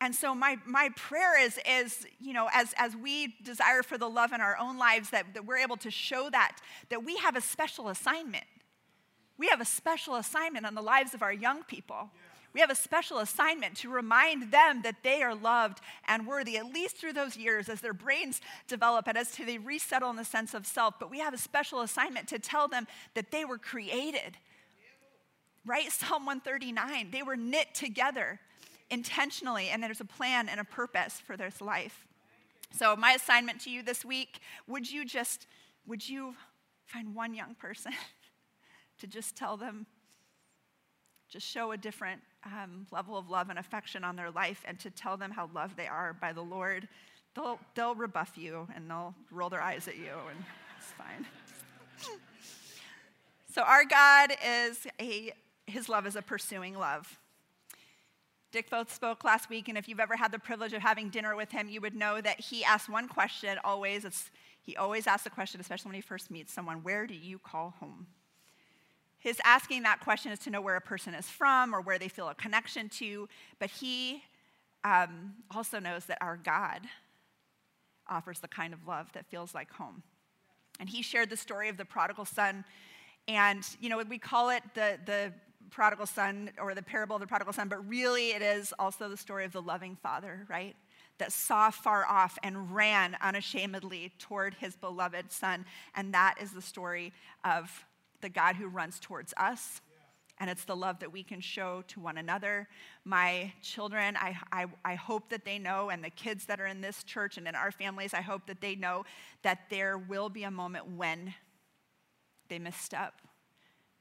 And 0.00 0.14
so 0.14 0.34
my, 0.34 0.58
my 0.66 0.90
prayer 0.94 1.40
is, 1.40 1.58
is, 1.66 2.06
you 2.20 2.34
know, 2.34 2.48
as, 2.52 2.74
as 2.76 2.94
we 2.94 3.34
desire 3.42 3.82
for 3.82 3.96
the 3.96 4.08
love 4.08 4.32
in 4.32 4.40
our 4.40 4.56
own 4.58 4.76
lives, 4.76 5.10
that, 5.10 5.32
that 5.34 5.46
we're 5.46 5.56
able 5.56 5.78
to 5.78 5.90
show 5.90 6.28
that, 6.30 6.58
that 6.90 7.02
we 7.02 7.16
have 7.16 7.34
a 7.34 7.40
special 7.40 7.88
assignment. 7.88 8.44
We 9.38 9.48
have 9.48 9.60
a 9.60 9.64
special 9.64 10.16
assignment 10.16 10.66
on 10.66 10.74
the 10.74 10.82
lives 10.82 11.14
of 11.14 11.22
our 11.22 11.32
young 11.32 11.62
people. 11.62 12.10
We 12.52 12.60
have 12.60 12.70
a 12.70 12.74
special 12.74 13.18
assignment 13.18 13.76
to 13.78 13.90
remind 13.90 14.50
them 14.50 14.80
that 14.82 15.02
they 15.02 15.22
are 15.22 15.34
loved 15.34 15.80
and 16.08 16.26
worthy, 16.26 16.56
at 16.56 16.66
least 16.66 16.96
through 16.96 17.12
those 17.12 17.36
years 17.36 17.68
as 17.68 17.82
their 17.82 17.92
brains 17.92 18.40
develop 18.66 19.08
and 19.08 19.18
as 19.18 19.30
they 19.30 19.58
resettle 19.58 20.08
in 20.08 20.16
the 20.16 20.24
sense 20.24 20.54
of 20.54 20.66
self. 20.66 20.94
But 20.98 21.10
we 21.10 21.18
have 21.18 21.34
a 21.34 21.38
special 21.38 21.82
assignment 21.82 22.28
to 22.28 22.38
tell 22.38 22.66
them 22.66 22.86
that 23.14 23.30
they 23.30 23.44
were 23.44 23.58
created. 23.58 24.38
Right? 25.66 25.90
Psalm 25.92 26.24
139, 26.24 27.10
they 27.10 27.22
were 27.22 27.36
knit 27.36 27.74
together 27.74 28.40
intentionally, 28.90 29.68
and 29.68 29.82
there's 29.82 30.00
a 30.00 30.04
plan 30.04 30.48
and 30.48 30.60
a 30.60 30.64
purpose 30.64 31.20
for 31.20 31.36
this 31.36 31.60
life. 31.60 32.06
So, 32.72 32.96
my 32.96 33.12
assignment 33.12 33.60
to 33.62 33.70
you 33.70 33.82
this 33.82 34.04
week 34.04 34.40
would 34.66 34.90
you 34.90 35.04
just, 35.04 35.46
would 35.86 36.06
you 36.06 36.34
find 36.84 37.14
one 37.14 37.34
young 37.34 37.54
person 37.54 37.92
to 39.00 39.06
just 39.06 39.36
tell 39.36 39.56
them, 39.56 39.86
just 41.28 41.46
show 41.46 41.72
a 41.72 41.76
different 41.76 42.20
um, 42.44 42.86
level 42.92 43.16
of 43.16 43.28
love 43.28 43.50
and 43.50 43.58
affection 43.58 44.04
on 44.04 44.16
their 44.16 44.30
life 44.30 44.62
and 44.66 44.78
to 44.80 44.90
tell 44.90 45.16
them 45.16 45.30
how 45.30 45.50
loved 45.54 45.76
they 45.76 45.86
are 45.86 46.12
by 46.12 46.32
the 46.32 46.42
Lord, 46.42 46.88
they'll, 47.34 47.58
they'll 47.74 47.94
rebuff 47.94 48.32
you 48.36 48.68
and 48.74 48.90
they'll 48.90 49.14
roll 49.30 49.48
their 49.48 49.62
eyes 49.62 49.88
at 49.88 49.96
you, 49.96 50.12
and 50.30 50.44
it's 50.78 50.92
fine. 50.92 51.26
so, 53.52 53.62
our 53.62 53.84
God 53.84 54.32
is 54.46 54.86
a, 55.00 55.32
his 55.66 55.88
love 55.88 56.06
is 56.06 56.16
a 56.16 56.22
pursuing 56.22 56.78
love. 56.78 57.18
Dick 58.52 58.68
Foth 58.68 58.92
spoke 58.92 59.24
last 59.24 59.50
week, 59.50 59.68
and 59.68 59.76
if 59.76 59.88
you've 59.88 60.00
ever 60.00 60.16
had 60.16 60.32
the 60.32 60.38
privilege 60.38 60.72
of 60.72 60.80
having 60.80 61.10
dinner 61.10 61.34
with 61.34 61.50
him, 61.50 61.68
you 61.68 61.80
would 61.80 61.94
know 61.94 62.20
that 62.20 62.40
he 62.40 62.64
asks 62.64 62.88
one 62.88 63.08
question 63.08 63.58
always. 63.64 64.04
It's, 64.04 64.30
he 64.62 64.76
always 64.76 65.06
asks 65.06 65.26
a 65.26 65.30
question, 65.30 65.60
especially 65.60 65.88
when 65.90 65.96
he 65.96 66.00
first 66.00 66.30
meets 66.30 66.52
someone 66.52 66.82
Where 66.82 67.06
do 67.06 67.14
you 67.14 67.38
call 67.38 67.74
home? 67.80 68.06
His 69.18 69.40
asking 69.44 69.82
that 69.82 70.00
question 70.00 70.30
is 70.30 70.38
to 70.40 70.50
know 70.50 70.60
where 70.60 70.76
a 70.76 70.80
person 70.80 71.14
is 71.14 71.28
from 71.28 71.74
or 71.74 71.80
where 71.80 71.98
they 71.98 72.08
feel 72.08 72.28
a 72.28 72.34
connection 72.34 72.88
to, 72.90 73.28
but 73.58 73.70
he 73.70 74.22
um, 74.84 75.34
also 75.52 75.80
knows 75.80 76.04
that 76.04 76.18
our 76.20 76.36
God 76.36 76.82
offers 78.08 78.38
the 78.38 78.48
kind 78.48 78.72
of 78.72 78.86
love 78.86 79.10
that 79.14 79.26
feels 79.26 79.52
like 79.54 79.72
home. 79.72 80.02
And 80.78 80.88
he 80.88 81.02
shared 81.02 81.30
the 81.30 81.36
story 81.36 81.68
of 81.68 81.76
the 81.76 81.84
prodigal 81.84 82.24
son. 82.24 82.64
And, 83.26 83.66
you 83.80 83.88
know, 83.88 84.00
we 84.08 84.18
call 84.18 84.50
it 84.50 84.62
the, 84.74 84.98
the 85.04 85.32
prodigal 85.70 86.06
son 86.06 86.50
or 86.60 86.74
the 86.74 86.82
parable 86.82 87.16
of 87.16 87.20
the 87.20 87.26
prodigal 87.26 87.52
son, 87.52 87.68
but 87.68 87.86
really 87.88 88.30
it 88.30 88.42
is 88.42 88.72
also 88.78 89.08
the 89.08 89.16
story 89.16 89.44
of 89.44 89.52
the 89.52 89.62
loving 89.62 89.96
father, 90.02 90.46
right? 90.48 90.76
That 91.18 91.32
saw 91.32 91.70
far 91.70 92.04
off 92.06 92.38
and 92.42 92.74
ran 92.74 93.16
unashamedly 93.20 94.12
toward 94.18 94.54
his 94.54 94.76
beloved 94.76 95.32
son. 95.32 95.64
And 95.94 96.12
that 96.14 96.34
is 96.40 96.52
the 96.52 96.62
story 96.62 97.12
of 97.44 97.86
the 98.20 98.28
God 98.28 98.56
who 98.56 98.68
runs 98.68 99.00
towards 99.00 99.32
us. 99.36 99.80
And 100.38 100.50
it's 100.50 100.64
the 100.64 100.76
love 100.76 100.98
that 100.98 101.12
we 101.12 101.22
can 101.22 101.40
show 101.40 101.82
to 101.88 102.00
one 102.00 102.18
another. 102.18 102.68
My 103.04 103.52
children, 103.62 104.16
I, 104.18 104.36
I, 104.52 104.66
I 104.84 104.94
hope 104.94 105.30
that 105.30 105.46
they 105.46 105.58
know, 105.58 105.88
and 105.88 106.04
the 106.04 106.10
kids 106.10 106.44
that 106.46 106.60
are 106.60 106.66
in 106.66 106.82
this 106.82 107.02
church 107.04 107.38
and 107.38 107.48
in 107.48 107.54
our 107.54 107.70
families, 107.70 108.12
I 108.12 108.20
hope 108.20 108.46
that 108.48 108.60
they 108.60 108.74
know 108.74 109.04
that 109.42 109.70
there 109.70 109.96
will 109.96 110.28
be 110.28 110.42
a 110.42 110.50
moment 110.50 110.90
when 110.90 111.32
they 112.48 112.58
misstep. 112.58 113.14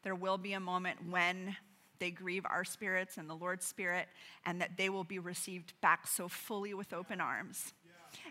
There 0.06 0.14
will 0.14 0.38
be 0.38 0.54
a 0.54 0.60
moment 0.60 1.00
when 1.10 1.58
they 1.98 2.12
grieve 2.12 2.46
our 2.46 2.64
spirits 2.64 3.18
and 3.18 3.28
the 3.28 3.34
Lord's 3.34 3.66
Spirit, 3.66 4.08
and 4.46 4.62
that 4.62 4.78
they 4.78 4.88
will 4.88 5.04
be 5.04 5.18
received 5.18 5.74
back 5.82 6.06
so 6.06 6.28
fully 6.28 6.76
with 6.76 6.94
open 6.94 7.20
arms. 7.20 7.74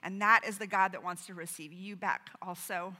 And 0.04 0.22
that 0.22 0.42
is 0.46 0.58
the 0.58 0.68
God 0.68 0.92
that 0.92 1.02
wants 1.02 1.26
to 1.26 1.34
receive 1.34 1.72
you 1.72 1.96
back 1.96 2.30
also. 2.40 2.94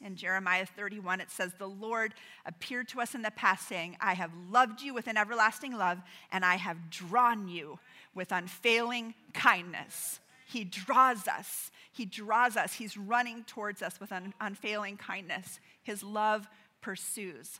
In 0.00 0.14
Jeremiah 0.14 0.64
31, 0.64 1.20
it 1.20 1.32
says, 1.32 1.54
The 1.58 1.66
Lord 1.66 2.14
appeared 2.46 2.86
to 2.90 3.00
us 3.00 3.16
in 3.16 3.22
the 3.22 3.32
past, 3.32 3.66
saying, 3.66 3.96
I 4.00 4.14
have 4.14 4.30
loved 4.48 4.80
you 4.80 4.94
with 4.94 5.08
an 5.08 5.16
everlasting 5.16 5.76
love, 5.76 5.98
and 6.30 6.44
I 6.44 6.54
have 6.54 6.88
drawn 6.88 7.48
you 7.48 7.80
with 8.14 8.30
unfailing 8.30 9.14
kindness. 9.34 10.20
He 10.46 10.62
draws 10.62 11.26
us. 11.26 11.72
He 11.90 12.04
draws 12.04 12.56
us. 12.56 12.74
He's 12.74 12.96
running 12.96 13.42
towards 13.42 13.82
us 13.82 13.98
with 13.98 14.12
an 14.12 14.34
unfailing 14.40 14.98
kindness. 14.98 15.58
His 15.82 16.04
love 16.04 16.48
pursues, 16.80 17.58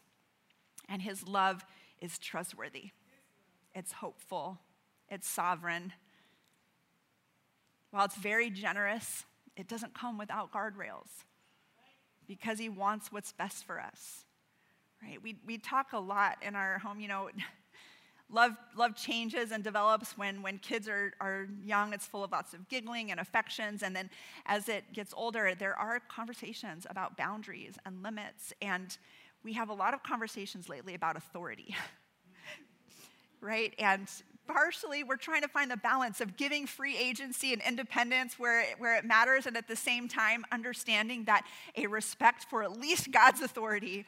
and 0.90 1.00
his 1.00 1.26
love 1.26 1.64
is 2.00 2.18
trustworthy. 2.18 2.90
It's 3.74 3.92
hopeful, 3.92 4.58
it's 5.08 5.28
sovereign. 5.28 5.92
While 7.92 8.04
it's 8.04 8.16
very 8.16 8.50
generous, 8.50 9.24
it 9.56 9.68
doesn't 9.68 9.94
come 9.94 10.18
without 10.18 10.52
guardrails 10.52 11.24
because 12.26 12.58
he 12.58 12.68
wants 12.68 13.10
what's 13.10 13.32
best 13.32 13.64
for 13.64 13.80
us. 13.80 14.24
Right? 15.02 15.20
We, 15.22 15.36
we 15.46 15.58
talk 15.58 15.92
a 15.92 15.98
lot 15.98 16.38
in 16.42 16.54
our 16.54 16.78
home, 16.78 17.00
you 17.00 17.08
know, 17.08 17.30
love, 18.30 18.52
love 18.76 18.94
changes 18.94 19.50
and 19.50 19.64
develops 19.64 20.16
when, 20.16 20.42
when 20.42 20.58
kids 20.58 20.88
are, 20.88 21.12
are 21.20 21.48
young. 21.64 21.92
It's 21.92 22.06
full 22.06 22.22
of 22.22 22.30
lots 22.30 22.54
of 22.54 22.68
giggling 22.68 23.10
and 23.10 23.18
affections. 23.18 23.82
And 23.82 23.94
then 23.94 24.10
as 24.46 24.68
it 24.68 24.92
gets 24.92 25.14
older, 25.16 25.54
there 25.58 25.76
are 25.76 26.00
conversations 26.00 26.86
about 26.88 27.16
boundaries 27.16 27.74
and 27.84 28.02
limits. 28.02 28.52
And 28.62 28.96
we 29.42 29.54
have 29.54 29.68
a 29.68 29.74
lot 29.74 29.94
of 29.94 30.02
conversations 30.02 30.68
lately 30.68 30.94
about 30.94 31.16
authority. 31.16 31.74
right? 33.40 33.74
And 33.78 34.08
partially 34.46 35.04
we're 35.04 35.16
trying 35.16 35.42
to 35.42 35.48
find 35.48 35.70
the 35.70 35.76
balance 35.76 36.20
of 36.20 36.36
giving 36.36 36.66
free 36.66 36.96
agency 36.96 37.52
and 37.52 37.62
independence 37.62 38.38
where 38.38 38.60
it, 38.60 38.74
where 38.78 38.96
it 38.96 39.04
matters, 39.04 39.46
and 39.46 39.56
at 39.56 39.68
the 39.68 39.76
same 39.76 40.08
time 40.08 40.44
understanding 40.52 41.24
that 41.24 41.44
a 41.76 41.86
respect 41.86 42.44
for 42.50 42.62
at 42.62 42.78
least 42.78 43.10
God's 43.10 43.40
authority, 43.40 44.04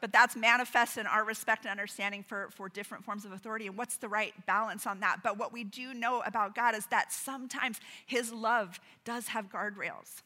but 0.00 0.12
that's 0.12 0.36
manifest 0.36 0.98
in 0.98 1.06
our 1.06 1.24
respect 1.24 1.64
and 1.64 1.70
understanding 1.70 2.22
for, 2.22 2.50
for 2.50 2.68
different 2.68 3.04
forms 3.04 3.24
of 3.24 3.32
authority. 3.32 3.66
And 3.66 3.76
what's 3.76 3.96
the 3.96 4.08
right 4.08 4.34
balance 4.46 4.86
on 4.86 5.00
that? 5.00 5.20
But 5.22 5.38
what 5.38 5.52
we 5.52 5.64
do 5.64 5.94
know 5.94 6.22
about 6.26 6.54
God 6.54 6.74
is 6.74 6.86
that 6.86 7.10
sometimes 7.10 7.80
His 8.04 8.30
love 8.30 8.78
does 9.04 9.28
have 9.28 9.50
guardrails. 9.50 10.22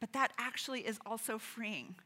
But 0.00 0.12
that 0.12 0.32
actually 0.38 0.80
is 0.80 0.98
also 1.04 1.38
freeing 1.38 1.96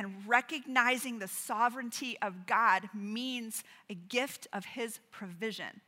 and 0.00 0.14
recognizing 0.26 1.18
the 1.18 1.28
sovereignty 1.28 2.16
of 2.22 2.46
God 2.46 2.88
means 2.94 3.62
a 3.90 3.94
gift 3.94 4.46
of 4.50 4.64
His 4.64 4.98
provision. 5.10 5.82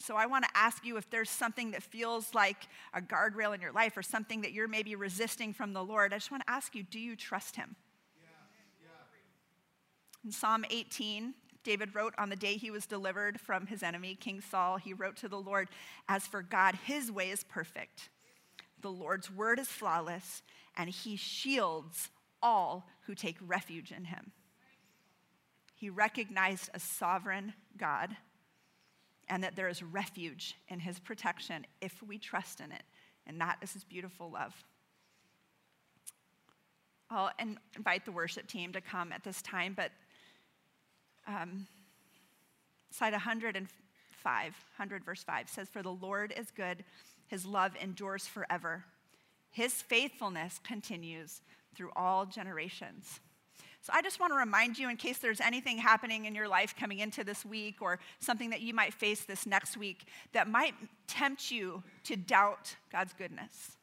So, 0.00 0.16
I 0.16 0.26
want 0.26 0.44
to 0.44 0.50
ask 0.56 0.84
you 0.84 0.96
if 0.96 1.08
there's 1.08 1.30
something 1.30 1.70
that 1.70 1.84
feels 1.84 2.34
like 2.34 2.66
a 2.92 3.00
guardrail 3.00 3.54
in 3.54 3.60
your 3.60 3.70
life 3.70 3.96
or 3.96 4.02
something 4.02 4.40
that 4.40 4.52
you're 4.52 4.66
maybe 4.66 4.96
resisting 4.96 5.54
from 5.54 5.72
the 5.72 5.84
Lord. 5.84 6.12
I 6.12 6.16
just 6.16 6.32
want 6.32 6.44
to 6.44 6.52
ask 6.52 6.74
you 6.74 6.82
do 6.82 6.98
you 6.98 7.14
trust 7.14 7.54
Him? 7.54 7.76
In 10.24 10.32
Psalm 10.32 10.64
18, 10.68 11.32
David 11.62 11.94
wrote 11.94 12.14
on 12.18 12.28
the 12.28 12.34
day 12.34 12.56
he 12.56 12.72
was 12.72 12.86
delivered 12.86 13.40
from 13.40 13.66
his 13.68 13.84
enemy, 13.84 14.16
King 14.16 14.40
Saul, 14.40 14.78
he 14.78 14.92
wrote 14.92 15.16
to 15.18 15.28
the 15.28 15.38
Lord, 15.38 15.68
As 16.08 16.26
for 16.26 16.42
God, 16.42 16.74
his 16.86 17.12
way 17.12 17.30
is 17.30 17.44
perfect. 17.44 18.08
The 18.80 18.90
Lord's 18.90 19.30
word 19.30 19.60
is 19.60 19.68
flawless, 19.68 20.42
and 20.76 20.90
he 20.90 21.14
shields 21.14 22.10
all 22.44 22.86
who 23.06 23.14
take 23.16 23.36
refuge 23.44 23.90
in 23.90 24.04
him. 24.04 24.30
He 25.74 25.90
recognized 25.90 26.70
a 26.72 26.78
sovereign 26.78 27.54
God 27.76 28.16
and 29.28 29.42
that 29.42 29.56
there 29.56 29.68
is 29.68 29.82
refuge 29.82 30.54
in 30.68 30.78
his 30.78 31.00
protection 31.00 31.66
if 31.80 32.02
we 32.02 32.18
trust 32.18 32.60
in 32.60 32.70
it, 32.70 32.82
and 33.26 33.40
that 33.40 33.56
is 33.62 33.72
his 33.72 33.82
beautiful 33.82 34.30
love. 34.30 34.54
I'll 37.10 37.30
invite 37.76 38.04
the 38.04 38.12
worship 38.12 38.46
team 38.46 38.72
to 38.72 38.80
come 38.80 39.12
at 39.12 39.24
this 39.24 39.40
time, 39.40 39.74
but 39.74 39.90
um, 41.26 41.66
side 42.90 43.12
105, 43.12 44.42
100 44.42 45.04
verse 45.04 45.22
5 45.22 45.48
says, 45.48 45.68
For 45.68 45.82
the 45.82 45.90
Lord 45.90 46.34
is 46.36 46.50
good, 46.50 46.84
his 47.26 47.46
love 47.46 47.72
endures 47.80 48.26
forever. 48.26 48.84
His 49.50 49.72
faithfulness 49.74 50.60
continues 50.62 51.40
through 51.74 51.90
all 51.96 52.26
generations. 52.26 53.20
So 53.82 53.92
I 53.94 54.00
just 54.00 54.18
want 54.18 54.32
to 54.32 54.38
remind 54.38 54.78
you, 54.78 54.88
in 54.88 54.96
case 54.96 55.18
there's 55.18 55.42
anything 55.42 55.76
happening 55.76 56.24
in 56.24 56.34
your 56.34 56.48
life 56.48 56.74
coming 56.74 57.00
into 57.00 57.22
this 57.22 57.44
week 57.44 57.82
or 57.82 57.98
something 58.18 58.48
that 58.48 58.62
you 58.62 58.72
might 58.72 58.94
face 58.94 59.24
this 59.24 59.44
next 59.44 59.76
week 59.76 60.06
that 60.32 60.48
might 60.48 60.74
tempt 61.06 61.50
you 61.50 61.82
to 62.04 62.16
doubt 62.16 62.76
God's 62.90 63.12
goodness. 63.12 63.76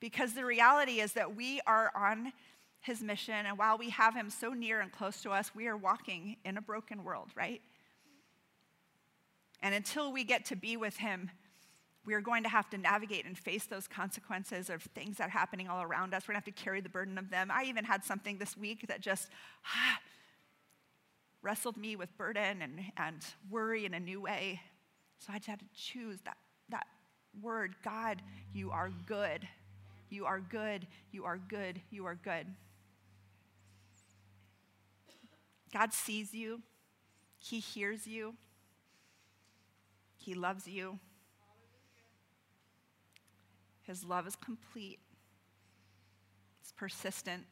Because 0.00 0.32
the 0.32 0.46
reality 0.46 1.00
is 1.00 1.12
that 1.12 1.36
we 1.36 1.60
are 1.66 1.92
on 1.94 2.32
his 2.80 3.02
mission, 3.02 3.46
and 3.46 3.58
while 3.58 3.76
we 3.76 3.90
have 3.90 4.14
him 4.14 4.30
so 4.30 4.54
near 4.54 4.80
and 4.80 4.90
close 4.90 5.20
to 5.22 5.30
us, 5.30 5.54
we 5.54 5.68
are 5.68 5.76
walking 5.76 6.38
in 6.44 6.56
a 6.56 6.62
broken 6.62 7.04
world, 7.04 7.28
right? 7.36 7.60
And 9.60 9.74
until 9.74 10.10
we 10.10 10.24
get 10.24 10.46
to 10.46 10.56
be 10.56 10.76
with 10.76 10.96
him, 10.96 11.30
we 12.04 12.14
are 12.14 12.20
going 12.20 12.42
to 12.42 12.48
have 12.48 12.68
to 12.70 12.78
navigate 12.78 13.24
and 13.24 13.38
face 13.38 13.64
those 13.66 13.86
consequences 13.86 14.70
of 14.70 14.82
things 14.82 15.18
that 15.18 15.28
are 15.28 15.30
happening 15.30 15.68
all 15.68 15.82
around 15.82 16.14
us. 16.14 16.24
We're 16.24 16.34
going 16.34 16.42
to 16.42 16.50
have 16.50 16.56
to 16.56 16.62
carry 16.62 16.80
the 16.80 16.88
burden 16.88 17.16
of 17.16 17.30
them. 17.30 17.50
I 17.52 17.64
even 17.64 17.84
had 17.84 18.04
something 18.04 18.38
this 18.38 18.56
week 18.56 18.86
that 18.88 19.00
just 19.00 19.28
ah, 19.66 19.98
wrestled 21.42 21.76
me 21.76 21.94
with 21.94 22.16
burden 22.16 22.62
and, 22.62 22.80
and 22.96 23.24
worry 23.48 23.84
in 23.84 23.94
a 23.94 24.00
new 24.00 24.20
way. 24.20 24.60
So 25.18 25.32
I 25.32 25.36
just 25.36 25.48
had 25.48 25.60
to 25.60 25.66
choose 25.76 26.18
that, 26.24 26.36
that 26.70 26.86
word 27.40 27.76
God, 27.84 28.20
you 28.52 28.72
are 28.72 28.90
good. 29.06 29.46
You 30.10 30.26
are 30.26 30.40
good. 30.40 30.86
You 31.12 31.24
are 31.24 31.38
good. 31.38 31.80
You 31.90 32.06
are 32.06 32.16
good. 32.16 32.46
God 35.72 35.92
sees 35.94 36.34
you, 36.34 36.60
He 37.38 37.58
hears 37.60 38.06
you, 38.06 38.34
He 40.18 40.34
loves 40.34 40.68
you. 40.68 40.98
His 43.92 44.04
love 44.04 44.26
is 44.26 44.36
complete, 44.36 44.98
it's 46.62 46.72
persistent, 46.72 47.44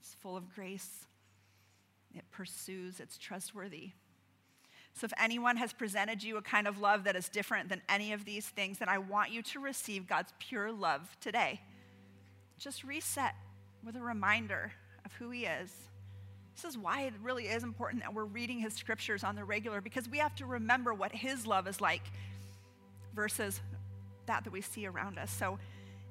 it's 0.00 0.14
full 0.14 0.36
of 0.36 0.52
grace, 0.52 1.06
it 2.12 2.24
pursues, 2.32 2.98
it's 2.98 3.16
trustworthy. 3.16 3.90
So, 4.94 5.04
if 5.04 5.12
anyone 5.16 5.56
has 5.58 5.72
presented 5.72 6.24
you 6.24 6.38
a 6.38 6.42
kind 6.42 6.66
of 6.66 6.80
love 6.80 7.04
that 7.04 7.14
is 7.14 7.28
different 7.28 7.68
than 7.68 7.82
any 7.88 8.12
of 8.12 8.24
these 8.24 8.46
things, 8.46 8.78
then 8.78 8.88
I 8.88 8.98
want 8.98 9.30
you 9.30 9.42
to 9.42 9.60
receive 9.60 10.08
God's 10.08 10.34
pure 10.40 10.72
love 10.72 11.16
today. 11.20 11.60
Just 12.58 12.82
reset 12.82 13.36
with 13.84 13.94
a 13.94 14.02
reminder 14.02 14.72
of 15.04 15.12
who 15.12 15.30
He 15.30 15.44
is. 15.44 15.70
This 16.56 16.64
is 16.64 16.76
why 16.76 17.02
it 17.02 17.14
really 17.22 17.44
is 17.44 17.62
important 17.62 18.02
that 18.02 18.12
we're 18.12 18.24
reading 18.24 18.58
His 18.58 18.74
scriptures 18.74 19.22
on 19.22 19.36
the 19.36 19.44
regular 19.44 19.80
because 19.80 20.08
we 20.08 20.18
have 20.18 20.34
to 20.34 20.46
remember 20.46 20.92
what 20.92 21.12
His 21.12 21.46
love 21.46 21.68
is 21.68 21.80
like 21.80 22.02
versus 23.14 23.60
that 24.26 24.44
that 24.44 24.52
we 24.52 24.60
see 24.60 24.86
around 24.86 25.18
us. 25.18 25.30
So 25.30 25.58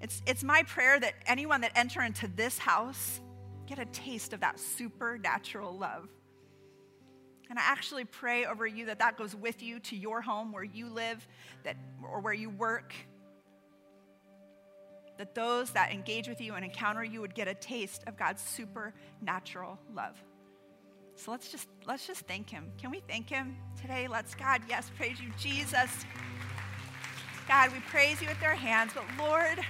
it's, 0.06 0.22
it's 0.28 0.44
my 0.44 0.62
prayer 0.62 1.00
that 1.00 1.16
anyone 1.26 1.62
that 1.62 1.72
enter 1.76 2.04
into 2.04 2.28
this 2.28 2.60
house 2.60 3.22
get 3.66 3.80
a 3.80 3.86
taste 3.86 4.34
of 4.34 4.42
that 4.42 4.60
supernatural 4.60 5.76
love. 5.76 6.08
And 7.50 7.58
I 7.58 7.64
actually 7.64 8.06
pray 8.06 8.46
over 8.46 8.68
you 8.68 8.86
that 8.86 9.00
that 9.00 9.18
goes 9.18 9.36
with 9.36 9.64
you 9.64 9.80
to 9.80 9.96
your 9.96 10.22
home 10.22 10.52
where 10.52 10.64
you 10.64 10.90
live 10.90 11.28
that, 11.64 11.76
or 12.04 12.20
where 12.20 12.36
you 12.36 12.52
work. 12.52 12.94
That 15.18 15.34
those 15.34 15.72
that 15.72 15.92
engage 15.92 16.28
with 16.28 16.40
you 16.40 16.54
and 16.54 16.64
encounter 16.64 17.04
you 17.04 17.20
would 17.22 17.34
get 17.34 17.48
a 17.48 17.56
taste 17.56 18.04
of 18.06 18.16
God's 18.16 18.44
supernatural 18.44 19.80
love. 19.92 20.24
So 21.16 21.32
let's 21.32 21.50
just 21.52 21.68
let's 21.88 22.06
just 22.06 22.28
thank 22.28 22.48
him. 22.48 22.72
Can 22.78 22.92
we 22.92 23.02
thank 23.08 23.28
him 23.28 23.58
today? 23.82 24.08
Let's 24.08 24.36
God, 24.36 24.62
yes, 24.70 24.92
praise 24.98 25.20
you, 25.20 25.32
Jesus. 25.40 25.90
God, 27.48 27.72
we 27.72 27.80
praise 27.80 28.22
you 28.22 28.28
with 28.28 28.44
our 28.44 28.54
hands, 28.54 28.92
but 28.94 29.04
Lord, 29.18 29.66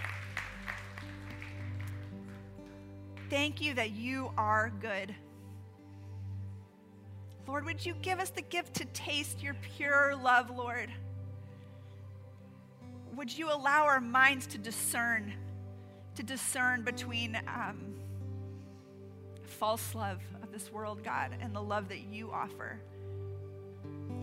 thank 3.30 3.62
you 3.62 3.74
that 3.74 3.92
you 3.92 4.32
are 4.38 4.72
good. 4.82 5.14
Lord, 7.48 7.66
would 7.66 7.86
you 7.86 7.94
give 8.02 8.20
us 8.20 8.30
the 8.30 8.42
gift 8.42 8.74
to 8.76 8.86
taste 8.86 9.42
your 9.42 9.56
pure 9.76 10.16
love, 10.16 10.50
Lord? 10.50 10.90
Would 13.16 13.36
you 13.38 13.52
allow 13.52 13.86
our 13.86 14.02
minds 14.02 14.48
to 14.48 14.58
discern, 14.58 15.34
to 16.16 16.24
discern 16.24 16.84
between 16.84 17.40
um, 17.48 17.96
false 19.44 19.94
love 19.94 20.20
of 20.42 20.52
this 20.52 20.72
world, 20.72 21.04
God, 21.04 21.32
and 21.40 21.56
the 21.56 21.62
love 21.62 21.88
that 21.90 22.02
you 22.12 22.32
offer? 22.32 22.80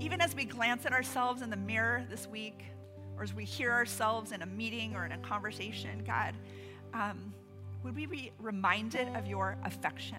Even 0.00 0.20
as 0.20 0.34
we 0.34 0.44
glance 0.44 0.84
at 0.84 0.92
ourselves 0.92 1.42
in 1.42 1.50
the 1.50 1.56
mirror 1.56 2.04
this 2.10 2.26
week, 2.26 2.64
or 3.16 3.22
as 3.22 3.32
we 3.32 3.44
hear 3.44 3.70
ourselves 3.70 4.32
in 4.32 4.42
a 4.42 4.46
meeting 4.46 4.96
or 4.96 5.06
in 5.06 5.12
a 5.12 5.18
conversation, 5.18 6.02
God, 6.04 6.34
um, 6.92 7.32
would 7.82 7.96
we 7.96 8.06
be 8.06 8.32
reminded 8.38 9.08
of 9.16 9.26
your 9.26 9.56
affection? 9.64 10.18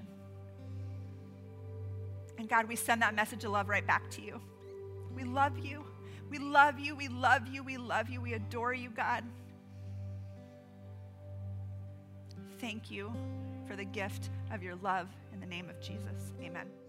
And 2.38 2.50
God, 2.50 2.68
we 2.68 2.76
send 2.76 3.02
that 3.02 3.16
message 3.16 3.44
of 3.44 3.52
love 3.52 3.70
right 3.70 3.86
back 3.86 4.10
to 4.12 4.22
you. 4.22 4.42
We 5.16 5.24
love 5.24 5.58
you. 5.60 5.84
We 6.30 6.40
love 6.40 6.80
you. 6.80 6.96
We 6.96 7.08
love 7.08 7.48
you. 7.48 7.64
We 7.64 7.78
love 7.78 8.10
you. 8.10 8.20
We 8.22 8.34
adore 8.34 8.74
you, 8.74 8.90
God. 8.90 9.24
Thank 12.60 12.90
you 12.90 13.14
for 13.68 13.76
the 13.76 13.86
gift 13.86 14.30
of 14.52 14.64
your 14.64 14.76
love 14.76 15.08
in 15.34 15.40
the 15.40 15.46
name 15.46 15.70
of 15.70 15.80
Jesus. 15.80 16.32
Amen. 16.42 16.83